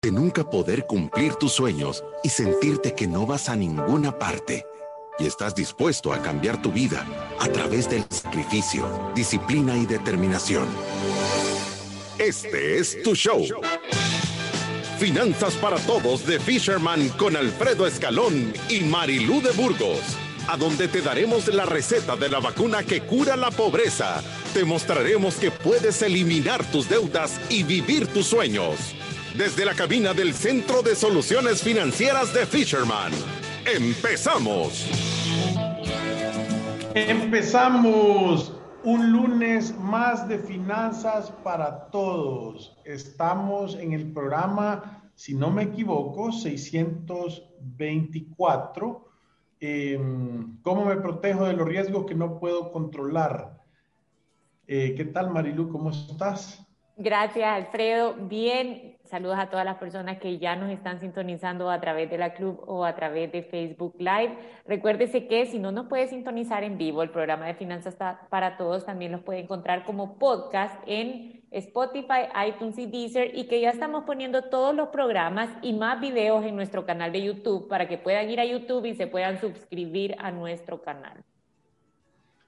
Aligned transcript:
de 0.00 0.12
nunca 0.12 0.48
poder 0.48 0.86
cumplir 0.86 1.34
tus 1.34 1.54
sueños 1.54 2.04
y 2.22 2.28
sentirte 2.28 2.94
que 2.94 3.08
no 3.08 3.26
vas 3.26 3.48
a 3.48 3.56
ninguna 3.56 4.16
parte. 4.16 4.64
Y 5.18 5.26
estás 5.26 5.56
dispuesto 5.56 6.12
a 6.12 6.22
cambiar 6.22 6.62
tu 6.62 6.70
vida 6.70 7.04
a 7.40 7.48
través 7.48 7.90
del 7.90 8.04
sacrificio, 8.08 9.10
disciplina 9.16 9.76
y 9.76 9.86
determinación. 9.86 10.68
Este 12.16 12.78
es 12.78 13.02
tu 13.02 13.16
show. 13.16 13.44
Finanzas 15.00 15.54
para 15.54 15.78
Todos 15.78 16.24
de 16.24 16.38
Fisherman 16.38 17.08
con 17.10 17.36
Alfredo 17.36 17.84
Escalón 17.84 18.52
y 18.68 18.82
Marilú 18.82 19.42
de 19.42 19.50
Burgos, 19.50 20.16
a 20.46 20.56
donde 20.56 20.86
te 20.86 21.02
daremos 21.02 21.48
la 21.48 21.66
receta 21.66 22.14
de 22.14 22.28
la 22.28 22.38
vacuna 22.38 22.84
que 22.84 23.00
cura 23.00 23.34
la 23.34 23.50
pobreza. 23.50 24.22
Te 24.54 24.64
mostraremos 24.64 25.34
que 25.34 25.50
puedes 25.50 26.02
eliminar 26.02 26.64
tus 26.70 26.88
deudas 26.88 27.40
y 27.50 27.64
vivir 27.64 28.06
tus 28.06 28.26
sueños 28.26 28.94
desde 29.38 29.64
la 29.64 29.74
cabina 29.74 30.12
del 30.12 30.34
Centro 30.34 30.82
de 30.82 30.94
Soluciones 30.96 31.62
Financieras 31.62 32.34
de 32.34 32.44
Fisherman. 32.44 33.12
¡Empezamos! 33.64 34.84
Empezamos 36.92 38.52
un 38.82 39.12
lunes 39.12 39.78
más 39.78 40.28
de 40.28 40.40
finanzas 40.40 41.30
para 41.44 41.88
todos. 41.90 42.76
Estamos 42.84 43.76
en 43.76 43.92
el 43.92 44.12
programa, 44.12 45.08
si 45.14 45.34
no 45.34 45.52
me 45.52 45.62
equivoco, 45.62 46.32
624. 46.32 49.08
Em, 49.60 50.60
¿Cómo 50.62 50.84
me 50.84 50.96
protejo 50.96 51.44
de 51.44 51.52
los 51.52 51.68
riesgos 51.68 52.06
que 52.06 52.16
no 52.16 52.40
puedo 52.40 52.72
controlar? 52.72 53.62
Eh, 54.66 54.94
¿Qué 54.96 55.04
tal, 55.04 55.30
Marilu? 55.30 55.68
¿Cómo 55.68 55.90
estás? 55.90 56.64
Gracias, 57.00 57.46
Alfredo. 57.46 58.14
Bien, 58.14 58.97
Saludos 59.08 59.38
a 59.38 59.48
todas 59.48 59.64
las 59.64 59.78
personas 59.78 60.18
que 60.18 60.36
ya 60.36 60.54
nos 60.54 60.70
están 60.70 61.00
sintonizando 61.00 61.70
a 61.70 61.80
través 61.80 62.10
de 62.10 62.18
la 62.18 62.34
club 62.34 62.62
o 62.66 62.84
a 62.84 62.94
través 62.94 63.32
de 63.32 63.42
Facebook 63.42 63.94
Live. 63.98 64.36
Recuérdese 64.66 65.26
que 65.26 65.46
si 65.46 65.58
no 65.58 65.72
nos 65.72 65.86
puede 65.86 66.08
sintonizar 66.08 66.62
en 66.62 66.76
vivo, 66.76 67.02
el 67.02 67.08
programa 67.08 67.46
de 67.46 67.54
Finanzas 67.54 67.96
para 68.28 68.58
Todos 68.58 68.84
también 68.84 69.12
los 69.12 69.22
puede 69.22 69.40
encontrar 69.40 69.84
como 69.84 70.18
podcast 70.18 70.74
en 70.86 71.42
Spotify, 71.50 72.28
iTunes 72.48 72.76
y 72.76 72.84
Deezer 72.84 73.34
y 73.34 73.44
que 73.44 73.62
ya 73.62 73.70
estamos 73.70 74.04
poniendo 74.04 74.42
todos 74.42 74.74
los 74.74 74.88
programas 74.88 75.48
y 75.62 75.72
más 75.72 75.98
videos 76.00 76.44
en 76.44 76.54
nuestro 76.54 76.84
canal 76.84 77.10
de 77.10 77.22
YouTube 77.22 77.66
para 77.66 77.88
que 77.88 77.96
puedan 77.96 78.28
ir 78.28 78.40
a 78.40 78.44
YouTube 78.44 78.84
y 78.84 78.94
se 78.94 79.06
puedan 79.06 79.40
suscribir 79.40 80.16
a 80.18 80.30
nuestro 80.30 80.82
canal. 80.82 81.24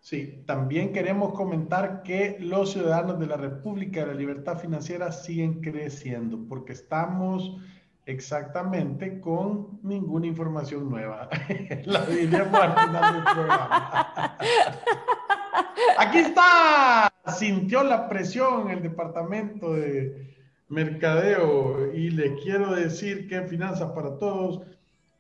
Sí, 0.01 0.43
también 0.47 0.93
queremos 0.95 1.35
comentar 1.35 2.03
que 2.03 2.39
los 2.41 2.73
ciudadanos 2.73 3.19
de 3.21 3.27
la 3.27 3.37
República 3.37 4.01
de 4.01 4.07
la 4.07 4.15
Libertad 4.15 4.59
Financiera 4.59 5.13
siguen 5.13 5.61
creciendo 5.61 6.39
porque 6.49 6.73
estamos 6.73 7.59
exactamente 8.07 9.21
con 9.21 9.79
ninguna 9.83 10.27
información 10.27 10.89
nueva. 10.89 11.29
la 11.85 12.07
diremos 12.07 12.61
al 12.61 12.73
final 12.73 13.15
del 13.15 13.23
programa. 13.25 14.39
Aquí 15.99 16.19
está. 16.19 17.13
Sintió 17.37 17.85
la 17.85 18.09
presión 18.09 18.71
el 18.71 18.83
departamento 18.83 19.75
de 19.75 20.35
mercadeo 20.69 21.93
y 21.93 22.11
le 22.11 22.37
quiero 22.37 22.75
decir 22.75 23.29
que 23.29 23.37
en 23.37 23.49
Finanzas 23.49 23.93
para 23.93 24.17
Todos 24.17 24.63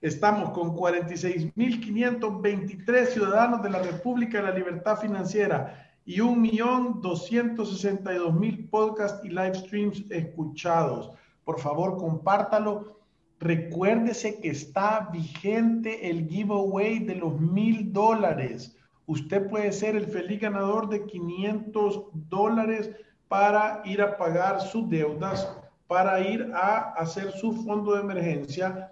Estamos 0.03 0.51
con 0.53 0.75
46.523 0.75 3.07
ciudadanos 3.09 3.63
de 3.63 3.69
la 3.69 3.83
República 3.83 4.39
de 4.39 4.45
la 4.45 4.55
Libertad 4.55 4.97
Financiera 4.97 5.93
y 6.07 6.21
1.262.000 6.21 8.71
podcasts 8.71 9.23
y 9.23 9.29
live 9.29 9.57
streams 9.57 10.11
escuchados. 10.11 11.11
Por 11.45 11.61
favor, 11.61 11.99
compártalo. 11.99 12.99
Recuérdese 13.41 14.41
que 14.41 14.49
está 14.49 15.11
vigente 15.13 16.09
el 16.09 16.27
giveaway 16.27 17.01
de 17.01 17.17
los 17.17 17.39
mil 17.39 17.93
dólares. 17.93 18.75
Usted 19.05 19.51
puede 19.51 19.71
ser 19.71 19.97
el 19.97 20.07
feliz 20.07 20.41
ganador 20.41 20.89
de 20.89 21.05
500 21.05 22.07
dólares 22.31 22.91
para 23.29 23.83
ir 23.85 24.01
a 24.01 24.17
pagar 24.17 24.63
sus 24.63 24.89
deudas, 24.89 25.47
para 25.87 26.21
ir 26.21 26.51
a 26.55 26.95
hacer 26.95 27.33
su 27.33 27.53
fondo 27.53 27.93
de 27.93 28.01
emergencia 28.01 28.90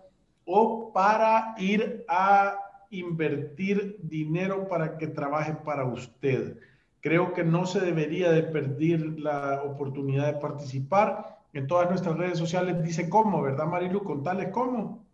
o 0.50 0.90
para 0.92 1.54
ir 1.58 2.06
a 2.08 2.58
invertir 2.90 3.98
dinero 4.00 4.66
para 4.66 4.96
que 4.96 5.06
trabaje 5.06 5.54
para 5.64 5.84
usted. 5.84 6.56
Creo 7.00 7.34
que 7.34 7.44
no 7.44 7.66
se 7.66 7.80
debería 7.80 8.32
de 8.32 8.42
perder 8.42 9.20
la 9.20 9.62
oportunidad 9.62 10.32
de 10.32 10.40
participar. 10.40 11.38
En 11.52 11.66
todas 11.66 11.90
nuestras 11.90 12.16
redes 12.16 12.38
sociales 12.38 12.82
dice 12.82 13.10
cómo, 13.10 13.42
¿verdad, 13.42 13.66
Marilu? 13.66 14.02
Contales 14.02 14.48
cómo. 14.50 15.04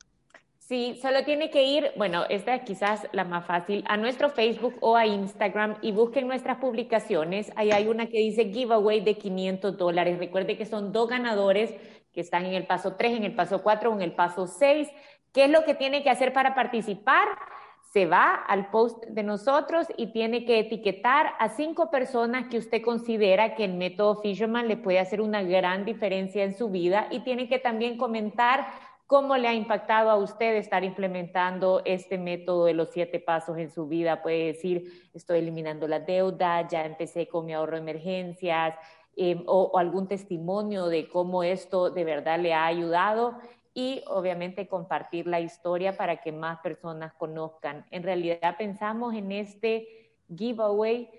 Sí, 0.59 0.99
solo 1.03 1.25
tiene 1.25 1.51
que 1.51 1.65
ir, 1.65 1.91
bueno, 1.97 2.25
esta 2.31 2.55
es 2.55 2.63
quizás 2.63 3.07
la 3.13 3.25
más 3.25 3.45
fácil, 3.45 3.85
a 3.87 3.99
nuestro 3.99 4.31
Facebook 4.31 4.77
o 4.81 4.97
a 4.97 5.05
Instagram 5.05 5.77
y 5.83 5.93
busquen 5.93 6.27
nuestras 6.27 6.57
publicaciones. 6.57 7.53
Ahí 7.57 7.71
hay 7.71 7.89
una 7.89 8.07
que 8.07 8.19
dice 8.19 8.51
giveaway 8.51 9.01
de 9.01 9.19
500 9.19 9.77
dólares. 9.77 10.19
Recuerde 10.19 10.57
que 10.57 10.65
son 10.65 10.93
dos 10.93 11.11
ganadores 11.11 11.75
que 12.15 12.21
están 12.21 12.47
en 12.47 12.55
el 12.55 12.67
paso 12.67 12.95
3, 12.95 13.17
en 13.17 13.25
el 13.25 13.35
paso 13.35 13.63
4 13.63 13.91
o 13.91 13.95
en 13.95 14.01
el 14.01 14.13
paso 14.13 14.47
6. 14.47 14.89
¿Qué 15.35 15.47
es 15.47 15.51
lo 15.51 15.65
que 15.65 15.75
tiene 15.75 16.05
que 16.05 16.11
hacer 16.11 16.33
para 16.33 16.55
participar? 16.55 17.27
Se 17.93 18.07
va 18.07 18.35
al 18.35 18.71
post 18.71 19.05
de 19.07 19.25
nosotros 19.25 19.89
y 19.97 20.13
tiene 20.13 20.45
que 20.45 20.61
etiquetar 20.61 21.33
a 21.41 21.49
cinco 21.49 21.91
personas 21.91 22.47
que 22.49 22.59
usted 22.59 22.83
considera 22.83 23.57
que 23.57 23.65
el 23.65 23.75
método 23.75 24.21
Fisherman 24.23 24.69
le 24.69 24.77
puede 24.77 25.01
hacer 25.01 25.21
una 25.21 25.43
gran 25.43 25.85
diferencia 25.85 26.45
en 26.45 26.57
su 26.57 26.71
vida 26.71 27.09
y 27.11 27.21
tiene 27.21 27.49
que 27.49 27.59
también 27.59 27.99
comentar 27.99 28.65
cómo 29.09 29.37
le 29.37 29.49
ha 29.49 29.55
impactado 29.55 30.09
a 30.09 30.17
usted 30.17 30.55
estar 30.55 30.85
implementando 30.85 31.83
este 31.85 32.17
método 32.17 32.67
de 32.67 32.75
los 32.75 32.91
siete 32.93 33.19
pasos 33.19 33.59
en 33.59 33.73
su 33.73 33.89
vida. 33.89 34.23
Puede 34.23 34.47
decir, 34.47 35.11
estoy 35.15 35.41
eliminando 35.41 35.89
la 35.89 35.99
deuda, 35.99 36.67
ya 36.69 36.87
empecé 36.87 37.27
con 37.27 37.45
mi 37.45 37.55
ahorro 37.55 37.75
de 37.75 37.83
emergencias, 37.83 38.77
eh, 39.17 39.43
o, 39.47 39.79
algún 39.79 40.07
testimonio 40.07 40.87
de 40.87 41.09
cómo 41.09 41.43
esto 41.43 41.91
de 41.91 42.05
verdad 42.05 42.39
le 42.39 42.55
ha 42.55 42.67
ayudado 42.67 43.37
y 43.75 44.05
obviamente 44.07 44.69
compartir 44.69 45.27
la 45.27 45.41
historia 45.41 45.97
para 45.97 46.19
que 46.19 46.31
más 46.31 46.61
personas 46.61 47.13
conozcan. 47.15 47.85
En 47.91 48.05
realidad 48.05 48.57
pensamos 48.57 49.15
en 49.15 49.33
este 49.33 50.15
giveaway, 50.35 51.11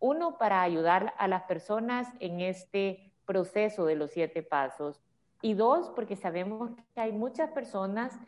uno, 0.00 0.36
para 0.36 0.62
ayudar 0.62 1.14
a 1.18 1.28
las 1.28 1.44
personas 1.44 2.08
en 2.18 2.40
este 2.40 3.12
proceso 3.24 3.86
de 3.86 3.94
los 3.94 4.10
siete 4.10 4.42
pasos 4.42 5.00
y 5.40 5.54
dos, 5.54 5.90
porque 5.90 6.16
sabemos 6.16 6.72
que 6.94 7.00
hay 7.00 7.12
muchas 7.12 7.50
personas 7.50 8.18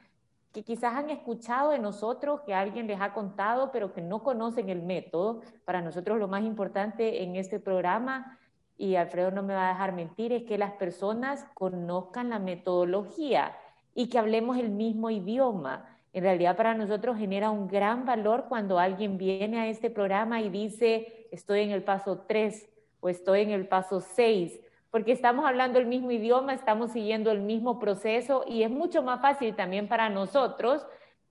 que 0.53 0.63
quizás 0.63 0.95
han 0.95 1.11
escuchado 1.11 1.71
de 1.71 1.79
nosotros, 1.79 2.43
que 2.43 2.55
alguien 2.55 2.87
les 2.87 3.01
ha 3.01 3.13
contado, 3.13 3.73
pero 3.73 3.93
que 3.93 4.03
no 4.03 4.23
conocen 4.23 4.69
el 4.69 4.83
método. 4.83 5.41
Para 5.65 5.81
nosotros 5.81 6.19
lo 6.19 6.29
más 6.29 6.45
importante 6.45 7.23
en 7.23 7.37
este 7.37 7.59
programa, 7.59 8.39
y 8.77 8.97
Alfredo 8.97 9.31
no 9.31 9.43
me 9.43 9.55
va 9.55 9.67
a 9.67 9.73
dejar 9.73 9.93
mentir, 9.93 10.33
es 10.33 10.45
que 10.45 10.59
las 10.59 10.73
personas 10.73 11.47
conozcan 11.55 12.31
la 12.31 12.39
metodología 12.39 13.57
y 13.95 14.09
que 14.09 14.19
hablemos 14.19 14.59
el 14.59 14.71
mismo 14.71 15.11
idioma. 15.11 15.87
En 16.13 16.25
realidad 16.25 16.57
para 16.57 16.75
nosotros 16.75 17.17
genera 17.17 17.51
un 17.51 17.69
gran 17.69 18.05
valor 18.05 18.47
cuando 18.49 18.79
alguien 18.79 19.17
viene 19.17 19.61
a 19.61 19.69
este 19.69 19.91
programa 19.91 20.41
y 20.41 20.51
dice, 20.51 21.29
estoy 21.31 21.61
en 21.61 21.71
el 21.71 21.83
paso 21.83 22.25
3 22.27 22.69
o 23.01 23.09
estoy 23.09 23.41
en 23.41 23.51
el 23.51 23.67
paso 23.67 24.01
6, 24.01 24.61
porque 24.91 25.13
estamos 25.13 25.47
hablando 25.47 25.79
el 25.79 25.87
mismo 25.87 26.11
idioma, 26.11 26.53
estamos 26.53 26.93
siguiendo 26.93 27.31
el 27.31 27.41
mismo 27.41 27.79
proceso 27.79 28.45
y 28.47 28.63
es 28.63 28.71
mucho 28.71 29.03
más 29.03 29.21
fácil 29.21 29.55
también 29.57 29.89
para 29.89 30.11
nosotros 30.11 30.87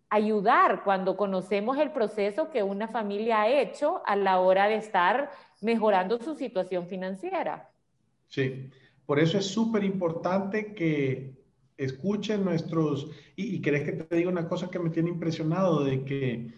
ayudar 0.10 0.84
cuando 0.84 1.16
conocemos 1.16 1.78
el 1.78 1.92
proceso 1.92 2.50
que 2.50 2.64
una 2.64 2.90
familia 2.90 3.42
ha 3.42 3.48
hecho 3.48 4.02
a 4.06 4.16
la 4.16 4.40
hora 4.40 4.68
de 4.68 4.76
estar 4.76 5.32
mejorando 5.62 6.20
su 6.20 6.36
situación 6.36 6.88
financiera. 6.88 7.70
Sí, 8.28 8.70
por 9.06 9.20
eso 9.20 9.38
es 9.38 9.46
súper 9.46 9.84
importante 9.84 10.74
que 10.74 11.41
escuchen 11.84 12.46
nuestros, 12.46 13.10
y, 13.36 13.56
y, 13.56 13.62
querés 13.62 13.84
que 13.84 13.94
te 13.94 14.16
diga 14.16 14.30
una 14.30 14.48
cosa 14.48 14.70
que 14.70 14.80
me 14.80 14.92
tiene 14.92 15.10
impresionado, 15.10 15.84
de 15.84 16.04
que 16.04 16.54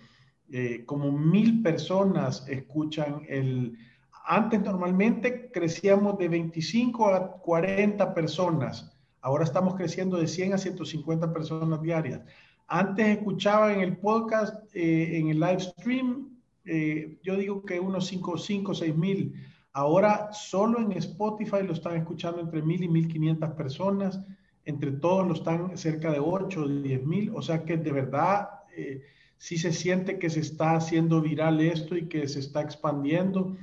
eh, 0.51 0.83
como 0.85 1.11
mil 1.11 1.61
personas 1.63 2.45
escuchan 2.47 3.23
el... 3.27 3.77
Antes 4.25 4.61
normalmente 4.61 5.49
crecíamos 5.51 6.17
de 6.17 6.29
25 6.29 7.07
a 7.07 7.31
40 7.39 8.13
personas, 8.13 8.95
ahora 9.21 9.43
estamos 9.43 9.75
creciendo 9.75 10.17
de 10.17 10.27
100 10.27 10.53
a 10.53 10.57
150 10.57 11.33
personas 11.33 11.81
diarias. 11.81 12.21
Antes 12.67 13.17
escuchaba 13.17 13.73
en 13.73 13.81
el 13.81 13.97
podcast, 13.97 14.63
eh, 14.75 15.17
en 15.17 15.29
el 15.29 15.39
live 15.39 15.59
stream, 15.59 16.37
eh, 16.65 17.17
yo 17.23 17.35
digo 17.35 17.63
que 17.63 17.79
unos 17.79 18.07
5, 18.07 18.37
5, 18.37 18.73
6 18.73 18.95
mil. 18.95 19.33
Ahora 19.73 20.31
solo 20.31 20.79
en 20.79 20.91
Spotify 20.93 21.63
lo 21.65 21.73
están 21.73 21.97
escuchando 21.97 22.39
entre 22.39 22.61
mil 22.61 22.83
y 22.83 22.87
1500 22.87 23.49
personas 23.51 24.19
entre 24.65 24.91
todos 24.91 25.27
lo 25.27 25.33
están 25.33 25.77
cerca 25.77 26.11
de 26.11 26.19
8 26.19 26.61
o 26.61 26.67
10 26.67 27.05
mil, 27.05 27.31
o 27.35 27.41
sea 27.41 27.63
que 27.65 27.77
de 27.77 27.91
verdad 27.91 28.49
eh, 28.75 29.01
sí 29.37 29.57
se 29.57 29.73
siente 29.73 30.19
que 30.19 30.29
se 30.29 30.39
está 30.39 30.75
haciendo 30.75 31.21
viral 31.21 31.59
esto 31.59 31.97
y 31.97 32.07
que 32.07 32.27
se 32.27 32.39
está 32.39 32.61
expandiendo. 32.61 33.57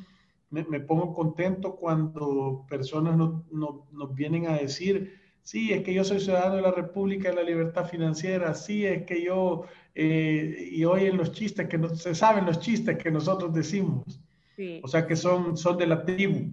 Me, 0.50 0.80
pongo 0.80 1.14
contento 1.14 1.76
cuando 1.76 2.66
personas 2.68 3.16
nos 3.16 4.14
vienen 4.14 4.48
a 4.48 4.56
decir, 4.56 5.20
sí, 5.42 5.72
es 5.72 5.82
que 5.82 5.94
yo 5.94 6.04
soy 6.04 6.20
ciudadano 6.20 6.56
de 6.56 6.62
la 6.62 6.72
República 6.72 7.30
de 7.30 7.36
la 7.36 7.42
Libertad 7.42 7.86
Financiera, 7.86 8.52
sí, 8.54 8.84
es 8.84 9.04
que 9.04 9.22
yo, 9.22 9.64
eh, 9.94 10.68
y 10.72 10.84
oyen 10.84 11.16
los 11.16 11.32
chistes, 11.32 11.68
que 11.68 11.78
no, 11.78 11.88
se 11.88 12.14
saben 12.14 12.46
los 12.46 12.60
chistes 12.60 12.98
que 12.98 13.10
nosotros 13.10 13.52
decimos. 13.52 14.20
O 14.82 14.88
sea 14.88 15.06
que 15.06 15.16
son, 15.16 15.56
son 15.56 15.78
de 15.78 15.86
la 15.86 16.04
tribu. 16.04 16.50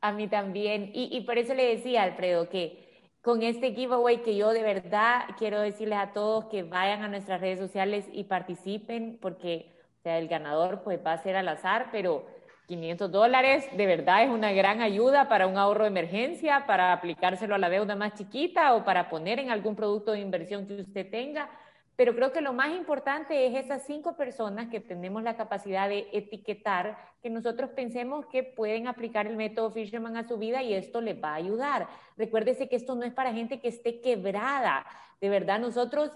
A 0.00 0.12
mí 0.12 0.28
también. 0.28 0.92
Y, 0.94 1.08
y 1.10 1.22
por 1.22 1.36
eso 1.36 1.52
le 1.52 1.76
decía, 1.76 2.04
Alfredo, 2.04 2.48
que 2.48 2.83
con 3.24 3.42
este 3.42 3.72
giveaway 3.72 4.18
que 4.18 4.36
yo 4.36 4.52
de 4.52 4.62
verdad 4.62 5.22
quiero 5.38 5.60
decirles 5.60 5.98
a 5.98 6.12
todos 6.12 6.44
que 6.44 6.62
vayan 6.62 7.02
a 7.02 7.08
nuestras 7.08 7.40
redes 7.40 7.58
sociales 7.58 8.04
y 8.12 8.24
participen, 8.24 9.18
porque 9.20 9.74
sea, 10.04 10.18
el 10.18 10.28
ganador 10.28 10.82
pues 10.84 11.00
va 11.04 11.14
a 11.14 11.22
ser 11.22 11.34
al 11.34 11.48
azar, 11.48 11.88
pero 11.90 12.26
500 12.68 13.10
dólares 13.10 13.66
de 13.76 13.86
verdad 13.86 14.22
es 14.22 14.30
una 14.30 14.52
gran 14.52 14.80
ayuda 14.80 15.28
para 15.28 15.46
un 15.46 15.56
ahorro 15.56 15.84
de 15.84 15.88
emergencia, 15.88 16.66
para 16.66 16.92
aplicárselo 16.92 17.54
a 17.54 17.58
la 17.58 17.70
deuda 17.70 17.96
más 17.96 18.14
chiquita 18.14 18.74
o 18.74 18.84
para 18.84 19.08
poner 19.08 19.38
en 19.38 19.50
algún 19.50 19.74
producto 19.74 20.12
de 20.12 20.20
inversión 20.20 20.66
que 20.66 20.82
usted 20.82 21.10
tenga. 21.10 21.50
Pero 21.96 22.14
creo 22.14 22.32
que 22.32 22.40
lo 22.40 22.52
más 22.52 22.74
importante 22.74 23.46
es 23.46 23.54
esas 23.54 23.84
cinco 23.86 24.16
personas 24.16 24.68
que 24.68 24.80
tenemos 24.80 25.22
la 25.22 25.36
capacidad 25.36 25.88
de 25.88 26.08
etiquetar, 26.12 26.98
que 27.22 27.30
nosotros 27.30 27.70
pensemos 27.70 28.26
que 28.26 28.42
pueden 28.42 28.88
aplicar 28.88 29.26
el 29.26 29.36
método 29.36 29.70
Fisherman 29.70 30.16
a 30.16 30.26
su 30.26 30.36
vida 30.36 30.62
y 30.62 30.74
esto 30.74 31.00
les 31.00 31.22
va 31.22 31.30
a 31.30 31.36
ayudar. 31.36 31.86
Recuérdese 32.16 32.68
que 32.68 32.76
esto 32.76 32.96
no 32.96 33.04
es 33.04 33.12
para 33.12 33.32
gente 33.32 33.60
que 33.60 33.68
esté 33.68 34.00
quebrada. 34.00 34.84
De 35.20 35.28
verdad, 35.28 35.60
nosotros 35.60 36.10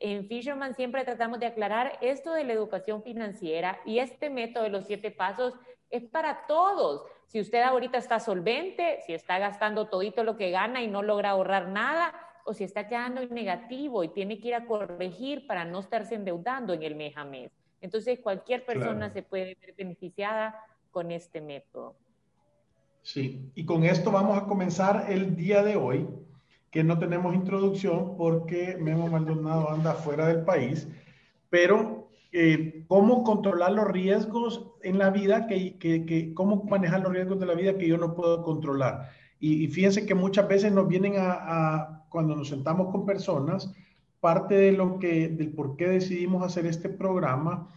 en 0.00 0.28
Fisherman 0.28 0.74
siempre 0.74 1.04
tratamos 1.04 1.40
de 1.40 1.46
aclarar 1.46 1.98
esto 2.02 2.34
de 2.34 2.44
la 2.44 2.52
educación 2.52 3.02
financiera 3.02 3.80
y 3.86 4.00
este 4.00 4.28
método 4.28 4.64
de 4.64 4.70
los 4.70 4.84
siete 4.84 5.10
pasos 5.10 5.54
es 5.88 6.04
para 6.04 6.46
todos. 6.46 7.04
Si 7.26 7.40
usted 7.40 7.62
ahorita 7.62 7.96
está 7.96 8.20
solvente, 8.20 9.00
si 9.06 9.14
está 9.14 9.38
gastando 9.38 9.88
todito 9.88 10.24
lo 10.24 10.36
que 10.36 10.50
gana 10.50 10.82
y 10.82 10.88
no 10.88 11.02
logra 11.02 11.30
ahorrar 11.30 11.68
nada, 11.68 12.12
o 12.44 12.54
si 12.54 12.64
está 12.64 12.88
quedando 12.88 13.20
en 13.20 13.32
negativo 13.34 14.04
y 14.04 14.08
tiene 14.08 14.38
que 14.40 14.48
ir 14.48 14.54
a 14.54 14.66
corregir 14.66 15.46
para 15.46 15.64
no 15.64 15.80
estarse 15.80 16.14
endeudando 16.14 16.72
en 16.72 16.82
el 16.82 16.94
mes 16.94 17.16
a 17.16 17.24
mes. 17.24 17.50
Entonces, 17.80 18.20
cualquier 18.20 18.64
persona 18.64 19.10
se 19.10 19.22
puede 19.22 19.56
ver 19.60 19.74
beneficiada 19.76 20.54
con 20.90 21.10
este 21.10 21.40
método. 21.40 21.96
Sí, 23.02 23.50
y 23.56 23.64
con 23.64 23.84
esto 23.84 24.12
vamos 24.12 24.38
a 24.38 24.46
comenzar 24.46 25.06
el 25.08 25.34
día 25.34 25.64
de 25.64 25.74
hoy, 25.74 26.08
que 26.70 26.84
no 26.84 26.98
tenemos 26.98 27.34
introducción 27.34 28.16
porque 28.16 28.76
Memo 28.80 29.08
Maldonado 29.08 29.70
anda 29.70 29.94
fuera 29.94 30.28
del 30.28 30.44
país, 30.44 30.88
pero 31.50 32.08
eh, 32.30 32.84
cómo 32.86 33.24
controlar 33.24 33.72
los 33.72 33.88
riesgos 33.88 34.70
en 34.82 34.98
la 34.98 35.10
vida, 35.10 35.46
que, 35.46 35.76
que, 35.78 36.32
cómo 36.32 36.62
manejar 36.64 37.00
los 37.00 37.12
riesgos 37.12 37.40
de 37.40 37.46
la 37.46 37.54
vida 37.54 37.76
que 37.76 37.88
yo 37.88 37.98
no 37.98 38.14
puedo 38.14 38.42
controlar. 38.42 39.10
Y, 39.44 39.66
fíjense 39.66 40.06
que 40.06 40.14
muchas 40.14 40.46
veces 40.46 40.70
nos 40.70 40.86
vienen 40.86 41.14
a, 41.18 42.04
cuando 42.10 42.36
nos 42.36 42.48
sentamos 42.48 42.92
con 42.92 43.04
personas, 43.04 43.74
parte 44.20 44.54
de 44.54 44.70
lo 44.70 45.00
que, 45.00 45.28
del 45.30 45.50
por 45.50 45.76
qué 45.76 45.88
decidimos 45.88 46.44
hacer 46.44 46.64
este 46.64 46.88
programa 46.88 47.68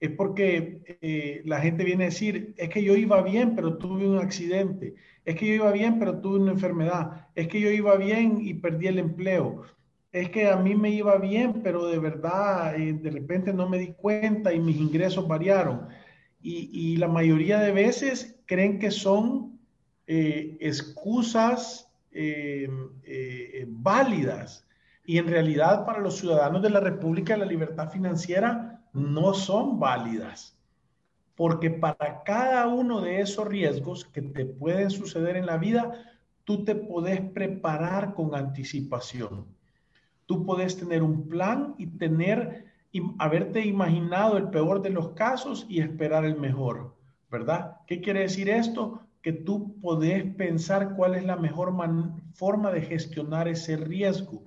es 0.00 0.10
porque 0.10 0.80
eh, 1.00 1.40
la 1.44 1.60
gente 1.60 1.84
viene 1.84 2.02
a 2.02 2.08
decir, 2.08 2.52
es 2.56 2.68
que 2.68 2.82
yo 2.82 2.96
iba 2.96 3.22
bien, 3.22 3.54
pero 3.54 3.78
tuve 3.78 4.08
un 4.08 4.18
accidente, 4.18 4.96
es 5.24 5.36
que 5.36 5.46
yo 5.46 5.54
iba 5.54 5.70
bien, 5.70 6.00
pero 6.00 6.18
tuve 6.18 6.40
una 6.40 6.50
enfermedad, 6.50 7.28
es 7.36 7.46
que 7.46 7.60
yo 7.60 7.70
iba 7.70 7.94
bien 7.94 8.38
y 8.40 8.54
perdí 8.54 8.88
el 8.88 8.98
empleo, 8.98 9.62
es 10.10 10.30
que 10.30 10.48
a 10.48 10.56
mí 10.56 10.74
me 10.74 10.90
iba 10.90 11.16
bien, 11.18 11.62
pero 11.62 11.86
de 11.86 12.00
verdad 12.00 12.74
eh, 12.74 12.92
de 12.92 13.10
repente 13.10 13.52
no 13.52 13.68
me 13.68 13.78
di 13.78 13.92
cuenta 13.92 14.52
y 14.52 14.58
mis 14.58 14.78
ingresos 14.78 15.28
variaron. 15.28 15.86
Y, 16.42 16.70
y 16.72 16.96
la 16.96 17.08
mayoría 17.08 17.60
de 17.60 17.70
veces 17.70 18.36
creen 18.46 18.80
que 18.80 18.90
son 18.90 19.53
eh, 20.06 20.56
excusas 20.60 21.88
eh, 22.12 22.68
eh, 23.04 23.64
válidas 23.68 24.66
y 25.06 25.18
en 25.18 25.26
realidad 25.26 25.84
para 25.86 26.00
los 26.00 26.18
ciudadanos 26.18 26.62
de 26.62 26.70
la 26.70 26.80
República 26.80 27.36
la 27.36 27.46
libertad 27.46 27.90
financiera 27.90 28.82
no 28.92 29.34
son 29.34 29.78
válidas. 29.78 30.56
Porque 31.34 31.70
para 31.70 32.22
cada 32.22 32.68
uno 32.68 33.00
de 33.00 33.20
esos 33.20 33.46
riesgos 33.48 34.04
que 34.04 34.22
te 34.22 34.46
pueden 34.46 34.90
suceder 34.90 35.36
en 35.36 35.46
la 35.46 35.56
vida, 35.56 35.92
tú 36.44 36.64
te 36.64 36.74
puedes 36.74 37.20
preparar 37.20 38.14
con 38.14 38.34
anticipación. 38.34 39.46
Tú 40.26 40.46
puedes 40.46 40.76
tener 40.76 41.02
un 41.02 41.28
plan 41.28 41.74
y 41.76 41.86
tener, 41.86 42.66
y 42.92 43.02
haberte 43.18 43.66
imaginado 43.66 44.36
el 44.36 44.50
peor 44.50 44.80
de 44.80 44.90
los 44.90 45.10
casos 45.10 45.66
y 45.68 45.80
esperar 45.80 46.24
el 46.24 46.36
mejor, 46.36 46.94
¿verdad? 47.30 47.78
¿Qué 47.86 48.00
quiere 48.00 48.20
decir 48.20 48.48
esto? 48.48 49.03
Que 49.24 49.32
tú 49.32 49.80
podés 49.80 50.22
pensar 50.34 50.94
cuál 50.96 51.14
es 51.14 51.24
la 51.24 51.36
mejor 51.36 51.72
forma 52.34 52.70
de 52.70 52.82
gestionar 52.82 53.48
ese 53.48 53.78
riesgo, 53.78 54.42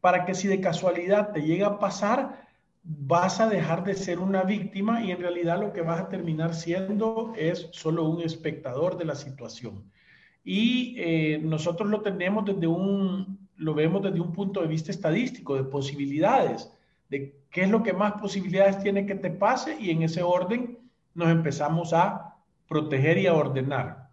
para 0.00 0.24
que 0.24 0.34
si 0.34 0.48
de 0.48 0.62
casualidad 0.62 1.32
te 1.32 1.42
llega 1.42 1.66
a 1.66 1.78
pasar, 1.78 2.48
vas 2.82 3.38
a 3.38 3.50
dejar 3.50 3.84
de 3.84 3.94
ser 3.94 4.18
una 4.18 4.44
víctima 4.44 5.04
y 5.04 5.10
en 5.10 5.20
realidad 5.20 5.60
lo 5.60 5.74
que 5.74 5.82
vas 5.82 6.00
a 6.00 6.08
terminar 6.08 6.54
siendo 6.54 7.34
es 7.36 7.68
solo 7.72 8.08
un 8.08 8.22
espectador 8.22 8.96
de 8.96 9.04
la 9.04 9.14
situación. 9.14 9.84
Y 10.42 10.94
eh, 10.96 11.38
nosotros 11.42 11.90
lo 11.90 12.00
tenemos 12.00 12.46
desde 12.46 12.66
un, 12.66 13.38
lo 13.56 13.74
vemos 13.74 14.02
desde 14.02 14.22
un 14.22 14.32
punto 14.32 14.62
de 14.62 14.68
vista 14.68 14.90
estadístico, 14.90 15.54
de 15.54 15.64
posibilidades, 15.64 16.72
de 17.10 17.36
qué 17.50 17.64
es 17.64 17.68
lo 17.68 17.82
que 17.82 17.92
más 17.92 18.14
posibilidades 18.14 18.82
tiene 18.82 19.04
que 19.04 19.16
te 19.16 19.30
pase 19.30 19.76
y 19.78 19.90
en 19.90 20.02
ese 20.02 20.22
orden 20.22 20.78
nos 21.14 21.28
empezamos 21.28 21.92
a 21.92 22.37
proteger 22.68 23.18
y 23.18 23.26
a 23.26 23.34
ordenar. 23.34 24.08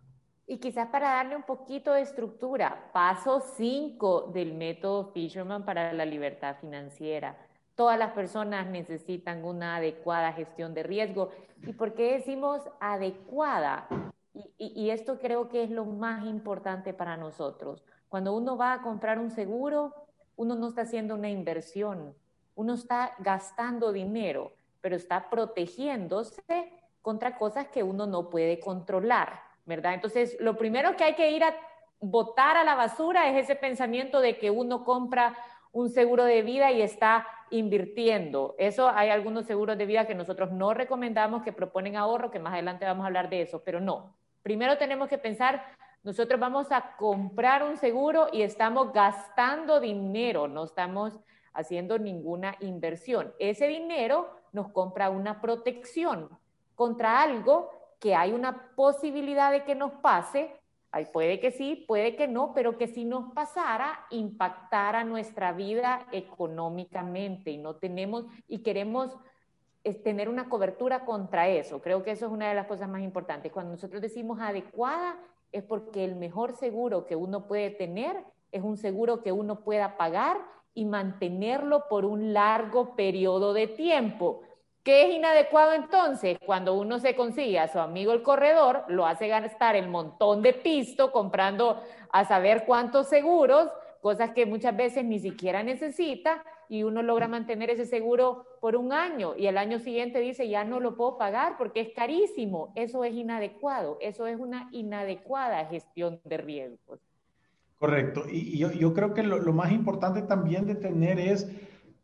Y 0.48 0.58
quizás 0.58 0.88
para 0.90 1.10
darle 1.10 1.36
un 1.36 1.44
poquito 1.44 1.94
de 1.94 2.02
estructura, 2.02 2.90
paso 2.94 3.42
5 3.42 4.32
del 4.34 4.54
método 4.54 5.12
Fisherman 5.12 5.66
para 5.66 5.92
la 5.92 6.06
libertad 6.06 6.56
financiera. 6.62 7.36
Todas 7.74 7.98
las 7.98 8.12
personas 8.14 8.68
necesitan 8.68 9.44
una 9.44 9.78
adecuada 9.78 10.34
gestión 10.34 10.74
de 10.74 10.84
riesgo. 10.84 11.32
¿Y 11.64 11.74
por 11.74 11.94
qué 11.94 12.14
decimos 12.14 12.62
adecuada? 12.80 13.88
Y, 14.34 14.52
y, 14.58 14.90
esto 14.92 15.18
creo 15.20 15.50
que 15.50 15.64
es 15.64 15.72
lo 15.72 15.86
más 15.86 16.26
importante 16.26 16.94
para 16.94 17.18
nosotros. 17.18 17.84
Cuando 18.08 18.36
uno 18.36 18.56
va 18.56 18.74
a 18.74 18.82
comprar 18.82 19.18
un 19.18 19.32
seguro, 19.32 19.94
uno 20.36 20.56
no 20.56 20.70
está 20.70 20.82
haciendo 20.82 21.16
una 21.16 21.30
inversión, 21.30 22.14
uno 22.54 22.74
está 22.74 23.14
gastando 23.20 23.94
dinero, 23.94 24.54
pero 24.82 24.96
está 24.96 25.30
protegiéndose 25.30 26.42
contra 27.06 27.38
cosas 27.38 27.68
que 27.68 27.84
uno 27.84 28.08
no 28.08 28.32
puede 28.32 28.60
controlar, 28.60 29.40
¿verdad? 29.68 29.94
Entonces, 29.94 30.36
lo 30.40 30.58
primero 30.58 30.96
que 30.96 31.04
hay 31.04 31.14
que 31.14 31.30
ir 31.30 31.44
a 31.44 31.56
botar 32.00 32.58
a 32.58 32.64
la 32.64 32.74
basura 32.74 33.30
es 33.30 33.44
ese 33.44 33.56
pensamiento 33.56 34.22
de 34.22 34.40
que 34.40 34.50
uno 34.50 34.84
compra 34.84 35.38
un 35.72 35.92
seguro 35.92 36.24
de 36.24 36.42
vida 36.42 36.72
y 36.72 36.82
está 36.82 37.28
invirtiendo. 37.52 38.56
Eso 38.58 38.90
hay 38.90 39.12
algunos 39.12 39.46
seguros 39.46 39.78
de 39.78 39.86
vida 39.86 40.08
que 40.08 40.16
nosotros 40.16 40.52
no 40.52 40.74
recomendamos, 40.74 41.44
que 41.44 41.54
proponen 41.54 41.96
ahorro, 41.96 42.32
que 42.32 42.40
más 42.40 42.54
adelante 42.54 42.86
vamos 42.86 43.04
a 43.04 43.08
hablar 43.08 43.30
de 43.30 43.44
eso, 43.44 43.62
pero 43.64 43.80
no. 43.80 44.16
Primero 44.42 44.80
tenemos 44.80 45.08
que 45.08 45.20
pensar, 45.20 45.64
nosotros 46.02 46.40
vamos 46.40 46.72
a 46.72 46.96
comprar 46.98 47.62
un 47.62 47.78
seguro 47.78 48.30
y 48.34 48.42
estamos 48.42 48.94
gastando 48.94 49.80
dinero, 49.80 50.48
no 50.48 50.64
estamos 50.64 51.20
haciendo 51.54 52.00
ninguna 52.00 52.56
inversión. 52.62 53.32
Ese 53.38 53.68
dinero 53.68 54.32
nos 54.54 54.70
compra 54.70 55.12
una 55.12 55.40
protección 55.40 56.30
contra 56.76 57.22
algo 57.22 57.70
que 58.00 58.16
hay 58.16 58.34
una 58.34 58.76
posibilidad 58.76 59.52
de 59.52 59.64
que 59.64 59.76
nos 59.76 59.92
pase, 59.94 60.52
puede 61.12 61.40
que 61.40 61.52
sí, 61.52 61.84
puede 61.88 62.16
que 62.16 62.28
no, 62.28 62.54
pero 62.54 62.78
que 62.78 62.88
si 62.88 63.04
nos 63.04 63.34
pasara, 63.34 64.06
impactara 64.12 65.04
nuestra 65.04 65.52
vida 65.52 66.08
económicamente 66.12 67.52
y 67.52 67.58
no 67.58 67.76
tenemos 67.76 68.26
y 68.48 68.60
queremos 68.60 69.18
tener 70.04 70.30
una 70.30 70.50
cobertura 70.50 71.06
contra 71.06 71.50
eso. 71.50 71.82
Creo 71.82 72.02
que 72.02 72.12
eso 72.12 72.26
es 72.28 72.32
una 72.32 72.48
de 72.48 72.56
las 72.56 72.68
cosas 72.68 72.90
más 72.90 73.02
importantes. 73.02 73.52
Cuando 73.52 73.72
nosotros 73.72 74.02
decimos 74.02 74.40
adecuada, 74.40 75.18
es 75.52 75.64
porque 75.64 76.04
el 76.06 76.16
mejor 76.16 76.54
seguro 76.54 77.06
que 77.06 77.16
uno 77.16 77.46
puede 77.46 77.70
tener 77.72 78.24
es 78.52 78.64
un 78.64 78.78
seguro 78.78 79.22
que 79.22 79.32
uno 79.32 79.62
pueda 79.62 79.98
pagar 79.98 80.38
y 80.74 80.86
mantenerlo 80.86 81.88
por 81.90 82.06
un 82.06 82.34
largo 82.34 82.96
periodo 82.96 83.54
de 83.54 83.68
tiempo. 83.68 84.42
¿Qué 84.86 85.08
es 85.08 85.16
inadecuado 85.16 85.74
entonces? 85.74 86.38
Cuando 86.46 86.76
uno 86.76 87.00
se 87.00 87.16
consigue 87.16 87.58
a 87.58 87.68
su 87.68 87.80
amigo 87.80 88.14
el 88.14 88.22
corredor, 88.22 88.84
lo 88.88 89.08
hace 89.08 89.28
gastar 89.28 89.76
el 89.76 89.90
montón 89.90 90.44
de 90.44 90.54
pisto 90.54 91.12
comprando 91.12 91.82
a 92.12 92.24
saber 92.26 92.66
cuántos 92.68 93.10
seguros, 93.10 93.72
cosas 94.00 94.30
que 94.36 94.46
muchas 94.46 94.78
veces 94.78 95.04
ni 95.04 95.18
siquiera 95.18 95.64
necesita, 95.64 96.44
y 96.70 96.84
uno 96.84 97.02
logra 97.02 97.28
mantener 97.28 97.72
ese 97.72 97.88
seguro 97.88 98.46
por 98.62 98.76
un 98.76 98.94
año 98.94 99.34
y 99.36 99.48
el 99.48 99.58
año 99.58 99.80
siguiente 99.80 100.20
dice, 100.20 100.48
ya 100.50 100.64
no 100.64 100.80
lo 100.80 100.96
puedo 100.96 101.18
pagar 101.18 101.58
porque 101.58 101.82
es 101.82 101.90
carísimo. 101.96 102.72
Eso 102.76 103.04
es 103.04 103.16
inadecuado, 103.16 103.98
eso 104.02 104.28
es 104.28 104.40
una 104.40 104.70
inadecuada 104.72 105.66
gestión 105.66 106.22
de 106.26 106.38
riesgos. 106.38 107.00
Correcto. 107.80 108.26
Y, 108.32 108.60
yo, 108.60 108.94
creo 108.94 109.16
que 109.16 109.24
lo, 109.24 109.40
lo 109.40 109.52
más 109.52 109.72
importante 109.72 110.22
también 110.22 110.68
de 110.68 110.76
tener 110.76 111.20
es 111.20 111.52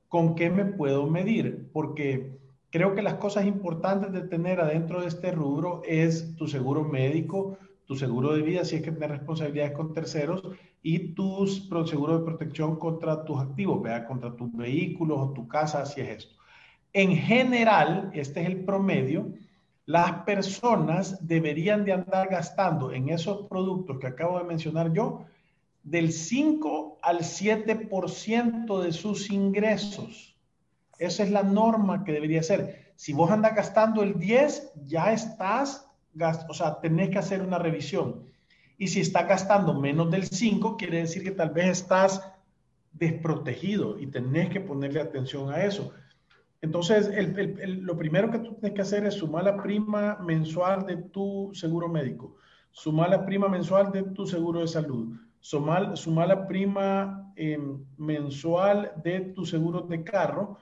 con 0.08 0.34
qué 0.34 0.50
me 0.50 0.66
puedo 0.66 1.06
medir, 1.06 1.70
porque 1.72 2.41
Creo 2.72 2.96
que 2.96 3.02
las 3.02 3.16
cosas 3.16 3.46
importantes 3.46 4.14
de 4.14 4.22
tener 4.22 4.62
adentro 4.62 5.02
de 5.02 5.08
este 5.08 5.32
rubro 5.32 5.82
es 5.86 6.38
tu 6.38 6.48
seguro 6.48 6.86
médico, 6.86 7.58
tu 7.86 7.96
seguro 7.96 8.34
de 8.34 8.42
vida, 8.42 8.64
si 8.64 8.78
es 8.78 8.82
que 8.82 8.92
tienes 8.92 9.12
responsabilidades 9.12 9.74
con 9.74 9.94
terceros, 9.94 10.42
y 10.82 11.14
tus 11.14 11.68
seguros 11.86 12.20
de 12.20 12.26
protección 12.26 12.78
contra 12.78 13.26
tus 13.26 13.42
activos, 13.42 13.82
vea, 13.82 14.06
contra 14.06 14.34
tus 14.36 14.52
vehículos 14.54 15.20
o 15.20 15.34
tu 15.34 15.50
casa, 15.50 15.86
si 15.86 16.00
es 16.00 16.10
esto. 16.10 16.36
En 16.94 17.16
general, 17.16 18.10
este 18.14 18.42
es 18.42 18.48
el 18.48 18.64
promedio, 18.64 19.34
las 19.86 20.24
personas 20.24 21.28
deberían 21.28 21.84
de 21.84 21.92
andar 21.92 22.30
gastando 22.30 22.94
en 22.94 23.10
esos 23.10 23.48
productos 23.48 24.00
que 24.00 24.08
acabo 24.08 24.38
de 24.38 24.46
mencionar 24.46 24.94
yo 24.94 25.26
del 25.84 26.14
5 26.14 27.00
al 27.02 27.20
7% 27.20 28.82
de 28.82 28.92
sus 28.94 29.30
ingresos. 29.30 30.31
Esa 31.02 31.24
es 31.24 31.32
la 31.32 31.42
norma 31.42 32.04
que 32.04 32.12
debería 32.12 32.44
ser. 32.44 32.94
Si 32.96 33.12
vos 33.12 33.32
andas 33.32 33.56
gastando 33.56 34.04
el 34.04 34.20
10, 34.20 34.74
ya 34.86 35.12
estás, 35.12 35.90
o 36.48 36.54
sea, 36.54 36.80
tenés 36.80 37.10
que 37.10 37.18
hacer 37.18 37.42
una 37.42 37.58
revisión. 37.58 38.28
Y 38.78 38.88
si 38.88 39.00
estás 39.00 39.28
gastando 39.28 39.74
menos 39.74 40.12
del 40.12 40.26
5, 40.26 40.78
quiere 40.78 41.00
decir 41.00 41.24
que 41.24 41.32
tal 41.32 41.50
vez 41.50 41.70
estás 41.70 42.32
desprotegido 42.94 44.00
y 44.00 44.12
tenés 44.12 44.50
que 44.50 44.62
ponerle 44.62 45.02
atención 45.02 45.52
a 45.52 45.64
eso. 45.64 45.92
Entonces, 46.62 47.10
lo 47.58 47.98
primero 47.98 48.30
que 48.30 48.38
tú 48.38 48.54
tienes 48.54 48.76
que 48.76 48.84
hacer 48.84 49.04
es 49.08 49.16
sumar 49.16 49.46
la 49.46 49.58
prima 49.58 50.20
mensual 50.22 50.86
de 50.86 50.98
tu 50.98 51.50
seguro 51.56 51.90
médico, 51.90 52.36
sumar 52.70 53.10
la 53.10 53.26
prima 53.26 53.50
mensual 53.50 53.92
de 53.92 54.04
tu 54.04 54.28
seguro 54.28 54.60
de 54.60 54.68
salud, 54.68 55.18
sumar, 55.40 55.96
la 56.28 56.48
prima 56.48 57.34
em, 57.36 57.84
mensual 57.98 58.92
de 59.04 59.22
tu 59.34 59.48
seguro 59.48 59.82
de 59.82 60.04
carro 60.04 60.60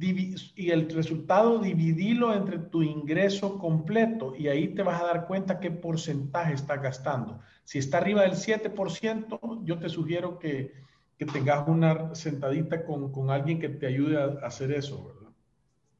y 0.00 0.70
el 0.70 0.90
resultado 0.90 1.58
dividirlo 1.58 2.34
entre 2.34 2.58
tu 2.58 2.82
ingreso 2.82 3.58
completo 3.58 4.34
y 4.36 4.48
ahí 4.48 4.74
te 4.74 4.82
vas 4.82 5.00
a 5.00 5.06
dar 5.06 5.26
cuenta 5.26 5.60
qué 5.60 5.70
porcentaje 5.70 6.54
estás 6.54 6.82
gastando. 6.82 7.40
Si 7.64 7.78
está 7.78 7.98
arriba 7.98 8.22
del 8.22 8.32
7%, 8.32 9.64
yo 9.64 9.78
te 9.78 9.88
sugiero 9.88 10.38
que, 10.38 10.72
que 11.18 11.26
tengas 11.26 11.68
una 11.68 12.14
sentadita 12.14 12.84
con, 12.84 13.12
con, 13.12 13.30
alguien 13.30 13.60
que 13.60 13.68
te 13.68 13.86
ayude 13.86 14.20
a 14.20 14.46
hacer 14.46 14.72
eso, 14.72 15.04
¿verdad? 15.04 15.32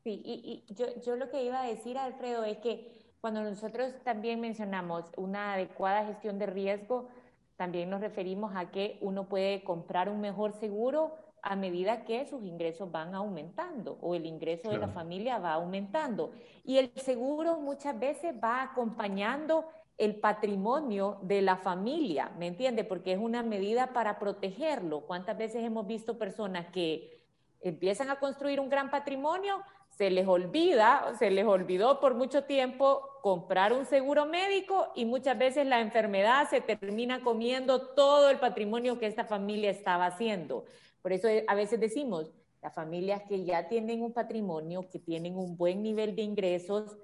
Sí, 0.03 0.21
y, 0.25 0.65
y 0.69 0.75
yo, 0.75 0.87
yo, 1.01 1.17
lo 1.17 1.31
que 1.31 1.45
iba 1.45 1.63
a 1.63 1.67
decir, 1.67 1.97
Alfredo, 1.97 2.45
es 2.45 2.59
que 2.59 2.93
cuando 3.21 3.43
nosotros 3.43 3.95
también 4.05 4.41
mencionamos 4.41 5.07
una 5.17 5.55
adecuada 5.55 6.05
gestión 6.07 6.39
de 6.39 6.47
riesgo, 6.47 7.09
también 7.57 7.89
nos 7.89 8.01
referimos 8.01 8.55
a 8.57 8.71
que 8.71 8.99
uno 9.01 9.29
puede 9.29 9.63
comprar 9.65 10.09
un 10.11 10.21
mejor 10.21 10.53
seguro 10.53 11.17
a 11.45 11.57
medida 11.57 12.05
que 12.05 12.27
sus 12.27 12.43
ingresos 12.43 12.91
van 12.91 13.15
aumentando 13.15 13.99
o 14.01 14.15
el 14.15 14.25
ingreso 14.25 14.71
de 14.71 14.79
la 14.79 14.89
familia 14.89 15.39
va 15.39 15.53
aumentando. 15.53 16.33
Y 16.65 16.79
el 16.79 16.91
seguro 16.97 17.59
muchas 17.61 17.99
veces 17.99 18.35
va 18.43 18.63
acompañando 18.63 19.67
el 19.99 20.17
patrimonio 20.17 21.19
de 21.23 21.43
la 21.43 21.57
familia, 21.57 22.33
¿me 22.39 22.47
entiende? 22.47 22.83
Porque 22.83 23.13
es 23.13 23.19
una 23.19 23.43
medida 23.43 23.93
para 23.93 24.19
protegerlo. 24.19 25.03
¿Cuántas 25.03 25.37
veces 25.37 25.63
hemos 25.63 25.87
visto 25.87 26.19
personas 26.19 26.67
que 26.69 27.23
empiezan 27.61 28.11
a 28.11 28.19
construir 28.19 28.59
un 28.59 28.71
gran 28.71 28.91
patrimonio, 28.91 29.63
se 29.91 30.11
les 30.11 30.27
olvida, 30.27 31.15
se 31.19 31.31
les 31.31 31.47
olvidó 31.47 32.01
por 32.01 32.15
mucho 32.15 32.45
tiempo 32.45 33.03
comprar 33.23 33.73
un 33.73 33.87
seguro 33.87 34.27
médico 34.27 34.89
y 34.95 35.05
muchas 35.05 35.39
veces 35.39 35.67
la 35.67 35.81
enfermedad 35.81 36.49
se 36.49 36.61
termina 36.61 37.23
comiendo 37.23 37.81
todo 37.95 38.29
el 38.31 38.39
patrimonio 38.39 38.99
que 38.99 39.07
esta 39.07 39.25
familia 39.25 39.71
estaba 39.71 40.07
haciendo. 40.07 40.65
Por 41.05 41.13
eso 41.13 41.29
eh, 41.29 41.45
a 41.49 41.55
veces 41.55 41.79
decimos, 41.79 42.33
las 42.63 42.73
familias 42.73 43.21
que 43.29 43.45
ya 43.45 43.69
tienen 43.69 44.03
un 44.03 44.15
patrimonio, 44.15 44.89
que 44.89 44.99
tienen 44.99 45.37
un 45.37 45.55
buen 45.55 45.83
nivel 45.83 46.17
de 46.17 46.23
ingresos, 46.23 46.97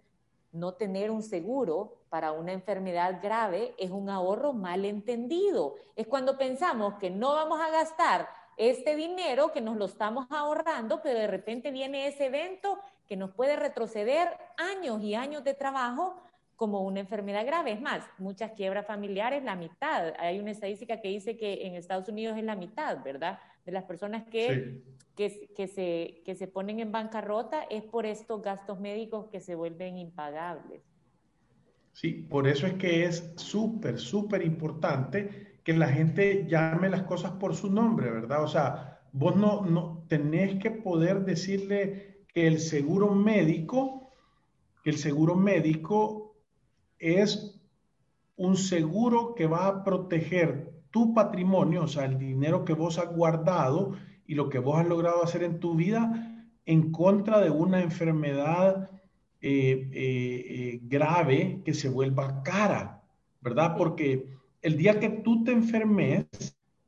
no 0.52 0.72
tener 0.72 1.10
un 1.10 1.22
seguro 1.22 1.98
para 2.08 2.32
una 2.32 2.52
enfermedad 2.52 3.20
grave 3.22 3.74
es 3.76 3.90
un 3.90 4.08
ahorro 4.08 4.54
mal 4.54 4.86
entendido. 4.86 5.74
Es 5.96 6.06
cuando 6.06 6.38
pensamos 6.38 6.94
que 6.94 7.10
no 7.10 7.34
vamos 7.34 7.60
a 7.60 7.68
gastar 7.68 8.26
este 8.56 8.96
dinero 8.96 9.52
que 9.52 9.60
nos 9.60 9.76
lo 9.76 9.84
estamos 9.84 10.26
ahorrando, 10.30 11.02
pero 11.02 11.18
de 11.18 11.26
repente 11.26 11.70
viene 11.70 12.06
ese 12.06 12.24
evento 12.24 12.78
que 13.06 13.18
nos 13.18 13.32
puede 13.32 13.54
retroceder 13.54 14.30
años 14.56 15.02
y 15.02 15.14
años 15.14 15.44
de 15.44 15.52
trabajo 15.52 16.22
como 16.56 16.80
una 16.84 17.00
enfermedad 17.00 17.44
grave. 17.44 17.72
Es 17.72 17.82
más, 17.82 18.02
muchas 18.16 18.52
quiebras 18.52 18.86
familiares, 18.86 19.44
la 19.44 19.56
mitad. 19.56 20.14
Hay 20.18 20.40
una 20.40 20.52
estadística 20.52 21.02
que 21.02 21.08
dice 21.08 21.36
que 21.36 21.66
en 21.66 21.74
Estados 21.74 22.08
Unidos 22.08 22.38
es 22.38 22.44
la 22.44 22.56
mitad, 22.56 23.04
¿verdad? 23.04 23.38
De 23.64 23.72
las 23.72 23.84
personas 23.84 24.24
que, 24.24 24.82
que, 25.16 25.50
que, 25.54 25.66
se, 25.66 26.22
que 26.24 26.34
se 26.34 26.48
ponen 26.48 26.80
en 26.80 26.92
bancarrota 26.92 27.62
es 27.64 27.82
por 27.82 28.06
estos 28.06 28.42
gastos 28.42 28.80
médicos 28.80 29.26
que 29.30 29.40
se 29.40 29.54
vuelven 29.54 29.98
impagables. 29.98 30.82
Sí, 31.92 32.26
por 32.28 32.48
eso 32.48 32.66
es 32.66 32.74
que 32.74 33.04
es 33.04 33.32
súper, 33.36 33.98
súper 33.98 34.42
importante 34.44 35.58
que 35.64 35.74
la 35.74 35.88
gente 35.88 36.46
llame 36.48 36.88
las 36.88 37.02
cosas 37.02 37.32
por 37.32 37.54
su 37.54 37.70
nombre, 37.70 38.10
¿verdad? 38.10 38.42
O 38.42 38.48
sea, 38.48 39.00
vos 39.12 39.36
no, 39.36 39.62
no 39.66 40.04
tenés 40.08 40.58
que 40.60 40.70
poder 40.70 41.24
decirle 41.24 42.24
que 42.28 42.46
el 42.46 42.60
seguro 42.60 43.14
médico, 43.14 44.12
que 44.82 44.90
el 44.90 44.96
seguro 44.96 45.34
médico 45.36 46.36
es 46.98 47.60
un 48.36 48.56
seguro 48.56 49.34
que 49.34 49.46
va 49.46 49.66
a 49.66 49.84
proteger 49.84 50.72
tu 50.90 51.14
patrimonio, 51.14 51.84
o 51.84 51.88
sea, 51.88 52.04
el 52.04 52.18
dinero 52.18 52.64
que 52.64 52.72
vos 52.72 52.98
has 52.98 53.14
guardado 53.14 53.92
y 54.26 54.34
lo 54.34 54.48
que 54.48 54.58
vos 54.58 54.78
has 54.78 54.86
logrado 54.86 55.22
hacer 55.22 55.42
en 55.42 55.60
tu 55.60 55.74
vida 55.74 56.46
en 56.66 56.92
contra 56.92 57.40
de 57.40 57.50
una 57.50 57.80
enfermedad 57.80 58.90
eh, 59.40 59.88
eh, 59.92 60.44
eh, 60.48 60.80
grave 60.82 61.62
que 61.64 61.74
se 61.74 61.88
vuelva 61.88 62.42
cara, 62.42 63.02
¿verdad? 63.40 63.74
Porque 63.76 64.28
el 64.62 64.76
día 64.76 65.00
que 65.00 65.08
tú 65.08 65.44
te 65.44 65.52
enfermes, 65.52 66.26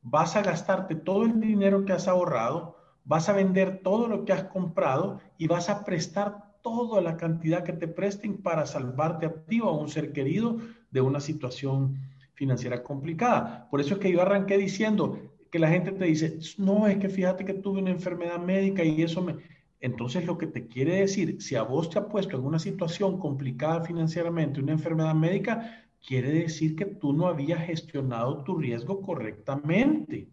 vas 0.01 0.35
a 0.35 0.43
gastarte 0.43 0.95
todo 0.95 1.25
el 1.25 1.39
dinero 1.39 1.85
que 1.85 1.93
has 1.93 2.07
ahorrado, 2.07 2.77
vas 3.05 3.29
a 3.29 3.33
vender 3.33 3.81
todo 3.83 4.07
lo 4.07 4.25
que 4.25 4.33
has 4.33 4.43
comprado 4.43 5.19
y 5.37 5.47
vas 5.47 5.69
a 5.69 5.83
prestar 5.83 6.53
toda 6.61 7.01
la 7.01 7.17
cantidad 7.17 7.63
que 7.63 7.73
te 7.73 7.87
presten 7.87 8.37
para 8.41 8.65
salvarte 8.65 9.25
a 9.25 9.33
ti 9.45 9.59
o 9.59 9.67
a 9.67 9.77
un 9.77 9.89
ser 9.89 10.13
querido 10.13 10.57
de 10.91 11.01
una 11.01 11.19
situación 11.19 11.99
financiera 12.33 12.83
complicada. 12.83 13.67
Por 13.69 13.81
eso 13.81 13.95
es 13.95 13.99
que 13.99 14.11
yo 14.11 14.21
arranqué 14.21 14.57
diciendo 14.57 15.19
que 15.51 15.59
la 15.59 15.69
gente 15.69 15.91
te 15.91 16.05
dice, 16.05 16.39
no, 16.57 16.87
es 16.87 16.97
que 16.97 17.09
fíjate 17.09 17.45
que 17.45 17.53
tuve 17.53 17.79
una 17.79 17.91
enfermedad 17.91 18.39
médica 18.39 18.83
y 18.83 19.01
eso 19.01 19.21
me... 19.21 19.37
Entonces 19.81 20.25
lo 20.25 20.37
que 20.37 20.47
te 20.47 20.67
quiere 20.67 21.01
decir, 21.01 21.41
si 21.41 21.55
a 21.55 21.63
vos 21.63 21.89
te 21.89 21.99
ha 21.99 22.07
puesto 22.07 22.37
en 22.37 22.45
una 22.45 22.57
situación 22.57 23.19
complicada 23.19 23.83
financieramente, 23.83 24.61
una 24.61 24.71
enfermedad 24.71 25.13
médica, 25.13 25.83
quiere 26.05 26.31
decir 26.31 26.75
que 26.75 26.85
tú 26.85 27.13
no 27.13 27.27
habías 27.27 27.65
gestionado 27.65 28.43
tu 28.43 28.57
riesgo 28.57 29.01
correctamente. 29.01 30.27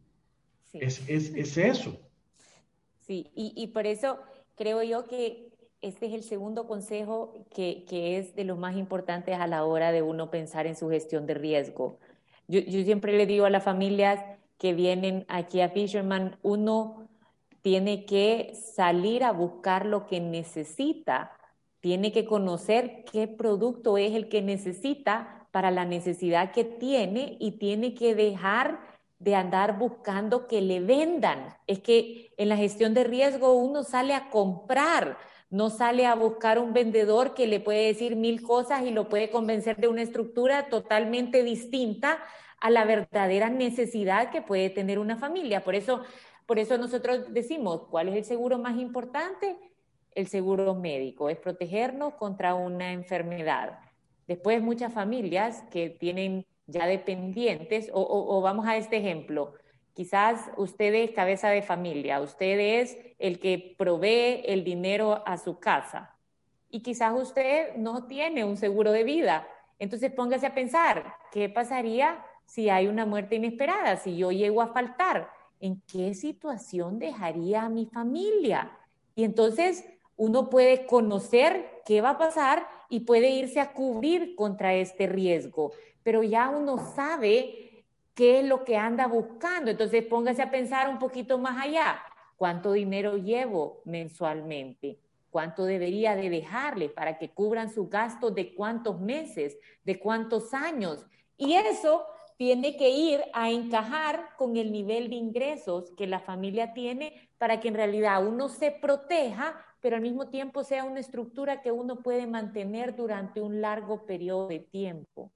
Es, 0.73 1.07
eso. 1.09 2.01
Sí, 3.01 3.29
y, 3.35 3.67
por 3.69 3.87
eso 3.87 4.21
creo 4.57 4.83
yo 4.83 5.05
que 5.07 5.50
este 5.83 6.07
es 6.07 6.13
el 6.13 6.23
segundo 6.23 6.67
consejo 6.67 7.47
que, 7.55 7.85
es 7.91 8.35
de 8.35 8.45
los 8.45 8.59
más 8.59 8.77
importantes 8.77 9.39
a 9.39 9.47
la 9.47 9.65
hora 9.65 9.93
de 9.93 10.03
uno 10.03 10.31
pensar 10.31 10.67
en 10.67 10.77
su 10.77 10.91
gestión 10.91 11.27
de 11.27 11.35
riesgo. 11.35 11.99
Yo, 12.49 12.61
yo 12.61 12.83
siempre 12.85 13.17
le 13.17 13.27
digo 13.27 13.47
a 13.47 13.51
las 13.51 13.65
familias 13.65 14.23
que 14.59 14.75
vienen 14.75 15.25
aquí 15.29 15.61
a 15.61 15.71
Fisherman, 15.71 16.37
uno 16.43 17.09
tiene 17.63 18.05
que 18.05 18.53
salir 18.55 19.25
a 19.25 19.33
buscar 19.33 19.87
lo 19.87 20.07
que 20.07 20.21
necesita, 20.21 21.33
tiene 21.81 22.13
que 22.13 22.27
conocer 22.27 23.05
qué 23.11 23.27
producto 23.27 23.97
es 23.97 24.15
el 24.15 24.29
que 24.29 24.43
necesita 24.43 25.47
para 25.51 25.71
la 25.71 25.85
necesidad 25.85 26.53
que 26.53 26.65
tiene 26.65 27.37
y 27.41 27.53
tiene 27.53 27.95
que 27.95 28.15
dejar 28.15 28.81
de 29.19 29.35
andar 29.35 29.79
buscando 29.79 30.47
que 30.47 30.61
le 30.61 30.81
vendan. 30.81 31.55
Es 31.67 31.81
que 31.81 32.33
en 32.37 32.49
la 32.49 32.57
gestión 32.57 32.95
de 32.95 33.05
riesgo 33.05 33.53
uno 33.53 33.83
sale 33.83 34.15
a 34.15 34.31
comprar, 34.31 35.19
no 35.51 35.69
sale 35.69 36.07
a 36.07 36.15
buscar 36.15 36.59
un 36.59 36.73
vendedor 36.73 37.35
que 37.35 37.49
le 37.49 37.61
puede 37.61 37.87
decir 37.87 38.17
mil 38.17 38.41
cosas 38.41 38.83
y 38.83 38.91
lo 38.91 39.09
puede 39.09 39.31
convencer 39.31 39.77
de 39.77 39.89
una 39.89 40.03
estructura 40.03 40.69
totalmente 40.69 41.43
distinta 41.43 42.19
a 42.61 42.71
la 42.71 42.85
verdadera 42.85 43.51
necesidad 43.51 44.31
que 44.31 44.43
puede 44.43 44.71
tener 44.71 44.99
una 44.99 45.17
familia. 45.17 45.65
Por 45.65 45.75
eso, 45.75 46.03
por 46.47 46.59
eso 46.59 46.79
nosotros 46.79 47.33
decimos, 47.33 47.83
¿cuál 47.91 48.09
es 48.09 48.17
el 48.17 48.25
seguro 48.25 48.59
más 48.59 48.79
importante? 48.79 49.57
El 50.15 50.29
seguro 50.29 50.75
médico, 50.75 51.31
es 51.31 51.39
protegernos 51.39 52.15
contra 52.15 52.55
una 52.55 52.93
enfermedad. 52.93 53.81
Después 54.29 54.63
muchas 54.63 54.93
familias 54.93 55.65
que 55.71 55.91
tienen 55.91 56.47
ya 56.67 56.87
dependientes, 56.87 57.91
o, 57.93 58.41
vamos 58.41 58.67
a 58.67 58.77
este 58.77 58.99
ejemplo, 58.99 59.55
quizás 59.95 60.51
usted 60.57 60.95
es 60.95 61.11
cabeza 61.11 61.49
de 61.49 61.63
familia, 61.63 62.21
usted 62.21 62.81
es 62.81 62.97
el 63.19 63.39
que 63.39 63.75
provee 63.77 64.43
el 64.47 64.65
dinero 64.65 65.23
a 65.27 65.37
su 65.37 65.59
casa 65.59 66.17
y 66.71 66.81
quizás 66.81 67.13
usted 67.21 67.75
no 67.77 68.07
tiene 68.07 68.45
un 68.45 68.57
seguro 68.57 68.93
de 68.93 69.05
vida. 69.05 69.47
Entonces 69.79 70.13
póngase 70.13 70.47
a 70.47 70.55
pensar, 70.55 71.15
¿qué 71.33 71.49
pasaría 71.49 72.25
si 72.47 72.71
hay 72.71 72.87
una 72.87 73.07
muerte 73.07 73.37
inesperada? 73.37 73.97
Si 73.97 74.17
yo 74.17 74.31
llego 74.31 74.63
a 74.63 74.73
faltar, 74.73 75.31
¿en 75.59 75.83
qué 75.83 76.15
situación 76.15 76.99
dejaría 76.99 77.63
a 77.63 77.69
mi 77.69 77.87
familia? 77.87 78.71
Y 79.15 79.25
entonces 79.25 79.85
uno 80.17 80.49
puede 80.49 80.87
conocer 80.87 81.83
qué 81.85 82.01
va 82.01 82.11
a 82.11 82.19
pasar 82.19 82.67
y 82.89 83.01
puede 83.01 83.31
irse 83.31 83.59
a 83.59 83.73
cubrir 83.73 84.37
contra 84.37 84.75
este 84.75 85.07
riesgo. 85.07 85.73
Pero 86.03 86.23
ya 86.23 86.51
uno 86.51 86.79
sabe 86.95 87.70
qué 88.21 88.41
es 88.41 88.45
lo 88.47 88.65
que 88.65 88.77
anda 88.77 89.07
buscando. 89.07 89.71
Entonces 89.71 90.05
póngase 90.05 90.43
a 90.43 90.51
pensar 90.51 90.91
un 90.91 90.99
poquito 90.99 91.39
más 91.39 91.57
allá. 91.59 92.03
¿Cuánto 92.37 92.73
dinero 92.73 93.17
llevo 93.17 93.81
mensualmente? 93.87 94.99
¿Cuánto 95.31 95.65
debería 95.65 96.15
de 96.15 96.29
dejarle 96.29 96.91
para 96.91 97.17
que 97.17 97.31
cubran 97.31 97.73
sus 97.73 97.89
gastos 97.89 98.35
de 98.35 98.55
cuántos 98.55 99.01
meses, 99.01 99.57
de 99.85 99.99
cuántos 99.99 100.53
años? 100.53 101.07
Y 101.39 101.55
eso 101.55 102.05
tiene 102.37 102.77
que 102.77 102.91
ir 102.91 103.23
a 103.33 103.49
encajar 103.51 104.37
con 104.37 104.59
el 104.59 104.71
nivel 104.71 105.09
de 105.09 105.15
ingresos 105.17 105.91
que 105.97 106.07
la 106.07 106.21
familia 106.21 106.75
tiene 106.75 107.31
para 107.39 107.59
que 107.59 107.69
en 107.69 107.75
realidad 107.75 108.27
uno 108.27 108.51
se 108.51 108.71
proteja, 108.71 109.65
pero 109.81 109.97
al 109.97 110.03
mismo 110.03 110.29
tiempo 110.29 110.63
sea 110.63 110.85
una 110.85 111.01
estructura 111.01 111.63
que 111.63 111.73
uno 111.73 112.03
puede 112.03 112.27
mantener 112.27 112.95
durante 112.95 113.41
un 113.41 113.63
largo 113.63 114.05
periodo 114.05 114.49
de 114.49 114.59
tiempo. 114.59 115.33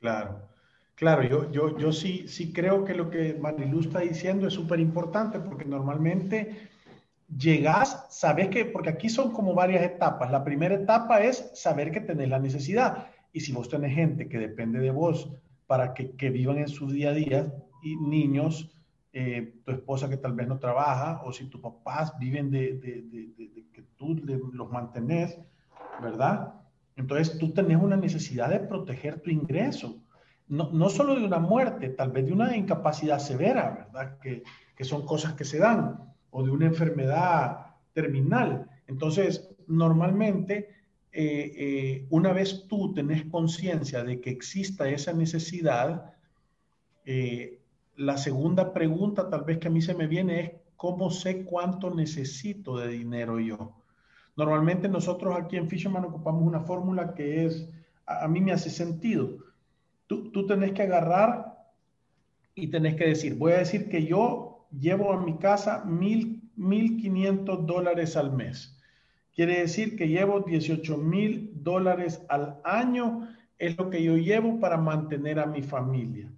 Claro, 0.00 0.53
claro, 0.94 1.22
yo, 1.22 1.50
yo, 1.50 1.78
yo 1.78 1.92
sí, 1.92 2.28
sí 2.28 2.52
creo 2.52 2.84
que 2.84 2.94
lo 2.94 3.10
que 3.10 3.34
Marilu 3.34 3.80
está 3.80 4.00
diciendo 4.00 4.46
es 4.46 4.54
súper 4.54 4.80
importante 4.80 5.40
porque 5.40 5.64
normalmente 5.64 6.68
llegas, 7.36 8.06
sabes 8.10 8.48
que, 8.48 8.64
porque 8.64 8.90
aquí 8.90 9.08
son 9.08 9.32
como 9.32 9.54
varias 9.54 9.82
etapas. 9.82 10.30
La 10.30 10.44
primera 10.44 10.74
etapa 10.74 11.22
es 11.22 11.50
saber 11.54 11.90
que 11.90 12.00
tenés 12.00 12.28
la 12.28 12.38
necesidad. 12.38 13.08
Y 13.32 13.40
si 13.40 13.52
vos 13.52 13.68
tenés 13.68 13.94
gente 13.94 14.28
que 14.28 14.38
depende 14.38 14.78
de 14.78 14.90
vos 14.90 15.30
para 15.66 15.94
que, 15.94 16.30
vivan 16.30 16.58
en 16.58 16.68
su 16.68 16.90
día 16.90 17.10
a 17.10 17.14
día 17.14 17.52
y 17.82 17.96
niños, 17.96 18.70
eh, 19.12 19.54
tu 19.64 19.72
esposa 19.72 20.08
que 20.08 20.16
tal 20.16 20.34
vez 20.34 20.46
no 20.46 20.58
trabaja 20.58 21.22
o 21.24 21.32
si 21.32 21.46
tus 21.46 21.60
papás 21.60 22.18
viven 22.18 22.50
de, 22.50 22.80
que 23.72 23.82
tú 23.96 24.14
los 24.52 24.70
mantenés, 24.70 25.38
¿verdad? 26.02 26.54
Entonces 26.96 27.38
tú 27.38 27.52
tenés 27.52 27.78
una 27.80 27.96
necesidad 27.96 28.50
de 28.50 28.60
proteger 28.60 29.20
tu 29.20 29.30
ingreso, 29.30 30.03
no, 30.54 30.70
no 30.72 30.88
solo 30.88 31.14
de 31.14 31.24
una 31.24 31.38
muerte, 31.38 31.90
tal 31.90 32.10
vez 32.12 32.26
de 32.26 32.32
una 32.32 32.56
incapacidad 32.56 33.18
severa, 33.18 33.88
¿verdad? 33.92 34.18
Que, 34.18 34.42
que 34.76 34.84
son 34.84 35.04
cosas 35.04 35.34
que 35.34 35.44
se 35.44 35.58
dan, 35.58 36.12
o 36.30 36.42
de 36.42 36.50
una 36.50 36.66
enfermedad 36.66 37.66
terminal. 37.92 38.68
Entonces, 38.86 39.48
normalmente 39.66 40.68
eh, 41.16 41.52
eh, 41.56 42.06
una 42.10 42.32
vez 42.32 42.66
tú 42.66 42.92
tenés 42.92 43.24
conciencia 43.26 44.02
de 44.02 44.20
que 44.20 44.30
exista 44.30 44.88
esa 44.88 45.12
necesidad, 45.12 46.12
eh, 47.04 47.60
la 47.94 48.18
segunda 48.18 48.72
pregunta 48.72 49.30
tal 49.30 49.44
vez 49.44 49.58
que 49.58 49.68
a 49.68 49.70
mí 49.70 49.80
se 49.80 49.94
me 49.94 50.08
viene 50.08 50.40
es, 50.40 50.50
¿cómo 50.76 51.10
sé 51.10 51.44
cuánto 51.44 51.94
necesito 51.94 52.76
de 52.78 52.88
dinero 52.88 53.38
yo? 53.38 53.76
Normalmente 54.36 54.88
nosotros 54.88 55.36
aquí 55.38 55.56
en 55.56 55.68
Fisherman 55.68 56.04
ocupamos 56.04 56.42
una 56.42 56.62
fórmula 56.62 57.14
que 57.14 57.46
es, 57.46 57.68
a, 58.06 58.26
mí 58.26 58.40
me 58.40 58.50
hace 58.50 58.68
sentido. 58.68 59.38
Tú, 60.14 60.30
tú 60.30 60.46
tenés 60.46 60.72
que 60.72 60.82
agarrar 60.82 61.58
y 62.54 62.68
tenés 62.68 62.94
que 62.94 63.08
decir, 63.08 63.34
voy 63.34 63.52
a 63.52 63.58
decir 63.58 63.88
que 63.88 64.06
yo 64.06 64.66
llevo 64.70 65.12
a 65.12 65.20
mi 65.20 65.38
casa 65.38 65.84
mil, 65.84 66.42
mil 66.54 66.96
quinientos 67.00 67.66
dólares 67.66 68.16
al 68.16 68.32
mes. 68.32 68.80
Quiere 69.34 69.60
decir 69.60 69.96
que 69.96 70.08
llevo 70.08 70.40
18 70.40 70.96
mil 70.98 71.50
dólares 71.54 72.24
al 72.28 72.60
año, 72.62 73.28
es 73.58 73.76
lo 73.76 73.90
que 73.90 74.02
yo 74.02 74.16
llevo 74.16 74.60
para 74.60 74.76
mantener 74.76 75.40
a 75.40 75.46
mi 75.46 75.62
familia. 75.62 76.30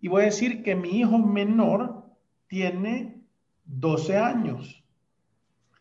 Y 0.00 0.06
voy 0.06 0.22
a 0.22 0.26
decir 0.26 0.62
que 0.62 0.76
mi 0.76 1.00
hijo 1.00 1.18
menor 1.18 2.04
tiene 2.46 3.20
12 3.64 4.16
años. 4.16 4.84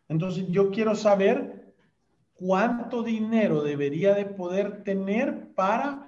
Entonces 0.10 0.48
yo 0.50 0.72
quiero 0.72 0.96
saber 0.96 1.74
cuánto 2.34 3.03
dinero 3.03 3.62
debería 3.62 4.15
de 4.15 4.25
poder 4.25 4.84
tener 4.84 5.53
para 5.53 6.07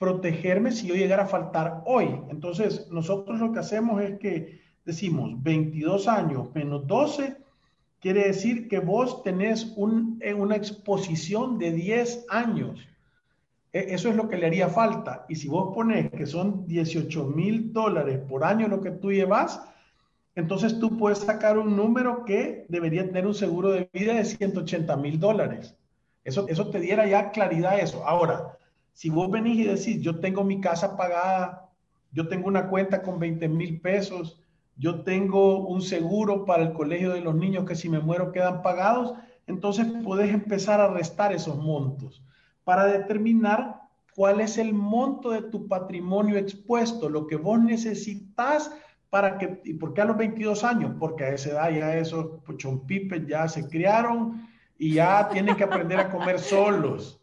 protegerme 0.00 0.72
si 0.72 0.86
yo 0.86 0.94
llegara 0.94 1.24
a 1.24 1.28
faltar 1.28 1.82
hoy. 1.84 2.08
Entonces 2.30 2.88
nosotros 2.90 3.38
lo 3.38 3.52
que 3.52 3.58
hacemos 3.58 4.02
es 4.02 4.18
que 4.18 4.58
decimos 4.86 5.30
22 5.42 6.08
años 6.08 6.48
menos 6.54 6.86
12 6.86 7.36
quiere 8.00 8.24
decir 8.24 8.66
que 8.66 8.78
vos 8.78 9.22
tenés 9.22 9.76
eh, 10.20 10.32
una 10.32 10.56
exposición 10.56 11.58
de 11.58 11.72
10 11.72 12.26
años. 12.30 12.80
E, 13.74 13.94
eso 13.94 14.08
es 14.08 14.16
lo 14.16 14.26
que 14.26 14.38
le 14.38 14.46
haría 14.46 14.68
falta. 14.70 15.26
Y 15.28 15.36
si 15.36 15.48
vos 15.48 15.74
pones 15.74 16.10
que 16.10 16.24
son 16.24 16.66
18 16.66 17.26
mil 17.26 17.70
dólares 17.70 18.20
por 18.26 18.42
año 18.42 18.68
lo 18.68 18.80
que 18.80 18.92
tú 18.92 19.12
llevas, 19.12 19.60
entonces 20.34 20.78
tú 20.78 20.96
puedes 20.96 21.18
sacar 21.18 21.58
un 21.58 21.76
número 21.76 22.24
que 22.24 22.64
debería 22.70 23.04
tener 23.04 23.26
un 23.26 23.34
seguro 23.34 23.70
de 23.70 23.90
vida 23.92 24.14
de 24.14 24.24
180 24.24 24.96
mil 24.96 25.20
dólares. 25.20 25.76
Eso, 26.24 26.48
eso 26.48 26.70
te 26.70 26.80
diera 26.80 27.06
ya 27.06 27.32
claridad 27.32 27.78
eso. 27.78 28.06
Ahora, 28.06 28.56
si 29.00 29.08
vos 29.08 29.30
venís 29.30 29.58
y 29.58 29.64
decís, 29.64 30.02
yo 30.02 30.20
tengo 30.20 30.44
mi 30.44 30.60
casa 30.60 30.94
pagada, 30.94 31.70
yo 32.12 32.28
tengo 32.28 32.48
una 32.48 32.68
cuenta 32.68 33.00
con 33.00 33.18
20 33.18 33.48
mil 33.48 33.80
pesos, 33.80 34.42
yo 34.76 35.04
tengo 35.04 35.66
un 35.66 35.80
seguro 35.80 36.44
para 36.44 36.64
el 36.64 36.74
colegio 36.74 37.14
de 37.14 37.22
los 37.22 37.34
niños 37.34 37.64
que 37.64 37.76
si 37.76 37.88
me 37.88 38.00
muero 38.00 38.30
quedan 38.30 38.60
pagados, 38.60 39.14
entonces 39.46 39.86
puedes 40.04 40.30
empezar 40.34 40.82
a 40.82 40.92
restar 40.92 41.32
esos 41.32 41.56
montos 41.56 42.22
para 42.62 42.84
determinar 42.84 43.80
cuál 44.14 44.42
es 44.42 44.58
el 44.58 44.74
monto 44.74 45.30
de 45.30 45.44
tu 45.44 45.66
patrimonio 45.66 46.36
expuesto, 46.36 47.08
lo 47.08 47.26
que 47.26 47.36
vos 47.36 47.58
necesitas 47.58 48.70
para 49.08 49.38
que, 49.38 49.62
¿y 49.64 49.72
por 49.72 49.94
qué 49.94 50.02
a 50.02 50.04
los 50.04 50.18
22 50.18 50.62
años? 50.62 50.92
Porque 50.98 51.24
a 51.24 51.30
esa 51.30 51.52
edad 51.52 51.70
ya 51.70 51.96
esos 51.96 52.42
puchompipes 52.44 53.26
ya 53.26 53.48
se 53.48 53.66
criaron 53.66 54.46
y 54.76 54.92
ya 54.92 55.26
tienen 55.30 55.56
que 55.56 55.64
aprender 55.64 55.98
a 56.00 56.10
comer 56.10 56.38
solos. 56.38 57.19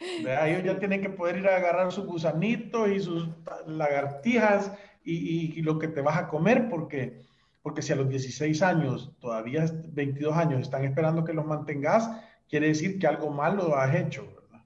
Ellos 0.00 0.64
ya 0.64 0.78
tienen 0.78 1.02
que 1.02 1.10
poder 1.10 1.38
ir 1.38 1.48
a 1.48 1.56
agarrar 1.56 1.92
sus 1.92 2.06
gusanitos 2.06 2.88
y 2.88 3.00
sus 3.00 3.28
lagartijas 3.66 4.72
y, 5.04 5.60
lo 5.62 5.78
que 5.78 5.88
te 5.88 6.00
vas 6.00 6.16
a 6.16 6.28
comer, 6.28 6.68
porque, 6.68 7.20
porque 7.62 7.82
si 7.82 7.92
a 7.92 7.96
los 7.96 8.08
16 8.08 8.62
años, 8.62 9.12
todavía 9.20 9.66
22 9.88 10.34
años, 10.36 10.60
están 10.60 10.84
esperando 10.84 11.24
que 11.24 11.34
los 11.34 11.44
mantengas, 11.44 12.10
quiere 12.48 12.68
decir 12.68 12.98
que 12.98 13.06
algo 13.06 13.30
malo 13.30 13.76
has 13.76 13.94
hecho, 13.94 14.26
¿verdad? 14.34 14.64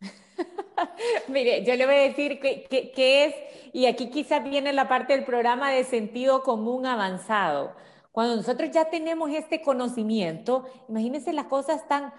Mire, 1.28 1.64
yo 1.64 1.76
le 1.76 1.84
voy 1.84 1.94
a 1.94 1.98
decir 1.98 2.40
que, 2.40 2.66
que, 2.94 3.24
es, 3.24 3.34
y 3.72 3.86
aquí 3.86 4.08
quizás 4.08 4.42
viene 4.42 4.72
la 4.72 4.88
parte 4.88 5.14
del 5.14 5.24
programa 5.24 5.70
de 5.70 5.84
sentido 5.84 6.42
común 6.42 6.86
avanzado. 6.86 7.74
Cuando 8.10 8.36
nosotros 8.36 8.70
ya 8.70 8.90
tenemos 8.90 9.30
este 9.30 9.62
conocimiento, 9.62 10.66
imagínense 10.88 11.32
las 11.32 11.46
cosas 11.46 11.86
tan 11.88 12.12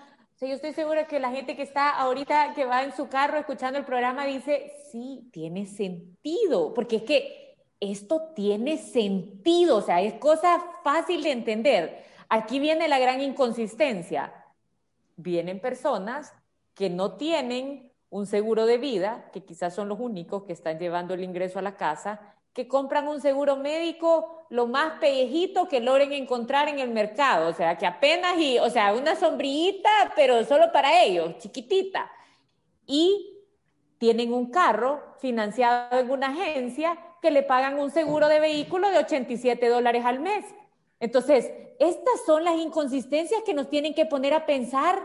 yo 0.48 0.56
estoy 0.56 0.74
segura 0.74 1.08
que 1.08 1.20
la 1.20 1.32
gente 1.32 1.56
que 1.56 1.64
está 1.64 1.90
ahorita, 1.90 2.54
que 2.54 2.66
va 2.66 2.84
en 2.84 2.96
su 2.96 3.08
carro 3.08 3.38
escuchando 3.38 3.78
el 3.80 3.86
programa, 3.86 4.26
dice, 4.26 4.74
sí, 4.92 5.30
tiene 5.32 5.66
sentido, 5.66 6.74
porque 6.74 6.98
es 6.98 7.04
que 7.04 7.56
esto 7.80 8.32
tiene 8.36 8.78
sentido, 8.78 9.78
o 9.78 9.82
sea, 9.82 10.02
es 10.02 10.14
cosa 10.16 10.64
fácil 10.84 11.24
de 11.24 11.32
entender. 11.32 12.04
Aquí 12.30 12.60
viene 12.60 12.88
la 12.88 13.00
gran 13.00 13.22
inconsistencia. 13.22 14.34
Vienen 15.18 15.60
personas 15.60 16.34
que 16.74 16.90
no 16.90 17.18
tienen 17.18 17.92
un 18.10 18.26
seguro 18.26 18.66
de 18.66 18.78
vida, 18.78 19.30
que 19.34 19.44
quizás 19.44 19.76
son 19.76 19.90
los 19.90 20.00
únicos 20.00 20.44
que 20.44 20.54
están 20.54 20.80
llevando 20.80 21.14
el 21.14 21.24
ingreso 21.24 21.60
a 21.60 21.64
la 21.64 21.76
casa, 21.76 22.36
que 22.54 22.68
compran 22.68 23.08
un 23.08 23.20
seguro 23.20 23.56
médico 23.56 24.46
lo 24.50 24.68
más 24.68 25.00
pellejito 25.00 25.68
que 25.68 25.80
logren 25.80 26.14
encontrar 26.14 26.70
en 26.70 26.80
el 26.80 26.90
mercado, 26.90 27.50
o 27.50 27.54
sea, 27.54 27.78
que 27.78 27.88
apenas 27.88 28.38
y, 28.38 28.60
o 28.60 28.70
sea, 28.70 28.94
una 28.94 29.16
sombrillita, 29.16 29.90
pero 30.16 30.44
solo 30.46 30.72
para 30.72 31.02
ellos, 31.02 31.38
chiquitita. 31.40 32.12
Y 32.86 33.34
tienen 33.98 34.34
un 34.34 34.52
carro 34.52 35.02
financiado 35.20 35.98
en 35.98 36.12
una 36.12 36.28
agencia 36.28 36.98
que 37.22 37.32
le 37.32 37.42
pagan 37.42 37.80
un 37.80 37.90
seguro 37.90 38.28
de 38.28 38.40
vehículo 38.40 38.90
de 38.92 39.00
87 39.00 39.68
dólares 39.70 40.06
al 40.06 40.20
mes. 40.20 40.46
Entonces, 41.00 41.52
estas 41.80 42.26
son 42.26 42.44
las 42.44 42.58
inconsistencias 42.58 43.42
que 43.44 43.54
nos 43.54 43.70
tienen 43.70 43.96
que 43.96 44.06
poner 44.06 44.34
a 44.34 44.46
pensar, 44.46 45.00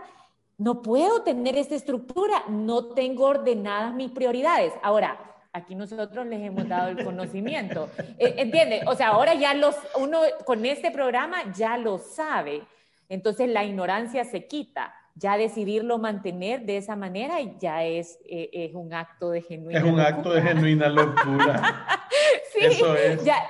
no 0.59 0.83
puedo 0.83 1.23
tener 1.23 1.57
esta 1.57 1.77
estructura, 1.77 2.45
no 2.49 2.89
tengo 2.89 3.27
ordenadas 3.27 3.95
mis 3.95 4.11
prioridades. 4.11 4.73
Ahora, 4.83 5.38
aquí 5.53 5.75
nosotros 5.75 6.27
les 6.27 6.43
hemos 6.43 6.69
dado 6.69 6.89
el 6.89 7.05
conocimiento. 7.05 7.89
Eh, 8.19 8.35
¿Entiende? 8.39 8.83
O 8.87 8.95
sea, 8.95 9.09
ahora 9.09 9.35
ya 9.35 9.55
los, 9.55 9.77
uno 9.99 10.21
con 10.45 10.65
este 10.67 10.91
programa 10.91 11.53
ya 11.53 11.77
lo 11.79 11.99
sabe. 11.99 12.63
Entonces 13.09 13.49
la 13.49 13.65
ignorancia 13.65 14.25
se 14.25 14.47
quita. 14.47 14.95
Ya 15.15 15.37
decidirlo 15.37 15.99
mantener 15.99 16.65
de 16.65 16.77
esa 16.77 16.95
manera 16.95 17.37
ya 17.59 17.85
es, 17.85 18.21
eh, 18.29 18.51
es 18.53 18.75
un 18.75 18.95
acto 18.95 19.31
de 19.31 19.43
genuina 19.43 19.81
Es 19.81 19.85
un 19.85 19.99
acto 19.99 20.33
de 20.33 20.43
genuina 20.43 20.89
locura. 20.89 21.87
sí, 22.53 22.61
Eso 22.61 22.95
es. 22.95 23.25
Ya, 23.25 23.43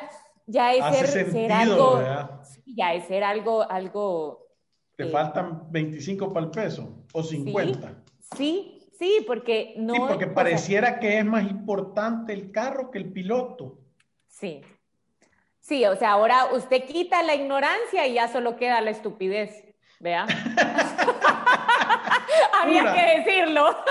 ya 0.46 0.72
es 0.72 1.10
ser, 1.10 1.52
algo. 1.52 2.02
ya 2.64 2.94
es 2.94 3.04
ser 3.04 3.22
algo, 3.22 3.70
algo. 3.70 4.46
Te 4.96 5.04
eh, 5.04 5.10
faltan 5.10 5.70
25 5.70 6.32
para 6.32 6.46
el 6.46 6.52
peso 6.52 7.04
o 7.12 7.22
50. 7.22 7.88
sí 7.88 7.94
Sí, 8.36 8.77
porque 9.26 9.74
no. 9.76 9.94
Sí, 9.94 10.00
porque 10.08 10.26
pareciera 10.26 10.98
que 10.98 11.18
es 11.18 11.24
más 11.24 11.44
importante 11.44 12.32
el 12.32 12.50
carro 12.50 12.90
que 12.90 12.98
el 12.98 13.12
piloto. 13.12 13.78
Sí. 14.26 14.62
Sí, 15.60 15.84
o 15.84 15.96
sea, 15.96 16.12
ahora 16.12 16.46
usted 16.52 16.84
quita 16.84 17.22
la 17.22 17.34
ignorancia 17.34 18.06
y 18.06 18.14
ya 18.14 18.28
solo 18.28 18.56
queda 18.56 18.80
la 18.80 18.90
estupidez. 18.90 19.64
Vea. 20.00 20.26
Había 22.62 22.94
que 22.94 23.18
decirlo. 23.18 23.84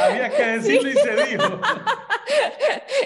Había 0.00 0.30
que 0.30 0.46
decirlo 0.46 0.90
y 0.90 0.94
se 0.94 1.16
dijo. 1.26 1.60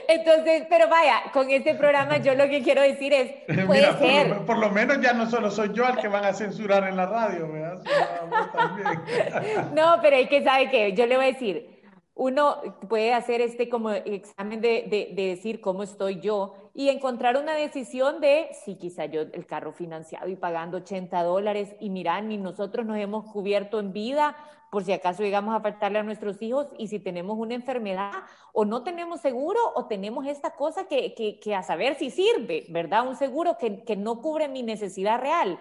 Entonces, 0.08 0.64
pero 0.68 0.88
vaya, 0.88 1.22
con 1.32 1.50
este 1.50 1.74
programa 1.74 2.18
yo 2.18 2.34
lo 2.34 2.48
que 2.48 2.62
quiero 2.62 2.82
decir 2.82 3.12
es, 3.12 3.32
puede 3.66 3.98
ser. 3.98 4.38
Por 4.46 4.58
lo, 4.58 4.70
menos 4.70 5.00
ya 5.00 5.12
no 5.12 5.28
solo 5.28 5.50
soy 5.50 5.72
yo 5.72 5.86
al 5.86 5.98
que 5.98 6.08
van 6.08 6.24
a 6.24 6.32
censurar 6.32 6.88
en 6.88 6.96
la 6.96 7.06
radio, 7.06 7.50
¿verdad? 7.50 7.82
no, 9.74 9.98
pero 10.02 10.16
hay 10.16 10.26
que 10.26 10.42
saber 10.42 10.70
que 10.70 10.92
yo 10.92 11.06
le 11.06 11.16
voy 11.16 11.24
a 11.26 11.28
decir, 11.28 11.73
uno 12.14 12.60
puede 12.88 13.12
hacer 13.12 13.40
este 13.40 13.68
como 13.68 13.90
examen 13.90 14.60
de, 14.60 15.12
decir 15.14 15.60
cómo 15.60 15.82
estoy 15.82 16.20
yo 16.20 16.54
y 16.72 16.88
encontrar 16.88 17.36
una 17.36 17.54
decisión 17.54 18.20
de 18.20 18.48
si 18.64 18.76
quizá 18.76 19.06
yo 19.06 19.22
el 19.22 19.46
carro 19.46 19.72
financiado 19.72 20.28
y 20.28 20.36
pagando 20.36 20.78
80 20.78 21.22
dólares 21.24 21.74
y 21.80 21.90
mira, 21.90 22.20
ni 22.20 22.36
nosotros 22.38 22.86
nos 22.86 22.98
hemos 22.98 23.30
cubierto 23.32 23.80
en 23.80 23.92
vida 23.92 24.36
por 24.70 24.84
si 24.84 24.92
acaso 24.92 25.22
llegamos 25.22 25.54
a 25.54 25.60
faltarle 25.60 26.00
a 26.00 26.02
nuestros 26.02 26.40
hijos 26.42 26.66
y 26.78 26.88
si 26.88 26.98
tenemos 26.98 27.38
una 27.38 27.54
enfermedad 27.54 28.12
o 28.52 28.64
no 28.64 28.82
tenemos 28.82 29.20
seguro 29.20 29.60
o 29.74 29.86
tenemos 29.86 30.26
esta 30.26 30.56
cosa 30.56 30.86
que, 30.88 31.14
que, 31.14 31.54
a 31.54 31.62
saber 31.62 31.94
si 31.96 32.10
sirve, 32.10 32.66
¿verdad? 32.70 33.06
Un 33.06 33.14
seguro 33.14 33.56
que, 33.56 33.84
que 33.84 33.94
no 33.94 34.20
cubre 34.20 34.48
mi 34.48 34.64
necesidad 34.64 35.20
real. 35.20 35.60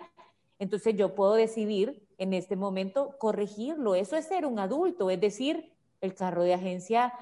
Entonces 0.57 0.95
yo 0.95 1.13
puedo 1.13 1.33
decidir 1.33 2.07
en 2.17 2.33
este 2.33 2.55
momento 2.55 3.15
corregirlo. 3.19 3.93
Eso 3.93 4.15
es 4.15 4.25
ser 4.25 4.47
un 4.47 4.57
adulto, 4.57 5.11
es 5.11 5.21
decir, 5.21 5.72
el 6.03 6.13
carro 6.13 6.43
de 6.43 6.53
agencia 6.53 7.13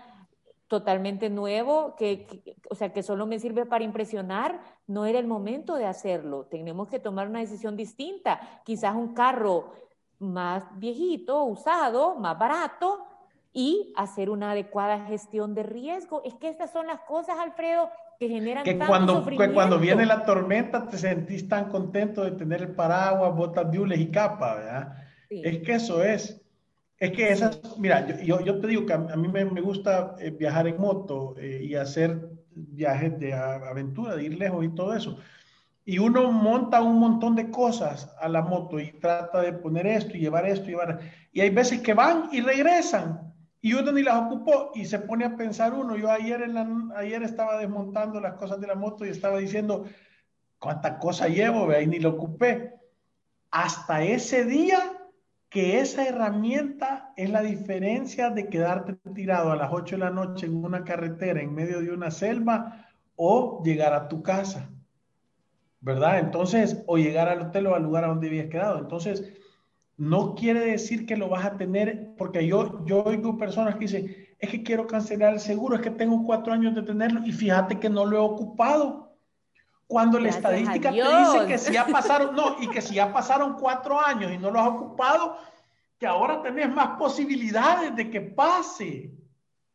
totalmente 0.67 1.29
nuevo, 1.29 1.95
que, 1.97 2.55
o 2.69 2.75
sea, 2.75 2.93
que 2.93 3.03
solo 3.03 3.25
me 3.25 3.39
sirve 3.39 3.65
para 3.65 3.83
impresionar, 3.83 4.61
no 4.87 5.05
era 5.05 5.19
el 5.19 5.27
momento 5.27 5.75
de 5.75 5.85
hacerlo. 5.85 6.45
Tenemos 6.49 6.87
que 6.87 6.99
tomar 6.99 7.27
una 7.27 7.39
decisión 7.39 7.75
distinta. 7.75 8.39
Quizás 8.63 8.95
un 8.95 9.13
carro 9.13 9.73
más 10.17 10.63
viejito, 10.79 11.43
usado, 11.43 12.15
más 12.15 12.39
barato 12.39 13.05
y 13.53 13.93
hacer 13.97 14.29
una 14.29 14.51
adecuada 14.51 15.05
gestión 15.05 15.53
de 15.53 15.63
riesgo. 15.63 16.21
Es 16.23 16.35
que 16.35 16.47
estas 16.47 16.71
son 16.71 16.87
las 16.87 17.01
cosas, 17.01 17.37
Alfredo, 17.37 17.89
que 18.17 18.29
generan 18.29 18.63
que 18.63 18.79
cuando, 18.79 19.25
Que 19.25 19.51
cuando 19.51 19.77
viene 19.77 20.05
la 20.05 20.23
tormenta 20.23 20.87
te 20.87 20.97
sentís 20.97 21.49
tan 21.49 21.69
contento 21.69 22.23
de 22.23 22.31
tener 22.31 22.61
el 22.61 22.73
paraguas, 22.73 23.35
botas 23.35 23.69
de 23.69 23.95
y 23.97 24.09
capa, 24.09 24.55
¿verdad? 24.55 24.95
Es 25.29 25.59
que 25.59 25.73
eso 25.73 26.03
es. 26.03 26.40
Es 27.01 27.13
que 27.13 27.31
esas, 27.31 27.59
mira, 27.79 28.05
yo, 28.21 28.41
yo, 28.41 28.61
te 28.61 28.67
digo 28.67 28.85
que 28.85 28.93
a, 28.93 28.99
mí 28.99 29.27
me, 29.27 29.43
me 29.43 29.59
gusta 29.59 30.15
eh, 30.19 30.29
viajar 30.29 30.67
en 30.67 30.79
moto 30.79 31.33
eh, 31.35 31.59
y 31.63 31.73
hacer 31.73 32.29
viajes 32.51 33.19
de 33.19 33.33
aventura, 33.33 34.15
de 34.15 34.25
ir 34.25 34.37
lejos 34.37 34.63
y 34.63 34.69
todo 34.69 34.93
eso. 34.93 35.17
Y 35.83 35.97
uno 35.97 36.31
monta 36.31 36.83
un 36.83 36.99
montón 36.99 37.35
de 37.35 37.49
cosas 37.49 38.13
a 38.19 38.29
la 38.29 38.43
moto 38.43 38.79
y 38.79 38.91
trata 38.99 39.41
de 39.41 39.51
poner 39.51 39.87
esto 39.87 40.15
y 40.15 40.19
llevar 40.19 40.45
esto 40.45 40.65
y 40.65 40.73
llevar. 40.73 40.99
Y 41.33 41.41
hay 41.41 41.49
veces 41.49 41.81
que 41.81 41.95
van 41.95 42.29
y 42.31 42.41
regresan 42.41 43.33
y 43.61 43.73
uno 43.73 43.91
ni 43.91 44.03
las 44.03 44.21
ocupó 44.21 44.69
y 44.75 44.85
se 44.85 44.99
pone 44.99 45.25
a 45.25 45.35
pensar 45.35 45.73
uno. 45.73 45.95
Yo 45.95 46.11
ayer, 46.11 46.43
en 46.43 46.53
la, 46.53 46.67
ayer 46.97 47.23
estaba 47.23 47.57
desmontando 47.57 48.19
las 48.19 48.35
cosas 48.35 48.61
de 48.61 48.67
la 48.67 48.75
moto 48.75 49.07
y 49.07 49.09
estaba 49.09 49.39
diciendo 49.39 49.85
cuánta 50.59 50.99
cosa 50.99 51.27
llevo, 51.27 51.67
y 51.75 51.87
ni 51.87 51.97
lo 51.97 52.09
ocupé. 52.09 52.75
Hasta 53.49 54.03
ese 54.03 54.45
día 54.45 54.90
que 55.51 55.81
esa 55.81 56.07
herramienta 56.07 57.11
es 57.17 57.29
la 57.29 57.41
diferencia 57.41 58.29
de 58.29 58.47
quedarte 58.47 58.95
tirado 59.13 59.51
a 59.51 59.57
las 59.57 59.69
8 59.73 59.97
de 59.97 59.99
la 59.99 60.09
noche 60.09 60.45
en 60.45 60.63
una 60.63 60.85
carretera 60.85 61.41
en 61.41 61.53
medio 61.53 61.81
de 61.81 61.91
una 61.91 62.09
selva 62.09 62.87
o 63.17 63.61
llegar 63.61 63.93
a 63.93 64.07
tu 64.07 64.23
casa, 64.23 64.69
¿verdad? 65.81 66.19
Entonces, 66.19 66.81
o 66.87 66.97
llegar 66.97 67.27
al 67.27 67.41
hotel 67.41 67.67
o 67.67 67.75
al 67.75 67.83
lugar 67.83 68.05
a 68.05 68.07
donde 68.07 68.27
habías 68.27 68.47
quedado. 68.47 68.79
Entonces, 68.79 69.29
no 69.97 70.35
quiere 70.35 70.61
decir 70.61 71.05
que 71.05 71.17
lo 71.17 71.27
vas 71.27 71.43
a 71.43 71.57
tener, 71.57 72.15
porque 72.17 72.47
yo, 72.47 72.85
yo 72.85 73.03
oigo 73.03 73.37
personas 73.37 73.73
que 73.75 73.81
dicen, 73.81 74.15
es 74.39 74.49
que 74.49 74.63
quiero 74.63 74.87
cancelar 74.87 75.33
el 75.33 75.41
seguro, 75.41 75.75
es 75.75 75.81
que 75.81 75.91
tengo 75.91 76.23
cuatro 76.25 76.53
años 76.53 76.73
de 76.75 76.83
tenerlo 76.83 77.25
y 77.25 77.33
fíjate 77.33 77.77
que 77.77 77.89
no 77.89 78.05
lo 78.05 78.15
he 78.15 78.21
ocupado. 78.21 79.00
Cuando 79.91 80.19
la 80.19 80.29
estadística 80.29 80.89
te 80.89 80.95
dice 80.95 81.45
que 81.47 81.57
si 81.57 81.73
ya 81.73 81.85
pasaron, 81.85 82.33
no, 82.33 82.55
y 82.61 82.69
que 82.69 82.81
si 82.81 82.95
ya 82.95 83.11
pasaron 83.11 83.57
cuatro 83.59 83.99
años 83.99 84.31
y 84.31 84.37
no 84.37 84.49
lo 84.49 84.61
has 84.61 84.69
ocupado, 84.69 85.35
que 85.99 86.07
ahora 86.07 86.41
tenés 86.41 86.73
más 86.73 86.97
posibilidades 86.97 87.93
de 87.93 88.09
que 88.09 88.21
pase. 88.21 89.13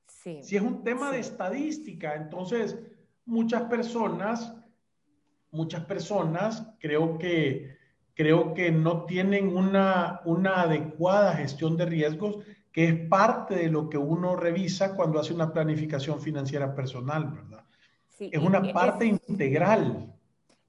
Sí. 0.06 0.42
Si 0.42 0.56
es 0.56 0.62
un 0.62 0.82
tema 0.82 1.10
de 1.10 1.18
estadística, 1.18 2.14
entonces 2.14 2.78
muchas 3.26 3.64
personas, 3.64 4.54
muchas 5.50 5.84
personas 5.84 6.66
creo 6.80 7.18
que, 7.18 7.76
creo 8.14 8.54
que 8.54 8.72
no 8.72 9.04
tienen 9.04 9.54
una, 9.54 10.22
una 10.24 10.62
adecuada 10.62 11.34
gestión 11.34 11.76
de 11.76 11.84
riesgos, 11.84 12.38
que 12.72 12.88
es 12.88 13.08
parte 13.10 13.54
de 13.54 13.68
lo 13.68 13.90
que 13.90 13.98
uno 13.98 14.34
revisa 14.34 14.94
cuando 14.96 15.20
hace 15.20 15.34
una 15.34 15.52
planificación 15.52 16.22
financiera 16.22 16.74
personal, 16.74 17.30
¿verdad? 17.30 17.65
Es 18.18 18.42
una 18.42 18.62
parte 18.72 19.06
integral. 19.06 20.12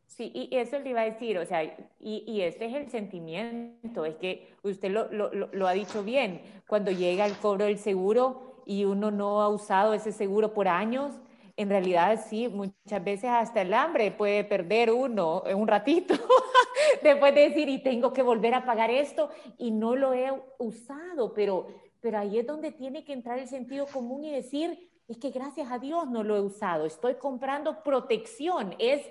Sí, 0.06 0.32
y 0.34 0.56
eso 0.58 0.80
le 0.80 0.90
iba 0.90 1.02
a 1.02 1.06
decir, 1.06 1.38
o 1.38 1.46
sea, 1.46 1.64
y, 1.64 2.24
y 2.26 2.42
este 2.42 2.66
es 2.66 2.74
el 2.74 2.90
sentimiento, 2.90 4.04
es 4.04 4.16
que 4.16 4.56
usted 4.64 4.90
lo, 4.90 5.12
lo, 5.12 5.30
lo, 5.32 5.68
ha 5.68 5.74
dicho 5.74 6.04
bien, 6.04 6.42
cuando 6.68 6.90
llega 6.90 7.28
el 7.28 7.38
cobro 7.38 7.66
del 7.66 7.78
seguro 7.78 8.64
y 8.66 8.86
uno 8.86 9.12
no 9.12 9.42
ha 9.42 9.50
usado 9.50 9.94
ese 9.94 10.12
seguro 10.12 10.56
por 10.56 10.68
años, 10.68 11.14
en 11.56 11.70
realidad 11.70 12.20
sí, 12.28 12.48
muchas 12.48 13.04
veces 13.04 13.30
hasta 13.30 13.62
el 13.62 13.74
hambre 13.74 14.10
puede 14.12 14.44
perder 14.44 14.92
uno 14.92 15.44
en 15.46 15.58
un 15.58 15.68
ratito, 15.68 16.16
después 17.04 17.36
de 17.36 17.50
decir, 17.50 17.70
y 17.70 17.84
tengo 17.84 18.12
que 18.12 18.24
volver 18.24 18.56
a 18.56 18.66
pagar 18.66 18.90
esto, 18.90 19.30
y 19.60 19.70
no 19.70 19.96
lo 19.96 20.14
he 20.14 20.32
usado, 20.58 21.34
pero, 21.34 21.68
pero 22.02 22.18
ahí 22.18 22.40
es 22.40 22.48
donde 22.48 22.72
tiene 22.72 23.04
que 23.04 23.14
entrar 23.14 23.38
el 23.38 23.48
sentido 23.48 23.86
común 23.86 24.24
y 24.24 24.32
decir, 24.32 24.90
es 25.08 25.18
que 25.18 25.30
gracias 25.30 25.72
a 25.72 25.80
Dios 25.80 26.10
no 26.10 26.24
lo 26.24 26.36
he 26.36 26.42
usado, 26.42 26.86
estoy 26.86 27.16
comprando 27.16 27.84
protección, 27.84 28.76
es 28.80 29.10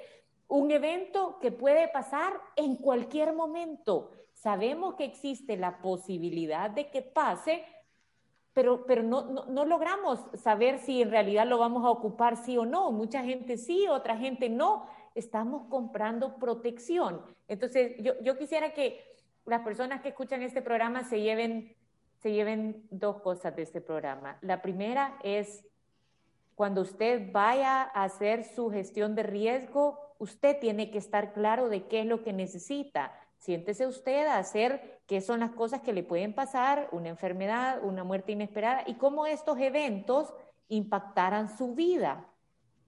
un 0.48 0.70
evento 0.70 1.38
que 1.40 1.50
puede 1.50 1.88
pasar 1.88 2.34
en 2.54 2.76
cualquier 2.76 3.32
momento. 3.32 4.12
Sabemos 4.32 4.94
que 4.94 5.04
existe 5.04 5.56
la 5.56 5.80
posibilidad 5.80 6.70
de 6.70 6.90
que 6.90 7.02
pase, 7.02 7.64
pero, 8.52 8.86
pero 8.86 9.02
no, 9.02 9.46
no, 9.46 9.64
logramos 9.64 10.20
saber 10.34 10.78
si 10.78 11.02
en 11.02 11.10
realidad 11.10 11.46
lo 11.46 11.58
vamos 11.58 11.84
a 11.84 11.90
ocupar 11.90 12.36
sí 12.36 12.56
o 12.56 12.64
no. 12.64 12.92
Mucha 12.92 13.22
gente 13.22 13.56
sí, 13.56 13.86
otra 13.88 14.16
gente 14.16 14.48
no. 14.48 14.86
Estamos 15.14 15.68
comprando 15.68 16.36
protección. 16.36 17.22
Entonces, 17.48 17.96
yo, 17.98 18.14
yo 18.22 18.38
quisiera 18.38 18.72
que 18.72 19.02
las 19.46 19.62
personas 19.62 20.00
que 20.00 20.10
escuchan 20.10 20.42
este 20.42 20.62
programa 20.62 21.04
se 21.04 21.20
lleven, 21.20 21.74
se 22.22 22.32
lleven 22.32 22.86
dos 22.90 23.20
cosas 23.20 23.54
de 23.56 23.62
este 23.62 23.80
programa. 23.80 24.38
La 24.40 24.62
primera 24.62 25.18
es 25.22 25.64
cuando 26.56 26.80
usted 26.80 27.30
vaya 27.32 27.82
a 27.82 28.04
hacer 28.04 28.42
su 28.42 28.70
gestión 28.70 29.14
de 29.14 29.22
riesgo, 29.22 30.00
usted 30.18 30.58
tiene 30.58 30.90
que 30.90 30.96
estar 30.96 31.34
claro 31.34 31.68
de 31.68 31.86
qué 31.86 32.00
es 32.00 32.06
lo 32.06 32.24
que 32.24 32.32
necesita. 32.32 33.12
Siéntese 33.36 33.86
usted 33.86 34.26
a 34.26 34.38
hacer 34.38 35.02
qué 35.06 35.20
son 35.20 35.40
las 35.40 35.50
cosas 35.50 35.82
que 35.82 35.92
le 35.92 36.02
pueden 36.02 36.34
pasar, 36.34 36.88
una 36.92 37.10
enfermedad, 37.10 37.84
una 37.84 38.04
muerte 38.04 38.32
inesperada 38.32 38.84
y 38.86 38.94
cómo 38.94 39.26
estos 39.26 39.58
eventos 39.60 40.32
impactaran 40.68 41.54
su 41.56 41.74
vida. 41.74 42.26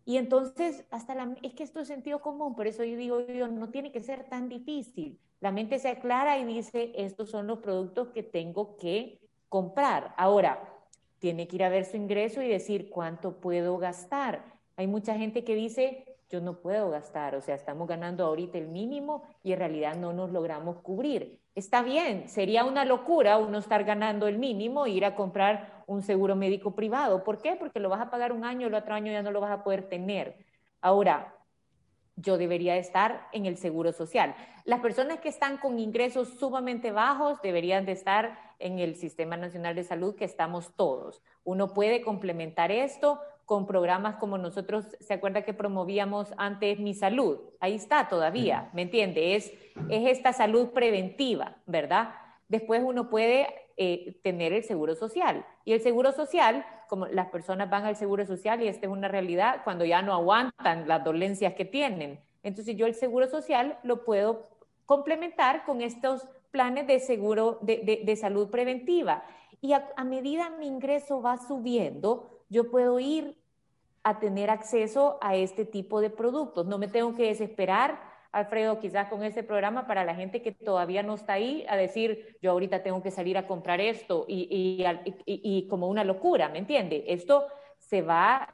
Y 0.06 0.16
entonces, 0.16 0.86
hasta 0.90 1.14
es 1.42 1.52
que 1.52 1.62
esto 1.62 1.80
es 1.80 1.88
sentido 1.88 2.22
común, 2.22 2.56
por 2.56 2.66
eso 2.66 2.82
yo 2.84 2.96
digo, 2.96 3.20
yo, 3.20 3.48
no 3.48 3.68
tiene 3.68 3.92
que 3.92 4.00
ser 4.00 4.24
tan 4.30 4.48
difícil. 4.48 5.20
La 5.40 5.52
mente 5.52 5.78
se 5.78 5.90
aclara 5.90 6.38
y 6.38 6.46
dice, 6.46 6.92
estos 6.96 7.30
son 7.30 7.46
los 7.46 7.58
productos 7.58 8.08
que 8.08 8.22
tengo 8.22 8.78
que 8.78 9.20
comprar. 9.50 10.14
Ahora, 10.16 10.77
tiene 11.18 11.48
que 11.48 11.56
ir 11.56 11.64
a 11.64 11.68
ver 11.68 11.84
su 11.84 11.96
ingreso 11.96 12.42
y 12.42 12.48
decir 12.48 12.90
cuánto 12.90 13.40
puedo 13.40 13.78
gastar. 13.78 14.44
Hay 14.76 14.86
mucha 14.86 15.16
gente 15.16 15.44
que 15.44 15.54
dice, 15.54 16.16
yo 16.30 16.40
no 16.40 16.60
puedo 16.60 16.90
gastar, 16.90 17.34
o 17.34 17.40
sea, 17.40 17.54
estamos 17.54 17.88
ganando 17.88 18.24
ahorita 18.24 18.58
el 18.58 18.68
mínimo 18.68 19.22
y 19.42 19.52
en 19.52 19.58
realidad 19.58 19.96
no 19.96 20.12
nos 20.12 20.30
logramos 20.30 20.78
cubrir. 20.78 21.40
Está 21.54 21.82
bien, 21.82 22.28
sería 22.28 22.64
una 22.64 22.84
locura 22.84 23.38
uno 23.38 23.58
estar 23.58 23.82
ganando 23.84 24.28
el 24.28 24.38
mínimo 24.38 24.86
e 24.86 24.90
ir 24.90 25.04
a 25.04 25.16
comprar 25.16 25.82
un 25.86 26.02
seguro 26.02 26.36
médico 26.36 26.74
privado. 26.74 27.24
¿Por 27.24 27.40
qué? 27.40 27.56
Porque 27.56 27.80
lo 27.80 27.88
vas 27.88 28.00
a 28.00 28.10
pagar 28.10 28.32
un 28.32 28.44
año, 28.44 28.66
el 28.66 28.74
otro 28.74 28.94
año 28.94 29.10
ya 29.10 29.22
no 29.22 29.32
lo 29.32 29.40
vas 29.40 29.50
a 29.50 29.64
poder 29.64 29.88
tener. 29.88 30.44
Ahora, 30.80 31.34
yo 32.14 32.36
debería 32.36 32.76
estar 32.76 33.28
en 33.32 33.46
el 33.46 33.56
seguro 33.56 33.92
social. 33.92 34.34
Las 34.64 34.80
personas 34.80 35.20
que 35.20 35.28
están 35.28 35.56
con 35.56 35.78
ingresos 35.78 36.28
sumamente 36.38 36.92
bajos 36.92 37.40
deberían 37.42 37.86
de 37.86 37.92
estar 37.92 38.47
en 38.58 38.78
el 38.78 38.96
Sistema 38.96 39.36
Nacional 39.36 39.74
de 39.74 39.84
Salud, 39.84 40.14
que 40.14 40.24
estamos 40.24 40.74
todos. 40.76 41.22
Uno 41.44 41.72
puede 41.74 42.02
complementar 42.02 42.70
esto 42.70 43.20
con 43.44 43.66
programas 43.66 44.16
como 44.16 44.36
nosotros, 44.36 44.86
¿se 45.00 45.14
acuerda 45.14 45.42
que 45.42 45.54
promovíamos 45.54 46.34
antes 46.36 46.78
Mi 46.78 46.92
Salud? 46.94 47.38
Ahí 47.60 47.76
está 47.76 48.08
todavía, 48.08 48.68
¿me 48.74 48.82
entiende? 48.82 49.36
Es, 49.36 49.52
es 49.88 50.06
esta 50.06 50.32
salud 50.32 50.68
preventiva, 50.70 51.56
¿verdad? 51.64 52.10
Después 52.48 52.82
uno 52.84 53.08
puede 53.08 53.46
eh, 53.78 54.18
tener 54.22 54.52
el 54.52 54.64
seguro 54.64 54.94
social. 54.96 55.46
Y 55.64 55.72
el 55.72 55.80
seguro 55.80 56.12
social, 56.12 56.66
como 56.88 57.06
las 57.06 57.28
personas 57.28 57.70
van 57.70 57.84
al 57.84 57.96
seguro 57.96 58.26
social 58.26 58.60
y 58.60 58.68
esta 58.68 58.86
es 58.86 58.92
una 58.92 59.08
realidad 59.08 59.62
cuando 59.64 59.84
ya 59.84 60.02
no 60.02 60.12
aguantan 60.12 60.88
las 60.88 61.04
dolencias 61.04 61.54
que 61.54 61.64
tienen. 61.64 62.20
Entonces 62.42 62.76
yo 62.76 62.86
el 62.86 62.94
seguro 62.94 63.28
social 63.28 63.78
lo 63.82 64.04
puedo 64.04 64.48
complementar 64.84 65.64
con 65.64 65.80
estos 65.80 66.26
planes 66.50 66.86
de 66.86 67.00
seguro 67.00 67.58
de, 67.62 68.16
salud 68.16 68.50
preventiva. 68.50 69.24
Y 69.60 69.72
a, 69.72 69.84
medida 70.04 70.50
mi 70.50 70.66
ingreso 70.66 71.20
va 71.20 71.36
subiendo, 71.36 72.44
yo 72.48 72.70
puedo 72.70 72.98
ir 73.00 73.36
a 74.02 74.18
tener 74.20 74.50
acceso 74.50 75.18
a 75.20 75.36
este 75.36 75.64
tipo 75.64 76.00
de 76.00 76.10
productos. 76.10 76.66
No 76.66 76.78
me 76.78 76.88
tengo 76.88 77.14
que 77.14 77.26
desesperar, 77.26 78.00
Alfredo, 78.32 78.78
quizás 78.78 79.08
con 79.08 79.24
este 79.24 79.42
programa 79.42 79.86
para 79.86 80.04
la 80.04 80.14
gente 80.14 80.42
que 80.42 80.52
todavía 80.52 81.02
no 81.02 81.14
está 81.14 81.34
ahí, 81.34 81.64
a 81.68 81.76
decir, 81.76 82.38
yo 82.40 82.52
ahorita 82.52 82.82
tengo 82.82 83.02
que 83.02 83.10
salir 83.10 83.36
a 83.36 83.46
comprar 83.46 83.80
esto 83.80 84.24
y, 84.28 84.84
y, 85.26 85.68
como 85.68 85.88
una 85.88 86.04
locura, 86.04 86.48
¿me 86.48 86.58
entiende? 86.58 87.04
Esto 87.08 87.46
se 87.78 88.02
va, 88.02 88.48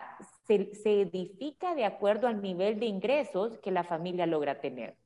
se, 0.46 0.74
se 0.74 1.02
edifica 1.02 1.74
de 1.74 1.84
acuerdo 1.84 2.28
al 2.28 2.40
nivel 2.40 2.80
de 2.80 2.86
ingresos 2.86 3.58
que 3.58 3.70
la 3.70 3.84
familia 3.84 4.26
logra 4.26 4.60
tener. 4.60 4.96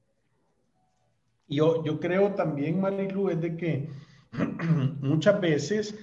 Yo, 1.48 1.84
yo 1.84 1.98
creo 1.98 2.34
también, 2.34 2.80
Marilu, 2.80 3.30
es 3.30 3.40
de 3.40 3.56
que 3.56 3.88
muchas 5.00 5.40
veces 5.40 5.98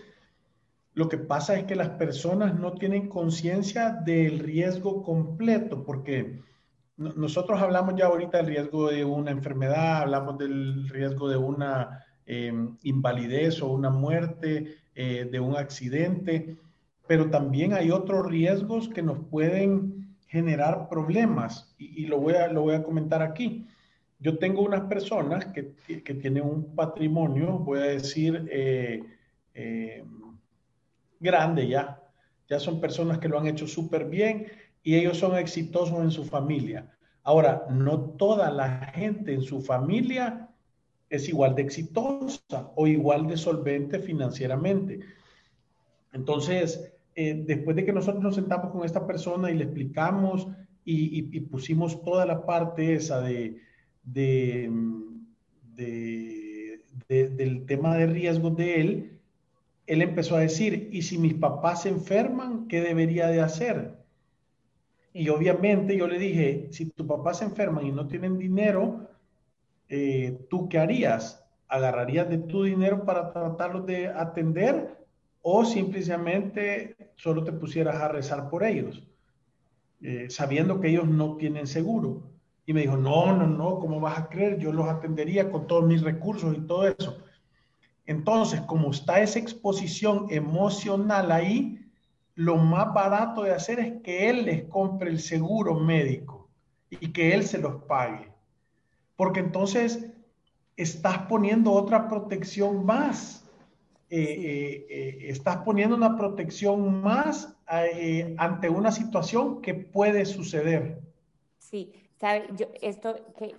lo 0.93 1.09
que 1.09 1.17
pasa 1.17 1.57
es 1.59 1.65
que 1.65 1.75
las 1.75 1.89
personas 1.89 2.57
no 2.57 2.73
tienen 2.73 3.09
conciencia 3.09 3.91
del 3.91 4.39
riesgo 4.39 5.03
completo, 5.03 5.83
porque 5.83 6.39
nosotros 6.97 7.61
hablamos 7.61 7.95
ya 7.97 8.05
ahorita 8.05 8.37
del 8.37 8.47
riesgo 8.47 8.89
de 8.89 9.03
una 9.03 9.31
enfermedad, 9.31 10.03
hablamos 10.03 10.37
del 10.37 10.87
riesgo 10.87 11.29
de 11.29 11.35
una 11.35 12.05
em, 12.25 12.77
invalidez 12.83 13.61
o 13.61 13.67
una 13.67 13.89
muerte, 13.89 14.77
eh, 14.95 15.27
de 15.29 15.39
un 15.41 15.57
accidente, 15.57 16.55
pero 17.05 17.29
también 17.29 17.73
hay 17.73 17.91
otros 17.91 18.25
riesgos 18.25 18.87
que 18.87 19.03
nos 19.03 19.19
pueden 19.29 20.15
generar 20.27 20.87
problemas 20.87 21.75
y, 21.77 22.05
lo, 22.05 22.19
voy 22.19 22.35
a, 22.35 22.47
lo 22.47 22.61
voy 22.61 22.75
a 22.75 22.83
comentar 22.83 23.21
aquí. 23.21 23.67
Yo 24.19 24.37
tengo 24.37 24.61
unas 24.61 24.81
personas 24.81 25.45
que, 25.47 25.73
que 26.03 26.13
tienen 26.13 26.43
un 26.43 26.75
patrimonio, 26.75 27.59
voy 27.59 27.79
a 27.79 27.83
decir, 27.83 28.47
eh, 28.49 29.03
eh, 29.53 30.03
grande 31.19 31.67
ya. 31.67 32.01
Ya 32.47 32.59
son 32.59 32.79
personas 32.79 33.17
que 33.17 33.27
lo 33.27 33.39
han 33.39 33.47
hecho 33.47 33.67
súper 33.67 34.05
bien 34.05 34.47
y 34.83 34.95
ellos 34.95 35.17
son 35.17 35.35
exitosos 35.37 35.99
en 35.99 36.11
su 36.11 36.23
familia. 36.25 36.95
Ahora, 37.23 37.65
no 37.71 37.99
toda 38.11 38.51
la 38.51 38.91
gente 38.93 39.33
en 39.33 39.41
su 39.41 39.61
familia 39.61 40.49
es 41.09 41.27
igual 41.27 41.55
de 41.55 41.63
exitosa 41.63 42.71
o 42.75 42.85
igual 42.85 43.27
de 43.27 43.37
solvente 43.37 43.99
financieramente. 43.99 44.99
Entonces, 46.13 46.93
eh, 47.15 47.43
después 47.45 47.75
de 47.75 47.85
que 47.85 47.93
nosotros 47.93 48.23
nos 48.23 48.35
sentamos 48.35 48.71
con 48.71 48.85
esta 48.85 49.07
persona 49.07 49.49
y 49.49 49.55
le 49.55 49.63
explicamos 49.63 50.47
y, 50.83 51.39
pusimos 51.41 52.03
toda 52.03 52.27
la 52.27 52.45
parte 52.45 52.93
esa 52.93 53.21
de, 53.21 53.59
de, 54.05 54.71
del 57.07 57.65
tema 57.65 57.97
de 57.97 58.07
riesgos 58.07 58.55
de 58.55 58.81
él, 58.81 59.19
él 59.87 60.01
empezó 60.01 60.35
a 60.35 60.41
decir, 60.41 60.89
¿y 60.91 61.03
si 61.03 61.17
mis 61.17 61.35
papás 61.35 61.83
se 61.83 61.89
enferman, 61.89 62.67
qué 62.67 62.81
debería 62.81 63.27
de 63.27 63.41
hacer? 63.41 63.97
Y 65.13 65.29
obviamente 65.29 65.95
yo 65.95 66.07
le 66.07 66.19
dije, 66.19 66.67
si 66.71 66.89
tu 66.89 67.05
papá 67.05 67.33
se 67.33 67.45
enferman 67.45 67.85
y 67.85 67.91
no 67.91 68.07
tienen 68.07 68.37
dinero, 68.37 69.07
eh, 69.87 70.45
¿tú 70.49 70.67
qué 70.67 70.79
harías? 70.79 71.45
¿Agarrarías 71.67 72.29
de 72.29 72.39
tu 72.39 72.63
dinero 72.63 73.05
para 73.05 73.31
tratarlos 73.31 73.85
de 73.85 74.07
atender 74.07 74.97
o 75.41 75.63
simplemente 75.63 76.95
solo 77.15 77.43
te 77.43 77.51
pusieras 77.53 77.95
a 77.97 78.07
rezar 78.07 78.49
por 78.49 78.63
ellos, 78.63 79.07
eh, 80.01 80.27
sabiendo 80.29 80.81
que 80.81 80.89
ellos 80.89 81.07
no 81.07 81.37
tienen 81.37 81.67
seguro? 81.67 82.34
Y 82.65 82.73
me 82.73 82.81
dijo, 82.81 82.97
no, 82.97 83.35
no, 83.35 83.47
no, 83.47 83.79
¿cómo 83.79 83.99
vas 83.99 84.17
a 84.17 84.29
creer? 84.29 84.57
Yo 84.57 84.71
los 84.71 84.87
atendería 84.87 85.51
con 85.51 85.67
todos 85.67 85.85
mis 85.85 86.01
recursos 86.01 86.55
y 86.57 86.61
todo 86.61 86.87
eso. 86.87 87.17
Entonces, 88.05 88.61
como 88.61 88.91
está 88.91 89.19
esa 89.19 89.39
exposición 89.39 90.27
emocional 90.29 91.31
ahí, 91.31 91.79
lo 92.35 92.57
más 92.57 92.93
barato 92.93 93.43
de 93.43 93.53
hacer 93.53 93.79
es 93.79 94.01
que 94.01 94.29
él 94.29 94.45
les 94.45 94.63
compre 94.65 95.09
el 95.09 95.19
seguro 95.19 95.75
médico 95.75 96.49
y 96.89 97.11
que 97.11 97.33
él 97.33 97.43
se 97.43 97.57
los 97.57 97.83
pague. 97.83 98.29
Porque 99.15 99.39
entonces 99.39 100.11
estás 100.75 101.19
poniendo 101.29 101.71
otra 101.71 102.07
protección 102.07 102.85
más. 102.85 103.43
Eh, 104.09 104.21
eh, 104.21 104.87
eh, 104.89 105.17
estás 105.29 105.57
poniendo 105.57 105.95
una 105.95 106.15
protección 106.15 107.01
más 107.01 107.55
ante 108.37 108.69
una 108.69 108.91
situación 108.91 109.61
que 109.61 109.73
puede 109.73 110.25
suceder. 110.25 111.01
Sí, 111.57 111.91
sabe, 112.19 112.47
yo, 112.55 112.67
esto, 112.81 113.15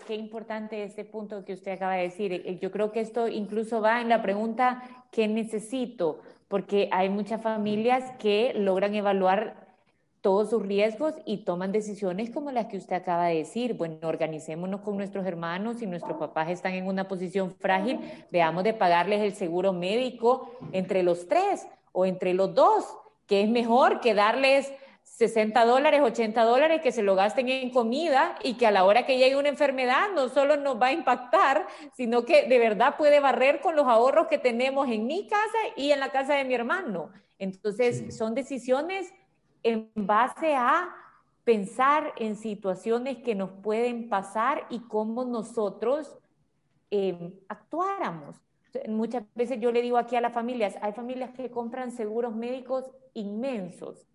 qué, 0.07 0.15
importante 0.15 0.83
este 0.83 1.05
punto 1.05 1.45
que 1.45 1.53
usted 1.53 1.73
acaba 1.73 1.95
de 1.95 2.03
decir. 2.03 2.59
Yo 2.61 2.71
creo 2.71 2.93
que 2.93 3.01
esto 3.01 3.29
incluso 3.29 3.81
va 3.81 4.01
en 4.01 4.09
la 4.09 4.23
pregunta, 4.23 4.83
¿qué 5.11 5.29
necesito? 5.29 6.21
porque 6.49 6.89
hay 6.93 7.09
muchas 7.09 7.43
familias 7.43 8.05
que 8.19 8.53
logran 8.55 8.95
evaluar 8.95 9.67
todos 10.21 10.51
sus 10.51 10.63
riesgos 10.63 11.15
y 11.25 11.39
toman 11.39 11.71
decisiones 11.71 12.31
como 12.31 12.51
las 12.51 12.67
que 12.67 12.77
usted 12.77 12.97
acaba 12.97 13.27
de 13.27 13.37
decir. 13.37 13.75
Bueno, 13.75 13.99
organicémonos 14.03 14.81
con 14.81 14.97
nuestros 14.97 15.25
hermanos, 15.25 15.79
si 15.79 15.87
nuestros 15.87 16.19
papás 16.19 16.51
están 16.51 16.75
en 16.75 16.87
una 16.87 17.07
posición 17.07 17.53
frágil, 17.53 18.01
veamos 18.33 18.65
de 18.65 18.75
pagarles 18.75 19.23
el 19.23 19.35
seguro 19.35 19.73
médico 19.73 20.51
entre 20.73 21.03
los 21.03 21.29
tres 21.29 21.67
o 21.93 22.07
entre 22.07 22.35
los 22.35 22.55
dos, 22.55 22.85
que 23.27 23.43
es 23.43 23.49
mejor 23.49 24.01
que 24.01 24.15
darles 24.15 24.73
60 25.07 25.65
dólares, 25.65 26.03
80 26.03 26.45
dólares 26.45 26.83
que 26.83 26.93
se 26.93 27.03
lo 27.03 27.15
gasten 27.15 27.49
en 27.49 27.71
comida 27.71 28.37
y 28.43 28.55
que 28.55 28.67
a 28.67 28.71
la 28.71 28.85
hora 28.85 29.07
que 29.07 29.17
llegue 29.17 29.37
una 29.37 29.49
enfermedad 29.49 30.09
no 30.15 30.29
solo 30.29 30.57
nos 30.57 30.81
va 30.83 30.89
a 30.89 30.93
impactar, 30.93 31.67
sino 31.95 32.25
que 32.25 32.47
de 32.49 32.59
verdad 32.59 32.97
puede 32.99 33.21
barrer 33.21 33.61
con 33.61 33.77
los 33.77 33.87
ahorros 33.87 34.27
que 34.27 34.37
tenemos 34.37 34.89
en 34.89 35.07
mi 35.07 35.27
casa 35.27 35.59
y 35.77 35.93
en 35.93 36.01
la 36.01 36.11
casa 36.11 36.35
de 36.35 36.45
mi 36.45 36.55
hermano. 36.55 37.11
Entonces, 37.39 38.17
son 38.17 38.35
decisiones 38.35 39.11
en 39.63 39.91
base 39.95 40.55
a 40.55 40.95
pensar 41.45 42.13
en 42.17 42.37
situaciones 42.37 43.19
que 43.19 43.35
nos 43.35 43.53
pueden 43.53 44.09
pasar 44.09 44.67
y 44.71 44.81
cómo 44.81 45.25
nosotros 45.25 46.19
em, 46.91 47.33
actuáramos. 47.49 48.37
Muchas 48.89 49.23
veces 49.35 49.61
yo 49.61 49.73
le 49.73 49.81
digo 49.81 49.97
aquí 49.97 50.17
a 50.17 50.21
las 50.21 50.35
familias, 50.35 50.77
hay 50.83 50.93
familias 50.93 51.31
que 51.31 51.51
compran 51.51 51.93
seguros 51.93 52.35
médicos 52.35 52.85
inmensos 53.15 54.07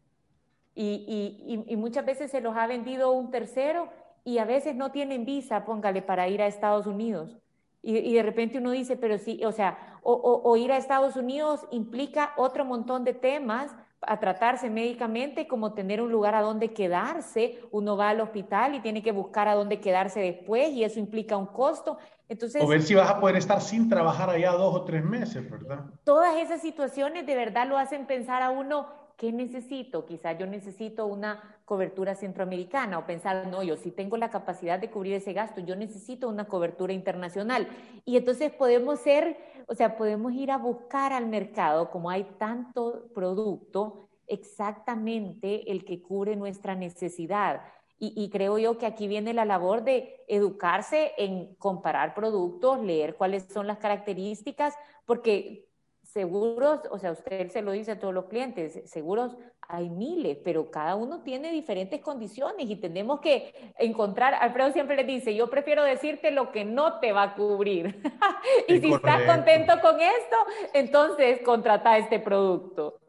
y, 0.73 1.65
y, 1.67 1.75
muchas 1.75 2.05
veces 2.05 2.31
se 2.31 2.41
los 2.41 2.55
ha 2.55 2.65
vendido 2.65 3.11
un 3.11 3.29
tercero 3.29 3.89
y 4.23 4.37
a 4.37 4.45
veces 4.45 4.75
no 4.75 4.91
tienen 4.91 5.25
visa, 5.25 5.65
póngale, 5.65 6.01
para 6.01 6.27
ir 6.27 6.41
a 6.41 6.47
Estados 6.47 6.87
Unidos. 6.87 7.37
Y, 7.83 8.13
de 8.13 8.23
repente 8.23 8.59
uno 8.59 8.71
dice, 8.71 8.95
pero 8.95 9.17
sí, 9.17 9.43
o 9.43 9.51
sea, 9.51 9.99
o, 10.03 10.13
o, 10.43 10.57
ir 10.57 10.71
a 10.71 10.77
Estados 10.77 11.15
Unidos 11.15 11.61
implica 11.71 12.33
otro 12.37 12.63
montón 12.63 13.03
de 13.03 13.13
temas 13.13 13.75
a 14.01 14.19
tratarse 14.19 14.69
médicamente, 14.69 15.47
como 15.47 15.73
tener 15.73 16.01
un 16.01 16.11
lugar 16.11 16.35
a 16.35 16.41
donde 16.41 16.73
quedarse. 16.73 17.59
Uno 17.71 17.97
va 17.97 18.09
al 18.09 18.21
hospital 18.21 18.75
y 18.75 18.81
tiene 18.81 19.03
que 19.03 19.11
buscar 19.11 19.47
a 19.47 19.55
dónde 19.55 19.79
quedarse 19.79 20.19
después 20.19 20.69
y 20.71 20.83
eso 20.83 20.99
implica 20.99 21.37
un 21.37 21.47
costo. 21.47 21.97
Entonces, 22.29 22.63
o 22.63 22.67
ver 22.67 22.81
si 22.81 22.95
vas 22.95 23.09
a 23.09 23.19
poder 23.19 23.35
estar 23.35 23.61
sin 23.61 23.89
trabajar 23.89 24.29
allá 24.29 24.51
dos 24.53 24.73
o 24.73 24.83
tres 24.85 25.03
meses, 25.03 25.49
¿verdad? 25.49 25.85
Todas 26.03 26.37
esas 26.37 26.61
situaciones 26.61 27.25
de 27.25 27.35
verdad 27.35 27.67
lo 27.67 27.77
hacen 27.77 28.05
pensar 28.07 28.41
a 28.41 28.49
uno, 28.49 28.87
¿qué 29.21 29.31
necesito? 29.31 30.03
Quizás 30.07 30.35
yo 30.39 30.47
necesito 30.47 31.05
una 31.05 31.61
cobertura 31.65 32.15
centroamericana 32.15 32.97
o 32.97 33.05
pensar, 33.05 33.45
no, 33.45 33.61
yo 33.61 33.77
sí 33.77 33.91
tengo 33.91 34.17
la 34.17 34.31
capacidad 34.31 34.79
de 34.79 34.89
cubrir 34.89 35.13
ese 35.13 35.31
gasto, 35.31 35.61
yo 35.61 35.75
necesito 35.75 36.27
una 36.27 36.47
cobertura 36.47 36.91
internacional. 36.91 37.67
Y 38.03 38.17
entonces 38.17 38.51
podemos 38.51 38.99
ser, 38.99 39.37
o 39.67 39.75
sea, 39.75 39.95
podemos 39.95 40.33
ir 40.33 40.49
a 40.49 40.57
buscar 40.57 41.13
al 41.13 41.27
mercado, 41.27 41.91
como 41.91 42.09
hay 42.09 42.23
tanto 42.39 43.11
producto, 43.13 44.09
exactamente 44.25 45.71
el 45.71 45.85
que 45.85 46.01
cubre 46.01 46.35
nuestra 46.35 46.73
necesidad. 46.73 47.61
Y, 47.99 48.13
y, 48.15 48.31
creo 48.31 48.57
yo 48.57 48.79
que 48.79 48.87
aquí 48.87 49.07
viene 49.07 49.35
la 49.35 49.45
labor 49.45 49.83
de 49.83 50.15
educarse 50.27 51.11
en 51.19 51.53
comparar 51.59 52.15
productos, 52.15 52.81
leer 52.81 53.15
cuáles 53.17 53.43
son 53.43 53.67
las 53.67 53.77
características, 53.77 54.73
porque 55.05 55.70
seguros, 56.11 56.81
o 56.91 56.97
sea, 56.97 57.11
usted 57.11 57.49
se 57.49 57.61
lo 57.61 57.71
dice 57.71 57.91
a 57.91 57.99
todos 57.99 58.13
los 58.13 58.25
clientes, 58.25 58.81
seguros 58.85 59.37
hay 59.67 59.89
miles, 59.89 60.37
pero 60.43 60.69
cada 60.69 60.95
uno 60.95 61.21
tiene 61.21 61.51
diferentes 61.51 62.01
condiciones 62.01 62.69
y 62.69 62.75
tenemos 62.75 63.21
que 63.21 63.73
encontrar, 63.79 64.33
Alfredo 64.33 64.71
siempre 64.73 64.97
le 64.97 65.05
dice, 65.05 65.33
yo 65.33 65.49
prefiero 65.49 65.83
decirte 65.83 66.31
lo 66.31 66.51
que 66.51 66.65
no 66.65 66.99
te 66.99 67.13
va 67.13 67.23
a 67.23 67.35
cubrir. 67.35 68.01
y 68.67 68.79
si 68.79 68.91
estás 68.91 69.23
contento 69.23 69.73
con 69.81 69.95
esto, 70.01 70.35
entonces 70.73 71.39
contrata 71.43 71.97
este 71.97 72.19
producto. 72.19 72.99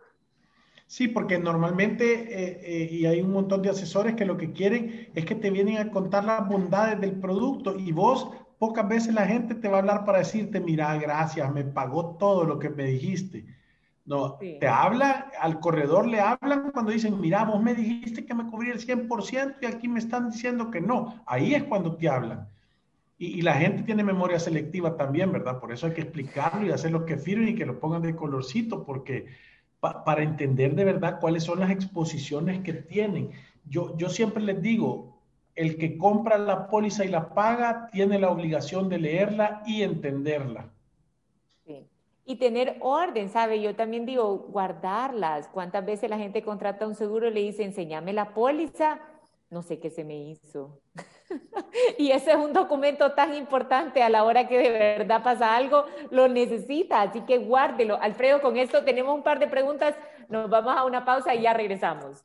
Sí, 0.86 1.08
porque 1.08 1.38
normalmente, 1.38 2.04
eh, 2.04 2.60
eh, 2.62 2.88
y 2.92 3.06
hay 3.06 3.22
un 3.22 3.32
montón 3.32 3.62
de 3.62 3.70
asesores 3.70 4.14
que 4.14 4.26
lo 4.26 4.36
que 4.36 4.52
quieren 4.52 5.08
es 5.14 5.24
que 5.24 5.34
te 5.34 5.50
vienen 5.50 5.78
a 5.78 5.90
contar 5.90 6.24
las 6.24 6.46
bondades 6.46 7.00
del 7.00 7.18
producto 7.18 7.78
y 7.78 7.92
vos 7.92 8.30
Pocas 8.62 8.86
veces 8.86 9.12
la 9.12 9.26
gente 9.26 9.56
te 9.56 9.66
va 9.66 9.78
a 9.78 9.80
hablar 9.80 10.04
para 10.04 10.18
decirte, 10.18 10.60
mira, 10.60 10.96
gracias, 10.96 11.52
me 11.52 11.64
pagó 11.64 12.14
todo 12.14 12.44
lo 12.44 12.60
que 12.60 12.70
me 12.70 12.84
dijiste. 12.84 13.44
No, 14.04 14.38
te 14.38 14.68
habla, 14.68 15.32
al 15.40 15.58
corredor 15.58 16.06
le 16.06 16.20
hablan 16.20 16.70
cuando 16.70 16.92
dicen, 16.92 17.20
mira, 17.20 17.42
vos 17.42 17.60
me 17.60 17.74
dijiste 17.74 18.24
que 18.24 18.34
me 18.34 18.46
cubría 18.46 18.72
el 18.72 18.78
100% 18.78 19.56
y 19.62 19.66
aquí 19.66 19.88
me 19.88 19.98
están 19.98 20.30
diciendo 20.30 20.70
que 20.70 20.80
no. 20.80 21.24
Ahí 21.26 21.56
es 21.56 21.64
cuando 21.64 21.96
te 21.96 22.08
hablan. 22.08 22.46
Y, 23.18 23.42
la 23.42 23.54
gente 23.54 23.82
tiene 23.82 24.04
memoria 24.04 24.38
selectiva 24.38 24.96
también, 24.96 25.32
¿verdad? 25.32 25.58
Por 25.58 25.72
eso 25.72 25.88
hay 25.88 25.94
que 25.94 26.02
explicarlo 26.02 26.64
y 26.64 26.70
hacer 26.70 26.92
lo 26.92 27.04
que 27.04 27.16
firmen 27.16 27.48
y 27.48 27.54
que 27.56 27.66
lo 27.66 27.80
pongan 27.80 28.02
de 28.02 28.14
colorcito, 28.14 28.84
porque 28.84 29.26
para 29.80 30.22
entender 30.22 30.76
de 30.76 30.84
verdad 30.84 31.18
cuáles 31.18 31.42
son 31.42 31.58
las 31.58 31.72
exposiciones 31.72 32.60
que 32.60 32.74
tienen. 32.74 33.32
yo, 33.68 33.96
yo 33.96 34.08
siempre 34.08 34.40
les 34.40 34.62
digo, 34.62 35.11
el 35.54 35.76
que 35.76 35.98
compra 35.98 36.38
la 36.38 36.68
póliza 36.68 37.04
y 37.04 37.08
la 37.08 37.34
paga 37.34 37.88
tiene 37.92 38.18
la 38.18 38.30
obligación 38.30 38.88
de 38.88 38.98
leerla 38.98 39.62
y 39.66 39.82
entenderla. 39.82 40.70
Sí. 41.66 41.86
Y 42.24 42.36
tener 42.36 42.76
orden, 42.80 43.28
¿sabe? 43.28 43.60
Yo 43.60 43.74
también 43.74 44.06
digo, 44.06 44.46
guardarlas. 44.48 45.48
¿Cuántas 45.48 45.84
veces 45.84 46.08
la 46.08 46.18
gente 46.18 46.42
contrata 46.42 46.86
un 46.86 46.94
seguro 46.94 47.28
y 47.28 47.34
le 47.34 47.40
dice, 47.40 47.64
enséñame 47.64 48.12
la 48.12 48.32
póliza? 48.32 49.00
No 49.50 49.62
sé 49.62 49.78
qué 49.78 49.90
se 49.90 50.04
me 50.04 50.16
hizo. 50.16 50.80
y 51.98 52.10
ese 52.10 52.30
es 52.30 52.36
un 52.36 52.54
documento 52.54 53.12
tan 53.12 53.34
importante 53.34 54.02
a 54.02 54.08
la 54.08 54.24
hora 54.24 54.48
que 54.48 54.58
de 54.58 54.70
verdad 54.70 55.22
pasa 55.22 55.54
algo, 55.54 55.84
lo 56.10 56.28
necesita, 56.28 57.02
así 57.02 57.20
que 57.22 57.38
guárdelo. 57.38 58.00
Alfredo, 58.00 58.40
con 58.40 58.56
esto 58.56 58.82
tenemos 58.84 59.14
un 59.14 59.22
par 59.22 59.38
de 59.38 59.48
preguntas, 59.48 59.94
nos 60.28 60.48
vamos 60.48 60.74
a 60.74 60.84
una 60.84 61.04
pausa 61.04 61.34
y 61.34 61.42
ya 61.42 61.52
regresamos. 61.52 62.24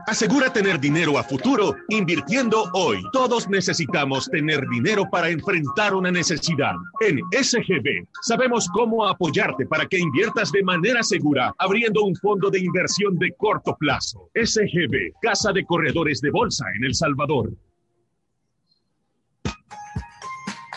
Asegura 0.06 0.52
tener 0.52 0.78
dinero 0.78 1.16
a 1.18 1.24
futuro 1.24 1.76
invirtiendo 1.88 2.64
hoy. 2.74 3.02
Todos 3.12 3.48
necesitamos 3.48 4.28
tener 4.28 4.66
dinero 4.68 5.08
para 5.10 5.30
enfrentar 5.30 5.94
una 5.94 6.10
necesidad. 6.10 6.74
En 7.00 7.20
SGB 7.32 8.06
sabemos 8.20 8.68
cómo 8.68 9.06
apoyarte 9.06 9.66
para 9.66 9.86
que 9.86 9.98
inviertas 9.98 10.52
de 10.52 10.62
manera 10.62 11.02
segura, 11.02 11.54
abriendo 11.58 12.04
un 12.04 12.14
fondo 12.16 12.50
de 12.50 12.60
inversión 12.60 13.16
de 13.18 13.32
corto 13.32 13.74
plazo. 13.78 14.28
SGB, 14.34 15.12
Casa 15.22 15.52
de 15.52 15.64
Corredores 15.64 16.20
de 16.20 16.30
Bolsa 16.30 16.66
en 16.76 16.84
El 16.84 16.94
Salvador. 16.94 17.50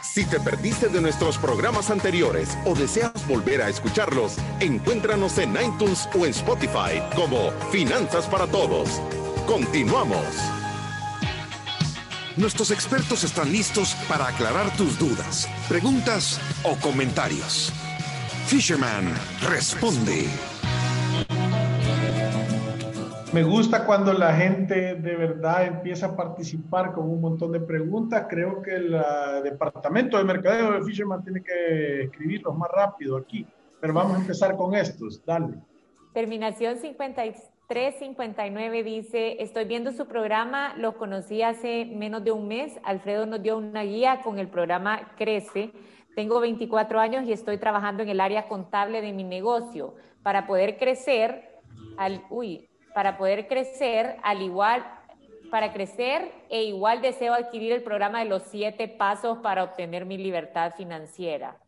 Si 0.02 0.26
te 0.26 0.40
perdiste 0.40 0.88
de 0.88 1.00
nuestros 1.00 1.38
programas 1.38 1.92
anteriores 1.92 2.58
o 2.66 2.74
deseas 2.74 3.28
volver 3.28 3.62
a 3.62 3.70
escucharlos, 3.70 4.38
encuéntranos 4.60 5.38
en 5.38 5.52
iTunes 5.52 6.10
o 6.18 6.26
en 6.26 6.32
Spotify 6.32 7.04
como 7.16 7.52
Finanzas 7.72 8.26
para 8.26 8.48
Todos. 8.48 9.00
Continuamos. 9.48 10.28
Nuestros 12.36 12.70
expertos 12.70 13.24
están 13.24 13.50
listos 13.50 13.96
para 14.10 14.28
aclarar 14.28 14.76
tus 14.76 15.00
dudas, 15.00 15.48
preguntas 15.70 16.38
o 16.66 16.76
comentarios. 16.82 17.72
Fisherman 18.48 19.06
responde. 19.50 20.26
Me 23.32 23.42
gusta 23.44 23.86
cuando 23.86 24.12
la 24.12 24.34
gente 24.34 24.96
de 24.96 25.16
verdad 25.16 25.66
empieza 25.66 26.08
a 26.08 26.16
participar 26.18 26.92
con 26.92 27.10
un 27.10 27.22
montón 27.22 27.54
de 27.54 27.62
preguntas. 27.62 28.26
Creo 28.30 28.62
que 28.62 28.76
el 28.76 28.96
uh, 28.96 29.42
departamento 29.44 30.18
de 30.18 30.26
mercadeo 30.26 30.74
de 30.74 30.84
Fisherman 30.84 31.24
tiene 31.24 31.42
que 31.42 32.04
escribirlos 32.04 32.54
más 32.58 32.70
rápido 32.70 33.16
aquí. 33.16 33.48
Pero 33.80 33.94
vamos 33.94 34.18
a 34.18 34.20
empezar 34.20 34.58
con 34.58 34.76
estos. 34.76 35.24
Dale. 35.26 35.56
Terminación 36.14 36.78
5359 37.70 38.84
dice, 38.84 39.44
estoy 39.44 39.66
viendo 39.66 39.92
su 39.92 40.08
programa, 40.08 40.74
lo 40.78 40.98
conocí 40.98 41.42
hace 41.42 41.84
menos 41.84 42.24
de 42.24 42.32
un 42.32 42.48
mes. 42.48 42.80
Alfredo 42.82 43.26
nos 43.26 43.44
dio 43.44 43.58
una 43.58 43.84
guía 43.84 44.22
con 44.24 44.40
el 44.40 44.48
programa 44.48 45.12
Crece. 45.18 45.72
Tengo 46.16 46.40
24 46.40 46.98
años 46.98 47.26
y 47.26 47.34
estoy 47.34 47.58
trabajando 47.58 48.04
en 48.04 48.10
el 48.10 48.22
área 48.22 48.48
contable 48.48 49.02
de 49.02 49.12
mi 49.12 49.26
negocio. 49.26 49.96
Para 50.24 50.48
poder 50.48 50.78
crecer, 50.78 51.60
al, 51.98 52.24
uy, 52.30 52.70
para 52.94 53.18
poder 53.18 53.48
crecer 53.50 54.16
al 54.24 54.42
igual, 54.42 54.86
para 55.52 55.74
crecer 55.74 56.32
e 56.50 56.64
igual 56.64 57.02
deseo 57.02 57.34
adquirir 57.34 57.74
el 57.74 57.84
programa 57.84 58.20
de 58.20 58.30
los 58.30 58.44
siete 58.44 58.88
pasos 58.88 59.40
para 59.40 59.66
obtener 59.66 60.06
mi 60.06 60.18
libertad 60.18 60.74
financiera. 60.78 61.60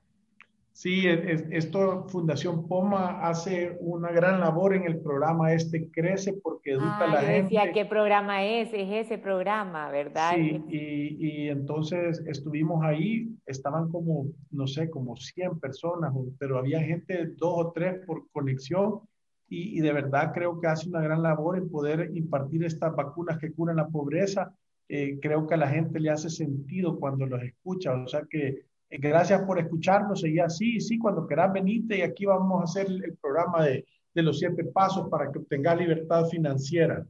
Sí, 0.79 1.05
esto 1.07 2.05
Fundación 2.07 2.65
Poma 2.65 3.19
hace 3.27 3.75
una 3.81 4.13
gran 4.13 4.39
labor 4.39 4.73
en 4.73 4.85
el 4.85 5.01
programa 5.01 5.51
este 5.51 5.91
Crece 5.91 6.31
porque 6.41 6.71
educa 6.71 6.99
a 6.99 7.07
la 7.07 7.19
gente. 7.19 7.41
Decía, 7.43 7.73
¿qué 7.73 7.83
programa 7.83 8.45
es? 8.45 8.69
Es 8.71 8.89
ese 8.89 9.17
programa, 9.17 9.91
¿verdad? 9.91 10.35
Sí, 10.35 10.63
y, 10.69 11.17
y, 11.19 11.49
entonces 11.49 12.23
estuvimos 12.25 12.81
ahí, 12.81 13.27
estaban 13.45 13.89
como, 13.89 14.27
no 14.51 14.67
sé, 14.67 14.89
como 14.89 15.17
100 15.17 15.59
personas, 15.59 16.13
pero 16.37 16.57
había 16.57 16.79
gente, 16.79 17.25
dos 17.35 17.55
o 17.57 17.71
tres 17.73 17.99
por 18.05 18.29
conexión 18.31 19.01
y, 19.49 19.81
de 19.81 19.91
verdad 19.91 20.31
creo 20.33 20.61
que 20.61 20.67
hace 20.67 20.87
una 20.87 21.01
gran 21.01 21.21
labor 21.21 21.57
en 21.57 21.69
poder 21.69 22.09
impartir 22.13 22.63
estas 22.63 22.95
vacunas 22.95 23.37
que 23.37 23.51
curan 23.51 23.75
la 23.75 23.89
pobreza. 23.89 24.55
Eh, 24.87 25.19
creo 25.21 25.45
que 25.45 25.55
a 25.55 25.57
la 25.57 25.67
gente 25.67 25.99
le 25.99 26.09
hace 26.09 26.29
sentido 26.29 26.97
cuando 26.97 27.25
los 27.25 27.43
escucha. 27.43 27.91
O 28.01 28.07
sea 28.07 28.21
que 28.29 28.68
gracias 28.89 29.41
por 29.43 29.59
escucharnos 29.59 30.25
y 30.25 30.39
así, 30.39 30.79
sí, 30.79 30.97
cuando 30.97 31.25
quieras 31.27 31.53
venite 31.53 31.97
y 31.97 32.01
aquí 32.01 32.25
vamos 32.25 32.61
a 32.61 32.63
hacer 32.63 32.87
el, 32.87 33.17
programa 33.17 33.65
de, 33.65 33.85
los 34.15 34.39
siete 34.39 34.65
pasos 34.65 35.07
para 35.09 35.31
que 35.31 35.39
obtengas 35.39 35.77
libertad 35.77 36.25
financiera. 36.25 37.05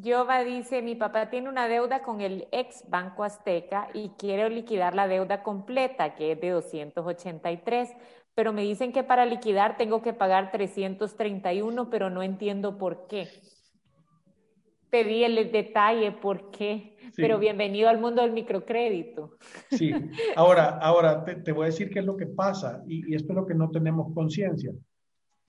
Jova 0.00 0.44
dice, 0.44 0.82
mi 0.82 0.94
papá 0.94 1.30
tiene 1.30 1.48
una 1.48 1.68
deuda 1.68 2.02
con 2.02 2.20
el 2.20 2.46
ex 2.52 2.84
Banco 2.88 3.24
Azteca 3.24 3.88
y 3.94 4.10
quiere 4.10 4.48
liquidar 4.50 4.94
la 4.94 5.08
deuda 5.08 5.42
completa, 5.42 6.14
que 6.14 6.32
es 6.32 6.40
de 6.40 6.50
283 6.50 7.96
pero 8.36 8.52
me 8.52 8.62
dicen 8.62 8.92
que 8.92 9.02
para 9.02 9.24
liquidar 9.24 9.78
tengo 9.78 10.02
que 10.02 10.12
pagar 10.12 10.52
331, 10.52 11.88
pero 11.88 12.10
no 12.10 12.22
entiendo 12.22 12.76
por 12.76 13.06
qué. 13.06 13.28
Pedí 14.90 15.24
el 15.24 15.50
detalle 15.50 16.12
por 16.12 16.50
qué, 16.50 16.95
pero 17.14 17.38
bienvenido 17.38 17.88
al 17.88 18.00
mundo 18.00 18.22
del 18.22 18.32
microcrédito. 18.32 19.36
Sí, 19.70 19.92
ahora, 20.36 20.78
ahora 20.78 21.24
te, 21.24 21.52
voy 21.52 21.64
a 21.64 21.66
decir 21.66 21.90
qué 21.90 22.00
es 22.00 22.04
lo 22.04 22.16
que 22.16 22.26
pasa 22.26 22.82
y, 22.86 23.14
esto 23.14 23.32
es 23.32 23.36
lo 23.36 23.46
que 23.46 23.54
no 23.54 23.70
tenemos 23.70 24.12
conciencia. 24.14 24.72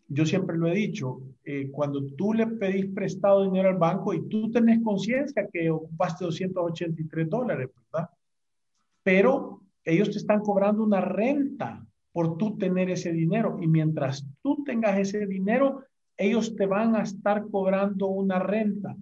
Yo 0.10 0.26
siempre 0.26 0.58
lo 0.58 0.67
he 0.67 0.74
dicho, 0.74 1.22
eh, 1.43 1.70
cuando 1.70 2.06
tú 2.15 2.34
le 2.34 2.48
pedís 2.48 2.88
prestado 2.88 3.43
dinero 3.43 3.70
al 3.70 3.78
banco 3.78 4.13
y 4.13 4.28
tú 4.30 4.50
tenés 4.52 4.82
conciencia 4.84 5.48
que 5.52 5.70
ocupaste 5.70 6.24
283 6.24 7.30
dólares, 7.30 7.70
¿verdad? 7.91 8.10
Pero 9.04 9.62
ellos 9.84 10.12
te 10.12 10.17
están 10.17 10.41
cobrando 10.41 10.84
una 10.84 11.02
renta 11.02 11.86
por 12.12 12.38
tú 12.38 12.58
tener 12.58 12.89
ese 12.89 13.12
dinero. 13.12 13.60
Y 13.62 13.67
mientras 13.67 14.26
tú 14.41 14.63
tengas 14.65 14.98
ese 14.98 15.28
dinero, 15.28 15.84
ellos 16.17 16.56
te 16.56 16.65
van 16.65 16.96
a 16.96 17.04
estar 17.04 17.48
cobrando 17.50 18.08
una 18.08 18.39
renta. 18.39 18.96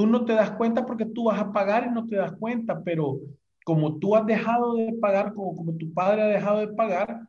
Tú 0.00 0.06
no 0.06 0.24
te 0.24 0.32
das 0.32 0.52
cuenta 0.52 0.86
porque 0.86 1.04
tú 1.04 1.24
vas 1.24 1.38
a 1.38 1.52
pagar 1.52 1.86
y 1.86 1.90
no 1.92 2.06
te 2.06 2.16
das 2.16 2.32
cuenta, 2.32 2.82
pero 2.82 3.20
como 3.66 3.98
tú 3.98 4.16
has 4.16 4.24
dejado 4.24 4.76
de 4.76 4.94
pagar, 4.94 5.34
como, 5.34 5.54
como 5.54 5.74
tu 5.74 5.92
padre 5.92 6.22
ha 6.22 6.26
dejado 6.26 6.60
de 6.60 6.68
pagar, 6.68 7.28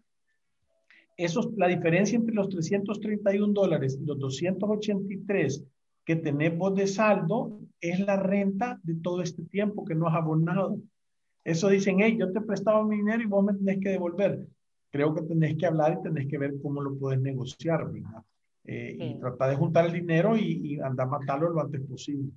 eso, 1.18 1.52
la 1.58 1.68
diferencia 1.68 2.16
entre 2.16 2.34
los 2.34 2.48
331 2.48 3.54
dólares 3.54 4.00
y 4.02 4.06
los 4.06 4.18
283 4.18 5.66
que 6.06 6.16
tenemos 6.16 6.74
de 6.76 6.88
saldo 6.88 7.60
es 7.82 8.00
la 8.00 8.16
renta 8.16 8.80
de 8.84 8.96
todo 8.96 9.22
este 9.22 9.44
tiempo 9.44 9.84
que 9.84 9.96
no 9.96 10.08
has 10.08 10.16
abonado. 10.16 10.80
Eso 11.44 11.68
dicen, 11.68 11.98
hey, 12.00 12.16
yo 12.18 12.32
te 12.32 12.40
prestaba 12.40 12.86
mi 12.86 12.98
dinero 12.98 13.22
y 13.22 13.26
vos 13.26 13.44
me 13.44 13.54
tenés 13.54 13.80
que 13.80 13.90
devolver 13.90 14.48
creo 14.92 15.16
que 15.16 15.22
tenés 15.24 15.58
que 15.58 15.66
hablar 15.66 15.98
y 15.98 16.04
tenés 16.04 16.28
que 16.28 16.38
ver 16.38 16.54
cómo 16.62 16.82
lo 16.82 16.96
puedes 16.96 17.20
negociar, 17.20 17.90
¿verdad? 17.92 18.24
Eh, 18.66 18.96
y 19.00 19.20
tratar 19.20 19.50
de 19.50 19.56
juntar 19.56 19.86
el 19.88 19.94
dinero 19.94 20.38
y, 20.38 20.80
andar 20.82 21.08
a 21.08 21.10
matarlo 21.10 21.50
lo 21.50 21.62
antes 21.62 21.82
posible. 21.82 22.32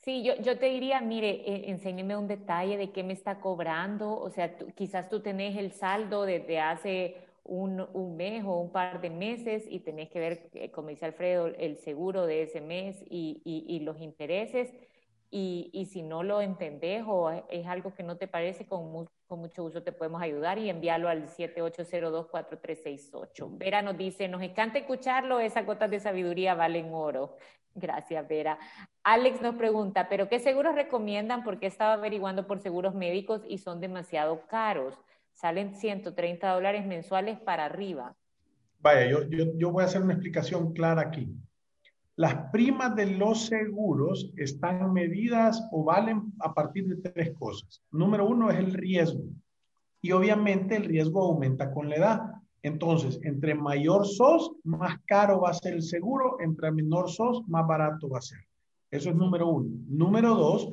Sí, 0.00 0.22
yo, 0.22 0.36
yo 0.36 0.58
te 0.58 0.66
diría, 0.66 1.00
mire, 1.00 1.30
eh, 1.44 1.70
enséñeme 1.70 2.16
un 2.16 2.28
detalle 2.28 2.76
de 2.76 2.92
qué 2.92 3.02
me 3.02 3.12
está 3.12 3.40
cobrando, 3.40 4.18
o 4.18 4.30
sea, 4.30 4.56
quizás 4.74 5.08
tú 5.08 5.20
tenés 5.20 5.56
el 5.56 5.72
saldo 5.72 6.24
desde 6.24 6.60
hace 6.60 7.16
un, 7.44 7.80
un, 7.92 8.16
mes 8.16 8.44
o 8.44 8.60
un 8.60 8.70
par 8.70 9.00
de 9.00 9.10
meses 9.10 9.64
y 9.68 9.80
tenés 9.80 10.08
que 10.08 10.20
ver, 10.20 10.50
eh, 10.54 10.70
como 10.70 10.88
dice 10.90 11.04
Alfredo, 11.04 11.46
el 11.48 11.76
seguro 11.78 12.26
de 12.26 12.42
ese 12.42 12.60
mes 12.60 13.02
y, 13.10 13.42
y, 13.44 13.64
y 13.74 13.80
los 13.80 14.00
intereses. 14.00 14.72
Y, 15.30 15.70
y, 15.72 15.86
si 15.86 16.02
no 16.02 16.22
lo 16.22 16.40
entendés 16.40 17.04
o 17.06 17.30
es 17.30 17.66
algo 17.66 17.94
que 17.94 18.02
no 18.02 18.16
te 18.16 18.26
parece, 18.26 18.66
con 18.66 19.08
con 19.28 19.38
mucho 19.40 19.62
gusto 19.62 19.82
te 19.82 19.92
podemos 19.92 20.22
ayudar 20.22 20.56
y 20.58 20.70
envíalo 20.70 21.10
al 21.10 21.28
7802-4368. 21.28 23.58
Vera 23.58 23.82
nos 23.82 23.98
dice, 23.98 24.26
nos 24.26 24.40
encanta 24.42 24.78
escucharlo, 24.78 25.38
esas 25.38 25.66
gotas 25.66 25.90
de 25.90 26.00
sabiduría 26.00 26.54
valen 26.54 26.94
oro. 26.94 27.36
Gracias, 27.74 28.26
Vera. 28.26 28.58
Alex 29.04 29.42
nos 29.42 29.56
pregunta, 29.56 30.08
¿pero 30.08 30.30
qué 30.30 30.38
seguros 30.40 30.74
recomiendan? 30.74 31.44
Porque 31.44 31.66
he 31.66 31.68
estado 31.68 31.92
averiguando 31.92 32.46
por 32.46 32.60
seguros 32.60 32.94
médicos 32.94 33.42
y 33.46 33.58
son 33.58 33.80
demasiado 33.80 34.46
caros. 34.48 34.94
Salen 35.34 35.74
130 35.74 36.50
dólares 36.50 36.86
mensuales 36.86 37.38
para 37.38 37.66
arriba. 37.66 38.16
Vaya, 38.80 39.04
yo, 39.06 39.24
yo, 39.28 39.44
yo 39.56 39.70
voy 39.70 39.82
a 39.82 39.86
hacer 39.86 40.00
una 40.00 40.14
explicación 40.14 40.72
clara 40.72 41.02
aquí. 41.02 41.28
Las 42.18 42.50
primas 42.50 42.96
de 42.96 43.06
los 43.06 43.46
seguros 43.46 44.32
están 44.36 44.92
medidas 44.92 45.64
o 45.70 45.84
valen 45.84 46.32
a 46.40 46.52
partir 46.52 46.88
de 46.88 46.96
tres 46.96 47.30
cosas. 47.38 47.80
Número 47.92 48.26
uno 48.26 48.50
es 48.50 48.58
el 48.58 48.72
riesgo. 48.72 49.22
Y 50.02 50.10
obviamente 50.10 50.74
el 50.74 50.86
riesgo 50.86 51.22
aumenta 51.22 51.70
con 51.72 51.88
la 51.88 51.94
edad. 51.94 52.20
Entonces, 52.60 53.20
entre 53.22 53.54
mayor 53.54 54.04
sos, 54.04 54.50
más 54.64 54.96
caro 55.06 55.42
va 55.42 55.50
a 55.50 55.54
ser 55.54 55.74
el 55.74 55.82
seguro, 55.84 56.40
entre 56.40 56.72
menor 56.72 57.08
sos, 57.08 57.46
más 57.46 57.64
barato 57.68 58.08
va 58.08 58.18
a 58.18 58.22
ser. 58.22 58.40
Eso 58.90 59.10
es 59.10 59.14
número 59.14 59.46
uno. 59.46 59.70
Número 59.86 60.34
dos, 60.34 60.72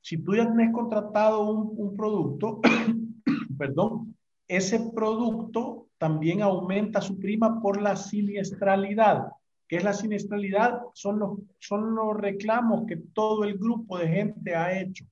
si 0.00 0.18
tú 0.18 0.36
ya 0.36 0.46
tienes 0.46 0.72
contratado 0.72 1.42
un, 1.42 1.72
un 1.76 1.96
producto, 1.96 2.60
perdón, 3.58 4.14
ese 4.46 4.78
producto 4.94 5.88
también 5.98 6.40
aumenta 6.40 7.00
su 7.00 7.18
prima 7.18 7.60
por 7.60 7.82
la 7.82 7.96
siniestralidad. 7.96 9.26
¿Qué 9.72 9.78
es 9.78 9.84
la 9.84 9.94
siniestralidad? 9.94 10.82
Son 10.92 11.18
los, 11.18 11.38
son 11.58 11.94
los 11.94 12.14
reclamos 12.18 12.84
que 12.86 12.98
todo 12.98 13.42
el 13.44 13.56
grupo 13.56 13.96
de 13.96 14.06
gente 14.06 14.54
ha 14.54 14.78
hecho. 14.78 15.06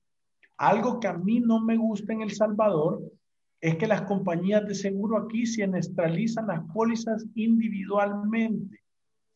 Algo 0.55 0.99
que 0.99 1.07
a 1.07 1.13
mí 1.13 1.39
no 1.39 1.59
me 1.59 1.77
gusta 1.77 2.13
en 2.13 2.21
El 2.21 2.29
Salvador 2.29 3.01
es 3.59 3.75
que 3.77 3.87
las 3.87 4.03
compañías 4.03 4.67
de 4.67 4.75
seguro 4.75 5.17
aquí 5.17 5.47
siniestralizan 5.47 6.45
las 6.45 6.61
pólizas 6.75 7.25
individualmente. 7.33 8.79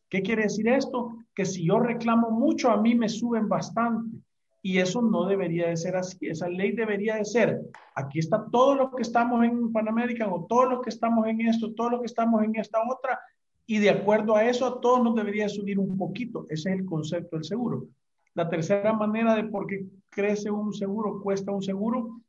¿Qué 0.08 0.22
quiere 0.22 0.44
decir 0.44 0.68
esto? 0.68 1.16
Que 1.34 1.44
si 1.44 1.66
yo 1.66 1.80
reclamo 1.80 2.30
mucho, 2.30 2.70
a 2.70 2.80
mí 2.80 2.94
me 2.94 3.08
suben 3.08 3.48
bastante. 3.48 4.18
Y 4.62 4.78
eso 4.78 5.02
no 5.02 5.26
debería 5.26 5.70
de 5.70 5.76
ser 5.76 5.96
así. 5.96 6.18
Esa 6.28 6.48
ley 6.48 6.70
debería 6.70 7.16
de 7.16 7.24
ser, 7.24 7.62
aquí 7.96 8.20
está 8.20 8.46
todo 8.52 8.76
lo 8.76 8.92
que 8.92 9.02
estamos 9.02 9.44
en 9.44 9.72
Panamérica 9.72 10.32
o 10.32 10.46
todo 10.46 10.66
lo 10.66 10.80
que 10.80 10.90
estamos 10.90 11.26
en 11.26 11.40
esto, 11.40 11.74
todo 11.74 11.90
lo 11.90 12.00
que 12.00 12.06
estamos 12.06 12.44
en 12.44 12.54
esta 12.54 12.78
otra, 12.88 13.18
y 13.66 13.78
de 13.78 13.90
acuerdo 13.90 14.36
a 14.36 14.44
eso 14.48 14.66
a 14.66 14.80
todos 14.80 15.02
nos 15.02 15.14
debería 15.14 15.48
subir 15.48 15.78
un 15.78 15.96
poquito. 15.98 16.46
Ese 16.48 16.70
es 16.70 16.78
el 16.78 16.86
concepto 16.86 17.36
del 17.36 17.44
seguro. 17.44 17.86
La 18.34 18.48
tercera 18.48 18.92
manera 18.92 19.34
de 19.34 19.44
por 19.44 19.66
qué 19.66 19.86
crece 20.10 20.50
un 20.50 20.72
seguro, 20.72 21.20
cuesta 21.20 21.50
un 21.50 21.62
seguro, 21.62 22.20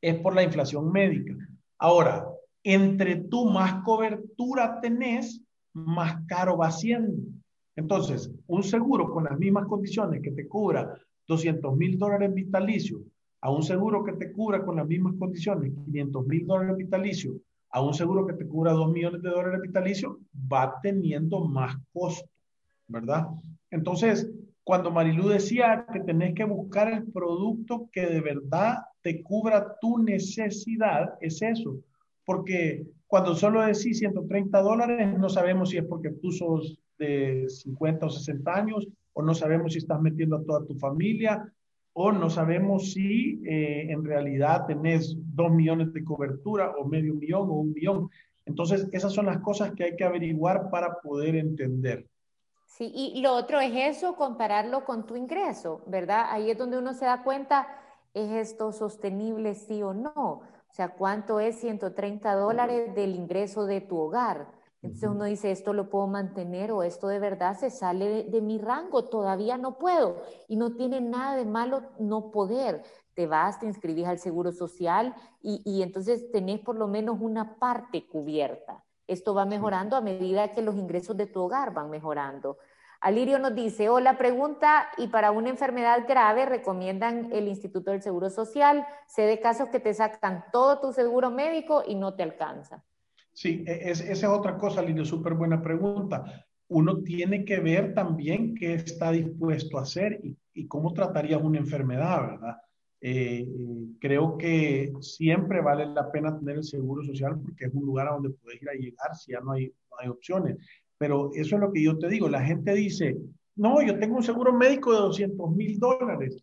es 0.00 0.16
por 0.20 0.34
la 0.34 0.42
inflación 0.42 0.92
médica. 0.92 1.34
Ahora, 1.78 2.28
entre 2.62 3.16
tú 3.16 3.46
más 3.46 3.82
cobertura 3.82 4.80
tenés, 4.80 5.40
más 5.72 6.16
caro 6.26 6.58
va 6.58 6.70
siendo. 6.70 7.22
Entonces, 7.76 8.30
un 8.46 8.62
seguro 8.62 9.10
con 9.10 9.24
las 9.24 9.38
mismas 9.38 9.66
condiciones 9.66 10.20
que 10.20 10.32
te 10.32 10.48
cubra 10.48 10.92
200 11.28 11.76
mil 11.76 11.98
dólares 11.98 12.34
vitalicio, 12.34 13.00
a 13.40 13.50
un 13.50 13.62
seguro 13.62 14.04
que 14.04 14.12
te 14.14 14.32
cubra 14.32 14.64
con 14.64 14.76
las 14.76 14.86
mismas 14.86 15.14
condiciones 15.18 15.72
500 15.84 16.26
mil 16.26 16.46
dólares 16.46 16.76
vitalicio, 16.76 17.34
a 17.70 17.82
un 17.82 17.94
seguro 17.94 18.26
que 18.26 18.32
te 18.32 18.46
cubra 18.46 18.72
2 18.72 18.92
millones 18.92 19.22
de 19.22 19.30
dólares 19.30 19.60
vitalicio, 19.60 20.18
va 20.52 20.78
teniendo 20.82 21.44
más 21.44 21.76
costo, 21.92 22.28
¿verdad? 22.86 23.26
Entonces, 23.70 24.30
cuando 24.64 24.90
Marilu 24.90 25.28
decía 25.28 25.86
que 25.92 26.00
tenés 26.00 26.34
que 26.34 26.44
buscar 26.44 26.92
el 26.92 27.04
producto 27.10 27.88
que 27.92 28.06
de 28.06 28.20
verdad 28.20 28.78
te 29.02 29.22
cubra 29.22 29.76
tu 29.80 29.98
necesidad, 29.98 31.14
es 31.20 31.40
eso. 31.42 31.76
Porque 32.24 32.86
cuando 33.06 33.34
solo 33.34 33.62
decís 33.62 33.98
130 33.98 34.60
dólares, 34.60 35.18
no 35.18 35.28
sabemos 35.28 35.70
si 35.70 35.78
es 35.78 35.84
porque 35.84 36.10
tú 36.10 36.30
sos 36.32 36.78
de 36.98 37.48
50 37.48 38.06
o 38.06 38.10
60 38.10 38.54
años, 38.54 38.86
o 39.14 39.22
no 39.22 39.34
sabemos 39.34 39.72
si 39.72 39.78
estás 39.78 40.00
metiendo 40.00 40.36
a 40.36 40.44
toda 40.44 40.66
tu 40.66 40.74
familia, 40.74 41.50
o 42.00 42.12
no 42.12 42.30
sabemos 42.30 42.92
si 42.92 43.42
eh, 43.44 43.90
en 43.90 44.04
realidad 44.04 44.66
tenés 44.66 45.16
2 45.34 45.50
millones 45.50 45.92
de 45.92 46.04
cobertura, 46.04 46.70
o 46.78 46.84
medio 46.84 47.12
millón, 47.14 47.50
o 47.50 47.54
un 47.54 47.72
millón. 47.72 48.08
Entonces, 48.46 48.88
esas 48.92 49.12
son 49.12 49.26
las 49.26 49.38
cosas 49.38 49.72
que 49.72 49.82
hay 49.82 49.96
que 49.96 50.04
averiguar 50.04 50.70
para 50.70 51.00
poder 51.00 51.34
entender. 51.34 52.06
Sí, 52.66 52.92
y 52.94 53.20
lo 53.20 53.34
otro 53.34 53.58
es 53.58 53.72
eso, 53.74 54.14
compararlo 54.14 54.84
con 54.84 55.06
tu 55.06 55.16
ingreso, 55.16 55.82
¿verdad? 55.88 56.26
Ahí 56.30 56.52
es 56.52 56.56
donde 56.56 56.78
uno 56.78 56.94
se 56.94 57.04
da 57.04 57.24
cuenta, 57.24 57.66
¿es 58.14 58.30
esto 58.30 58.70
sostenible 58.70 59.56
sí 59.56 59.82
o 59.82 59.92
no? 59.92 60.12
O 60.14 60.72
sea, 60.72 60.90
¿cuánto 60.90 61.40
es 61.40 61.56
130 61.58 62.32
dólares 62.36 62.94
del 62.94 63.16
ingreso 63.16 63.66
de 63.66 63.80
tu 63.80 63.96
hogar? 63.98 64.46
Entonces 64.80 65.08
uno 65.08 65.24
dice, 65.24 65.50
esto 65.50 65.72
lo 65.72 65.90
puedo 65.90 66.06
mantener 66.06 66.70
o 66.70 66.84
esto 66.84 67.08
de 67.08 67.18
verdad 67.18 67.58
se 67.58 67.68
sale 67.68 68.24
de, 68.24 68.40
mi 68.40 68.58
rango, 68.58 69.04
todavía 69.06 69.58
no 69.58 69.76
puedo. 69.76 70.22
Y 70.46 70.56
no 70.56 70.74
tiene 70.74 71.00
nada 71.00 71.36
de 71.36 71.44
malo 71.44 71.82
no 71.98 72.30
poder. 72.30 72.82
Te 73.14 73.26
vas, 73.26 73.58
te 73.58 73.66
inscribís 73.66 74.06
al 74.06 74.18
Seguro 74.18 74.52
Social 74.52 75.14
y, 75.42 75.62
y 75.64 75.82
entonces 75.82 76.30
tenés 76.30 76.60
por 76.60 76.76
lo 76.76 76.86
menos 76.86 77.18
una 77.20 77.58
parte 77.58 78.06
cubierta. 78.06 78.84
Esto 79.08 79.34
va 79.34 79.46
mejorando 79.46 79.96
a 79.96 80.00
medida 80.00 80.52
que 80.52 80.62
los 80.62 80.76
ingresos 80.76 81.16
de 81.16 81.26
tu 81.26 81.40
hogar 81.40 81.74
van 81.74 81.90
mejorando. 81.90 82.58
Alirio 83.00 83.38
nos 83.38 83.54
dice, 83.54 83.88
hola, 83.88 84.18
pregunta, 84.18 84.88
y 84.96 85.06
para 85.06 85.30
una 85.30 85.50
enfermedad 85.50 86.04
grave 86.08 86.46
recomiendan 86.46 87.30
el 87.32 87.46
Instituto 87.46 87.92
del 87.92 88.02
Seguro 88.02 88.28
Social. 88.28 88.86
Sé 89.06 89.22
de 89.22 89.40
casos 89.40 89.68
que 89.68 89.78
te 89.78 89.94
sacan 89.94 90.44
todo 90.52 90.80
tu 90.80 90.92
seguro 90.92 91.30
médico 91.30 91.84
y 91.86 91.94
no 91.94 92.14
te 92.14 92.24
alcanza. 92.24 92.84
Sí, 93.38 93.62
e, 93.68 93.90
es, 93.90 94.00
esa 94.00 94.26
es 94.26 94.32
otra 94.32 94.58
cosa, 94.58 94.80
Alirio, 94.80 95.04
súper 95.04 95.34
buena 95.34 95.62
pregunta. 95.62 96.44
Uno 96.66 97.04
tiene 97.04 97.44
que 97.44 97.60
ver 97.60 97.94
también 97.94 98.56
qué 98.56 98.74
está 98.74 99.12
dispuesto 99.12 99.78
a 99.78 99.82
hacer 99.82 100.20
y, 100.52 100.66
cómo 100.66 100.92
trataría 100.92 101.38
una 101.38 101.58
enfermedad, 101.58 102.20
¿verdad? 102.30 102.56
Eh, 103.00 103.46
creo 104.00 104.36
que 104.36 104.92
siempre 105.00 105.60
vale 105.60 105.86
la 105.86 106.10
pena 106.10 106.36
tener 106.36 106.56
el 106.56 106.64
seguro 106.64 107.04
social 107.04 107.38
porque 107.40 107.66
es 107.66 107.74
un 107.74 107.86
lugar 107.86 108.08
a 108.08 108.14
donde 108.14 108.30
puedes 108.30 108.60
ir 108.60 108.70
a 108.70 108.72
llegar 108.72 109.14
si 109.14 109.30
ya 109.30 109.38
no 109.38 109.52
hay, 109.52 109.68
no 109.68 109.96
hay 110.00 110.08
opciones. 110.08 110.56
Pero 110.98 111.30
eso 111.32 111.54
es 111.54 111.60
lo 111.60 111.72
que 111.72 111.84
yo 111.84 111.96
te 111.96 112.08
digo. 112.08 112.28
La 112.28 112.42
gente 112.42 112.74
dice, 112.74 113.16
no, 113.54 113.80
yo 113.82 114.00
tengo 114.00 114.16
un 114.16 114.24
seguro 114.24 114.52
médico 114.52 114.92
de 114.92 114.98
200 114.98 115.50
mil 115.52 115.78
dólares 115.78 116.42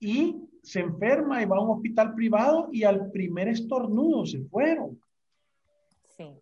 y 0.00 0.42
se 0.60 0.80
enferma 0.80 1.40
y 1.40 1.46
va 1.46 1.58
a 1.58 1.60
un 1.60 1.76
hospital 1.76 2.16
privado 2.16 2.68
y 2.72 2.82
al 2.82 3.12
primer 3.12 3.46
estornudo 3.46 4.26
se 4.26 4.42
fueron. 4.46 4.98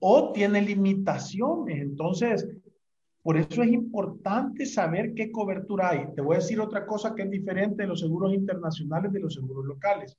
O 0.01 0.33
tiene 0.33 0.63
limitaciones. 0.63 1.81
Entonces, 1.81 2.49
por 3.23 3.37
eso 3.37 3.63
es 3.63 3.71
importante 3.71 4.65
saber 4.67 5.15
qué 5.15 5.31
cobertura 5.31 5.91
hay. 5.91 6.07
Te 6.15 6.23
voy 6.23 6.37
a 6.37 6.39
decir 6.39 6.61
otra 6.61 6.87
cosa 6.87 7.15
que 7.15 7.23
es 7.23 7.31
diferente 7.31 7.83
de 7.83 7.89
los 7.89 8.01
seguros 8.01 8.33
internacionales 8.33 9.13
de 9.13 9.21
los 9.21 9.35
seguros 9.35 9.65
locales. 9.67 10.17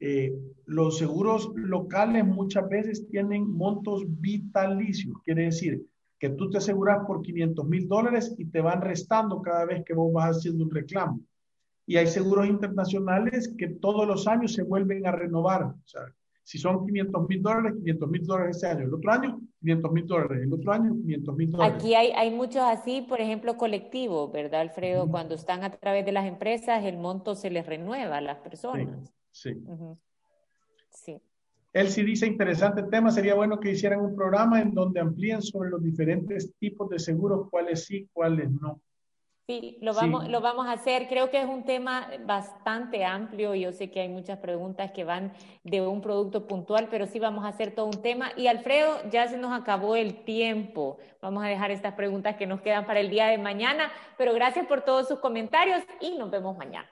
Eh, 0.00 0.34
los 0.66 0.98
seguros 0.98 1.50
locales 1.54 2.24
muchas 2.24 2.68
veces 2.68 3.08
tienen 3.08 3.48
montos 3.48 4.02
vitalicios, 4.06 5.16
quiere 5.24 5.44
decir 5.44 5.86
que 6.18 6.30
tú 6.30 6.50
te 6.50 6.58
aseguras 6.58 7.06
por 7.06 7.22
500 7.22 7.66
mil 7.66 7.88
dólares 7.88 8.34
y 8.38 8.46
te 8.46 8.60
van 8.60 8.80
restando 8.80 9.40
cada 9.42 9.66
vez 9.66 9.84
que 9.84 9.94
vos 9.94 10.12
vas 10.12 10.38
haciendo 10.38 10.64
un 10.64 10.70
reclamo. 10.70 11.20
Y 11.86 11.96
hay 11.96 12.06
seguros 12.06 12.46
internacionales 12.46 13.54
que 13.56 13.68
todos 13.68 14.06
los 14.06 14.26
años 14.26 14.54
se 14.54 14.62
vuelven 14.62 15.06
a 15.06 15.12
renovar. 15.12 15.64
O 15.64 15.82
sea, 15.84 16.02
si 16.46 16.58
son 16.58 16.86
500 16.86 17.28
mil 17.28 17.42
dólares, 17.42 17.74
500 17.76 18.08
mil 18.08 18.24
dólares 18.24 18.56
este 18.56 18.68
año. 18.68 18.84
El 18.84 18.94
otro 18.94 19.10
año, 19.10 19.40
500 19.58 19.92
mil 19.92 20.06
dólares. 20.06 20.42
El 20.44 20.52
otro 20.52 20.72
año, 20.72 20.94
500 20.94 21.36
mil 21.36 21.50
dólares. 21.50 21.74
Aquí 21.74 21.94
hay, 21.96 22.12
hay 22.12 22.30
muchos 22.30 22.62
así, 22.62 23.02
por 23.02 23.20
ejemplo, 23.20 23.56
colectivos, 23.56 24.30
¿verdad, 24.30 24.60
Alfredo? 24.60 25.02
Uh 25.02 25.06
-huh. 25.08 25.10
Cuando 25.10 25.34
están 25.34 25.64
a 25.64 25.70
través 25.72 26.06
de 26.06 26.12
las 26.12 26.24
empresas, 26.24 26.84
el 26.84 26.98
monto 26.98 27.34
se 27.34 27.50
les 27.50 27.66
renueva 27.66 28.18
a 28.18 28.20
las 28.20 28.38
personas. 28.38 29.12
Sí. 29.32 29.54
Sí. 29.54 29.60
Uh 29.66 29.76
-huh. 29.76 29.98
sí. 30.88 31.20
Él 31.72 31.88
sí 31.88 32.04
dice, 32.04 32.28
interesante 32.28 32.84
tema, 32.84 33.10
sería 33.10 33.34
bueno 33.34 33.58
que 33.58 33.72
hicieran 33.72 34.00
un 34.00 34.14
programa 34.14 34.62
en 34.62 34.72
donde 34.72 35.00
amplíen 35.00 35.42
sobre 35.42 35.70
los 35.70 35.82
diferentes 35.82 36.54
tipos 36.60 36.88
de 36.88 37.00
seguros, 37.00 37.50
cuáles 37.50 37.86
sí, 37.86 38.08
cuáles 38.12 38.52
no. 38.52 38.80
Sí, 39.48 39.78
lo 39.80 39.94
vamos, 39.94 40.24
sí. 40.24 40.30
lo 40.30 40.40
vamos 40.40 40.66
a 40.66 40.72
hacer. 40.72 41.06
Creo 41.06 41.30
que 41.30 41.40
es 41.40 41.48
un 41.48 41.64
tema 41.64 42.08
bastante 42.24 43.04
amplio. 43.04 43.54
Yo 43.54 43.70
sé 43.70 43.92
que 43.92 44.00
hay 44.00 44.08
muchas 44.08 44.40
preguntas 44.40 44.90
que 44.90 45.04
van 45.04 45.32
de 45.62 45.82
un 45.82 46.00
producto 46.00 46.48
puntual, 46.48 46.88
pero 46.90 47.06
sí 47.06 47.20
vamos 47.20 47.44
a 47.44 47.48
hacer 47.48 47.72
todo 47.72 47.86
un 47.86 48.02
tema. 48.02 48.32
Y 48.36 48.48
Alfredo, 48.48 49.08
ya 49.08 49.28
se 49.28 49.38
nos 49.38 49.52
acabó 49.52 49.94
el 49.94 50.24
tiempo. 50.24 50.98
Vamos 51.22 51.44
a 51.44 51.46
dejar 51.46 51.70
estas 51.70 51.94
preguntas 51.94 52.34
que 52.34 52.48
nos 52.48 52.60
quedan 52.60 52.86
para 52.86 52.98
el 52.98 53.08
día 53.08 53.28
de 53.28 53.38
mañana, 53.38 53.92
pero 54.18 54.34
gracias 54.34 54.66
por 54.66 54.82
todos 54.82 55.06
sus 55.06 55.20
comentarios 55.20 55.80
y 56.00 56.18
nos 56.18 56.28
vemos 56.32 56.56
mañana. 56.56 56.88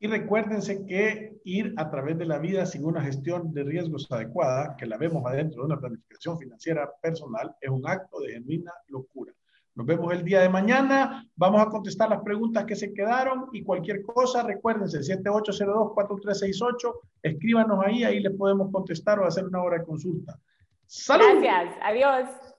Y 0.00 0.08
recuérdense 0.08 0.84
que 0.86 1.38
ir 1.44 1.74
a 1.76 1.90
través 1.90 2.18
de 2.18 2.26
la 2.26 2.38
vida 2.38 2.66
sin 2.66 2.84
una 2.84 3.02
gestión 3.02 3.54
de 3.54 3.62
riesgos 3.62 4.10
adecuada, 4.10 4.74
que 4.76 4.86
la 4.86 4.98
vemos 4.98 5.24
adentro 5.26 5.62
de 5.62 5.66
una 5.66 5.80
planificación 5.80 6.38
financiera 6.38 6.90
personal, 7.00 7.54
es 7.60 7.70
un 7.70 7.88
acto 7.88 8.18
de 8.20 8.32
genuina 8.32 8.72
locura. 8.88 9.32
Nos 9.74 9.86
vemos 9.86 10.12
el 10.12 10.24
día 10.24 10.40
de 10.40 10.48
mañana. 10.48 11.28
Vamos 11.34 11.60
a 11.60 11.66
contestar 11.66 12.08
las 12.08 12.22
preguntas 12.22 12.64
que 12.64 12.76
se 12.76 12.92
quedaron 12.92 13.48
y 13.52 13.64
cualquier 13.64 14.02
cosa, 14.02 14.44
recuérdense, 14.44 15.00
7802-4368, 15.00 16.94
escríbanos 17.22 17.84
ahí, 17.84 18.04
ahí 18.04 18.20
les 18.20 18.36
podemos 18.36 18.70
contestar 18.70 19.18
o 19.18 19.26
hacer 19.26 19.44
una 19.44 19.62
hora 19.62 19.78
de 19.78 19.84
consulta. 19.84 20.38
¡Salud! 20.86 21.40
Gracias, 21.42 21.76
adiós. 21.82 22.53